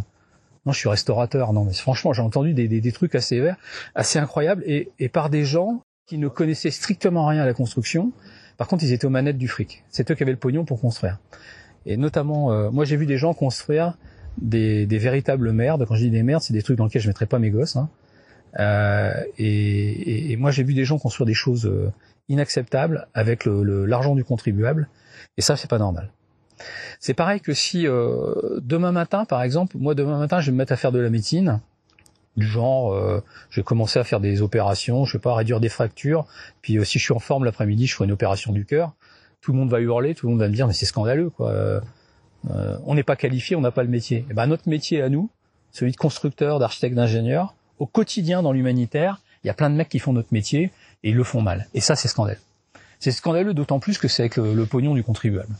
non, 0.66 0.72
je 0.72 0.80
suis 0.80 0.90
restaurateur. 0.90 1.54
Non, 1.54 1.66
mais 1.66 1.74
franchement, 1.74 2.14
j'ai 2.14 2.22
entendu 2.22 2.54
des, 2.54 2.68
des, 2.68 2.82
des, 2.82 2.92
trucs 2.92 3.14
assez 3.14 3.40
verts, 3.40 3.58
assez 3.94 4.18
incroyables, 4.18 4.64
et, 4.66 4.90
et 4.98 5.10
par 5.10 5.30
des 5.30 5.46
gens 5.46 5.84
qui 6.08 6.18
ne 6.18 6.28
connaissaient 6.28 6.72
strictement 6.72 7.28
rien 7.28 7.44
à 7.44 7.46
la 7.46 7.54
construction. 7.54 8.12
Par 8.58 8.68
contre, 8.68 8.84
ils 8.84 8.94
étaient 8.94 9.06
aux 9.06 9.12
manettes 9.12 9.38
du 9.38 9.48
fric. 9.48 9.84
C'est 9.90 10.10
eux 10.10 10.16
qui 10.16 10.24
avaient 10.24 10.32
le 10.32 10.40
pognon 10.40 10.66
pour 10.66 10.82
construire. 10.82 11.20
Et 11.90 11.98
notamment, 11.98 12.54
euh, 12.54 12.70
moi 12.70 12.86
j'ai 12.86 12.96
vu 12.96 13.08
des 13.08 13.18
gens 13.18 13.34
construire 13.34 13.98
des, 14.38 14.86
véritables 14.86 15.52
merdes. 15.52 15.86
Quand 15.88 15.96
je 15.96 16.04
dis 16.04 16.12
des 16.12 16.22
merdes, 16.22 16.44
c'est 16.44 16.54
des 16.54 16.62
trucs 16.62 16.78
dans 16.78 16.86
lesquels 16.86 17.02
je 17.02 17.08
mettrais 17.08 17.26
pas 17.26 17.40
mes 17.40 17.50
gosses. 17.50 17.78
Hein. 17.78 17.90
Euh, 18.60 19.12
et, 19.40 20.36
moi 20.38 20.52
j'ai 20.52 20.64
vu 20.64 20.76
des 20.76 20.86
gens 20.86 21.00
construire 21.00 21.26
des 21.26 21.34
choses 21.34 21.66
euh, 21.66 21.92
inacceptables 22.30 23.08
avec 23.16 23.46
l'argent 23.46 24.14
du 24.14 24.24
contribuable. 24.24 24.88
Et 25.38 25.42
ça, 25.42 25.58
c'est 25.58 25.70
pas 25.70 25.80
normal. 25.80 26.12
C'est 27.00 27.16
pareil 27.16 27.42
que 27.42 27.54
si 27.54 27.86
demain 27.86 28.92
matin, 28.92 29.26
par 29.26 29.42
exemple, 29.42 29.78
moi 29.80 29.96
demain 29.96 30.20
matin, 30.20 30.42
je 30.42 30.48
vais 30.48 30.52
me 30.52 30.58
mettre 30.58 30.74
à 30.74 30.76
faire 30.76 30.92
de 30.92 31.00
la 31.00 31.10
médecine 31.10 31.60
du 32.38 32.46
genre 32.46 32.94
je 33.50 33.62
vais 33.62 33.64
commencer 33.64 33.98
à 33.98 34.04
faire 34.04 34.20
des 34.20 34.42
opérations, 34.42 35.06
je 35.06 35.14
vais 35.18 35.22
pas 35.22 35.34
réduire 35.34 35.60
des 35.60 35.70
fractures, 35.70 36.28
puis 36.62 36.74
si 36.86 37.00
je 37.00 37.04
suis 37.04 37.14
en 37.14 37.20
forme 37.20 37.46
l'après-midi, 37.46 37.88
je 37.88 37.96
ferai 37.96 38.06
une 38.06 38.12
opération 38.12 38.52
du 38.52 38.66
cœur, 38.66 38.94
tout 39.42 39.52
le 39.52 39.58
monde 39.58 39.70
va 39.70 39.80
hurler, 39.80 40.16
tout 40.16 40.28
le 40.28 40.32
monde 40.32 40.40
va 40.40 40.48
me 40.48 40.54
dire 40.54 40.68
mais 40.68 40.74
c'est 40.74 40.86
scandaleux 40.86 41.30
quoi. 41.30 41.52
Euh, 41.52 41.80
on 42.86 42.96
n'est 42.96 43.04
pas 43.04 43.16
qualifié, 43.16 43.56
on 43.56 43.62
n'a 43.62 43.72
pas 43.72 43.84
le 43.84 43.90
métier. 43.90 44.20
Et 44.20 44.26
eh 44.32 44.34
ben 44.34 44.48
notre 44.48 44.70
métier 44.70 45.02
à 45.02 45.10
nous, 45.10 45.30
celui 45.72 45.92
de 45.92 45.98
constructeur, 45.98 46.60
d'architecte, 46.60 46.96
d'ingénieur, 46.96 47.54
au 47.80 47.86
quotidien 47.86 48.42
dans 48.42 48.54
l'humanitaire, 48.54 49.22
il 49.44 49.48
y 49.48 49.50
a 49.50 49.54
plein 49.54 49.70
de 49.70 49.76
mecs 49.76 49.90
qui 49.90 50.00
font 50.00 50.14
notre 50.14 50.34
métier 50.34 50.72
et 51.04 51.10
ils 51.10 51.16
le 51.16 51.24
font 51.24 51.42
mal. 51.42 51.68
Et 51.74 51.82
ça 51.82 51.96
c'est 51.96 52.08
scandaleux. 52.08 52.40
C'est 53.00 53.12
scandaleux 53.12 53.54
d'autant 53.54 53.80
plus 53.80 53.98
que 53.98 54.08
c'est 54.08 54.24
avec 54.24 54.38
le, 54.38 54.66
pognon 54.66 54.94
du 54.94 55.04
contribuable 55.04 55.54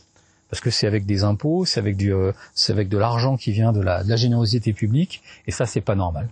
parce 0.50 0.60
que 0.60 0.70
c'est 0.70 0.86
avec 0.86 1.06
des 1.06 1.22
impôts, 1.22 1.64
c'est 1.64 1.78
avec 1.78 1.96
du, 1.96 2.12
c'est 2.54 2.72
avec 2.72 2.88
de 2.88 2.98
l'argent 2.98 3.36
qui 3.36 3.52
vient 3.52 3.72
de 3.72 3.80
la, 3.80 4.02
de 4.02 4.08
la 4.08 4.16
générosité 4.16 4.72
publique, 4.72 5.22
et 5.46 5.52
ça 5.52 5.64
c'est 5.64 5.80
pas 5.80 5.94
normal. 5.94 6.28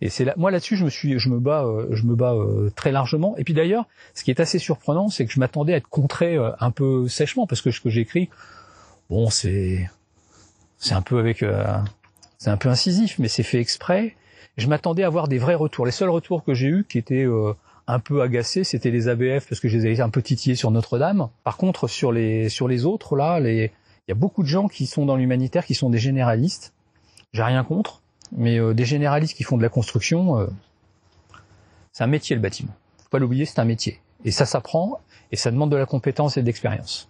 Et 0.00 0.08
c'est 0.08 0.24
là, 0.24 0.34
moi 0.36 0.50
là-dessus, 0.50 0.76
je 0.76 0.84
me 0.84 0.90
suis, 0.90 1.18
je 1.18 1.28
me 1.28 1.38
bats, 1.38 1.64
euh, 1.64 1.88
je 1.90 2.04
me 2.04 2.14
bats 2.14 2.34
euh, 2.34 2.70
très 2.74 2.92
largement. 2.92 3.36
Et 3.36 3.44
puis 3.44 3.54
d'ailleurs, 3.54 3.86
ce 4.14 4.24
qui 4.24 4.30
est 4.30 4.40
assez 4.40 4.58
surprenant, 4.58 5.08
c'est 5.08 5.26
que 5.26 5.32
je 5.32 5.40
m'attendais 5.40 5.74
à 5.74 5.76
être 5.76 5.88
contré 5.88 6.36
euh, 6.36 6.50
un 6.60 6.70
peu 6.70 7.08
sèchement, 7.08 7.46
parce 7.46 7.62
que 7.62 7.70
ce 7.70 7.80
que 7.80 7.90
j'écris, 7.90 8.28
bon, 9.10 9.30
c'est, 9.30 9.90
c'est 10.78 10.94
un 10.94 11.02
peu 11.02 11.18
avec, 11.18 11.44
c'est 12.38 12.50
un 12.50 12.56
peu 12.56 12.68
incisif, 12.68 13.18
mais 13.18 13.28
c'est 13.28 13.42
fait 13.42 13.60
exprès. 13.60 14.14
Je 14.56 14.68
m'attendais 14.68 15.02
à 15.02 15.06
avoir 15.06 15.28
des 15.28 15.38
vrais 15.38 15.54
retours. 15.54 15.86
Les 15.86 15.92
seuls 15.92 16.10
retours 16.10 16.44
que 16.44 16.54
j'ai 16.54 16.66
eus, 16.66 16.84
qui 16.88 16.98
étaient 16.98 17.26
un 17.88 17.98
peu 18.00 18.22
agacés, 18.22 18.64
c'était 18.64 18.90
les 18.90 19.08
ABF 19.08 19.48
parce 19.48 19.60
que 19.60 19.68
je 19.68 19.78
les 19.78 19.86
avais 19.86 20.00
un 20.00 20.10
peu 20.10 20.22
titillés 20.22 20.56
sur 20.56 20.70
Notre-Dame. 20.70 21.28
Par 21.42 21.56
contre, 21.56 21.88
sur 21.88 22.12
les 22.12 22.48
sur 22.48 22.68
les 22.68 22.84
autres 22.84 23.16
là, 23.16 23.40
les 23.40 23.72
il 24.06 24.10
y 24.10 24.12
a 24.12 24.14
beaucoup 24.14 24.42
de 24.42 24.48
gens 24.48 24.68
qui 24.68 24.86
sont 24.86 25.04
dans 25.04 25.16
l'humanitaire, 25.16 25.66
qui 25.66 25.74
sont 25.74 25.90
des 25.90 25.98
généralistes. 25.98 26.72
J'ai 27.32 27.42
rien 27.42 27.62
contre 27.62 28.00
mais 28.32 28.58
euh, 28.58 28.74
des 28.74 28.84
généralistes 28.84 29.36
qui 29.36 29.42
font 29.42 29.56
de 29.56 29.62
la 29.62 29.68
construction, 29.68 30.38
euh, 30.38 30.46
c'est 31.92 32.04
un 32.04 32.08
métier 32.08 32.36
le 32.36 32.42
bâtiment. 32.42 32.74
Faut 32.98 33.08
pas 33.10 33.18
l'oublier, 33.18 33.44
c'est 33.44 33.58
un 33.58 33.64
métier. 33.64 34.00
Et 34.24 34.30
ça 34.30 34.46
s'apprend 34.46 35.00
et 35.32 35.36
ça 35.36 35.50
demande 35.50 35.70
de 35.70 35.76
la 35.76 35.86
compétence 35.86 36.36
et 36.36 36.42
de 36.42 36.46
l'expérience. 36.46 37.08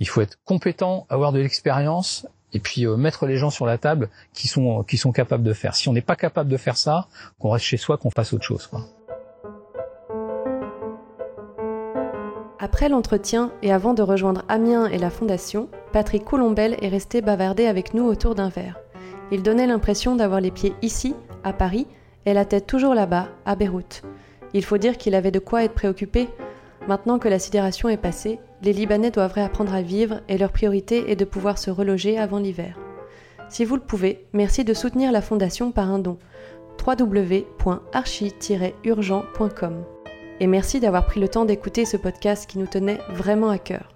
Il 0.00 0.08
faut 0.08 0.20
être 0.20 0.38
compétent, 0.44 1.06
avoir 1.08 1.32
de 1.32 1.40
l'expérience 1.40 2.26
et 2.52 2.60
puis 2.60 2.86
euh, 2.86 2.96
mettre 2.96 3.26
les 3.26 3.36
gens 3.36 3.50
sur 3.50 3.66
la 3.66 3.78
table 3.78 4.08
qui 4.32 4.48
sont 4.48 4.82
qui 4.82 4.96
sont 4.96 5.12
capables 5.12 5.44
de 5.44 5.52
faire. 5.52 5.74
Si 5.74 5.88
on 5.88 5.92
n'est 5.92 6.00
pas 6.00 6.16
capable 6.16 6.50
de 6.50 6.56
faire 6.56 6.76
ça, 6.76 7.08
qu'on 7.38 7.50
reste 7.50 7.64
chez 7.64 7.76
soi, 7.76 7.96
qu'on 7.96 8.10
fasse 8.10 8.32
autre 8.32 8.44
chose. 8.44 8.70
Après 12.58 12.88
l'entretien 12.88 13.50
et 13.62 13.72
avant 13.72 13.92
de 13.92 14.02
rejoindre 14.02 14.44
Amiens 14.48 14.86
et 14.86 14.98
la 14.98 15.10
Fondation, 15.10 15.68
Patrick 15.92 16.24
Coulombelle 16.24 16.76
est 16.80 16.88
resté 16.88 17.20
bavarder 17.20 17.66
avec 17.66 17.92
nous 17.92 18.04
autour 18.04 18.36
d'un 18.36 18.50
verre. 18.50 18.81
Il 19.32 19.42
donnait 19.42 19.66
l'impression 19.66 20.14
d'avoir 20.14 20.40
les 20.42 20.50
pieds 20.50 20.74
ici, 20.82 21.14
à 21.42 21.54
Paris, 21.54 21.86
et 22.26 22.34
la 22.34 22.44
tête 22.44 22.66
toujours 22.66 22.94
là-bas, 22.94 23.30
à 23.46 23.56
Beyrouth. 23.56 24.02
Il 24.52 24.62
faut 24.62 24.76
dire 24.76 24.98
qu'il 24.98 25.14
avait 25.14 25.30
de 25.30 25.38
quoi 25.38 25.64
être 25.64 25.72
préoccupé. 25.72 26.28
Maintenant 26.86 27.18
que 27.18 27.28
la 27.28 27.38
sidération 27.38 27.88
est 27.88 27.96
passée, 27.96 28.38
les 28.62 28.74
Libanais 28.74 29.10
doivent 29.10 29.32
réapprendre 29.32 29.74
à 29.74 29.80
vivre 29.80 30.20
et 30.28 30.36
leur 30.36 30.52
priorité 30.52 31.10
est 31.10 31.16
de 31.16 31.24
pouvoir 31.24 31.56
se 31.56 31.70
reloger 31.70 32.18
avant 32.18 32.38
l'hiver. 32.38 32.78
Si 33.48 33.64
vous 33.64 33.76
le 33.76 33.82
pouvez, 33.82 34.26
merci 34.34 34.64
de 34.64 34.74
soutenir 34.74 35.12
la 35.12 35.22
fondation 35.22 35.72
par 35.72 35.90
un 35.90 35.98
don 35.98 36.18
www.archi-urgent.com. 36.86 39.84
Et 40.40 40.46
merci 40.46 40.78
d'avoir 40.78 41.06
pris 41.06 41.20
le 41.20 41.28
temps 41.28 41.46
d'écouter 41.46 41.86
ce 41.86 41.96
podcast 41.96 42.50
qui 42.50 42.58
nous 42.58 42.66
tenait 42.66 43.00
vraiment 43.08 43.48
à 43.48 43.56
cœur. 43.56 43.94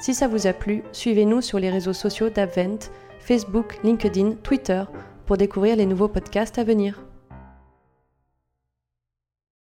Si 0.00 0.14
ça 0.14 0.28
vous 0.28 0.46
a 0.46 0.54
plu, 0.54 0.82
suivez-nous 0.92 1.42
sur 1.42 1.58
les 1.58 1.68
réseaux 1.68 1.92
sociaux 1.92 2.30
d'Advent 2.30 2.88
Facebook, 3.28 3.78
LinkedIn, 3.84 4.36
Twitter 4.42 4.84
pour 5.26 5.36
découvrir 5.36 5.76
les 5.76 5.84
nouveaux 5.84 6.08
podcasts 6.08 6.58
à 6.58 6.64
venir. 6.64 6.98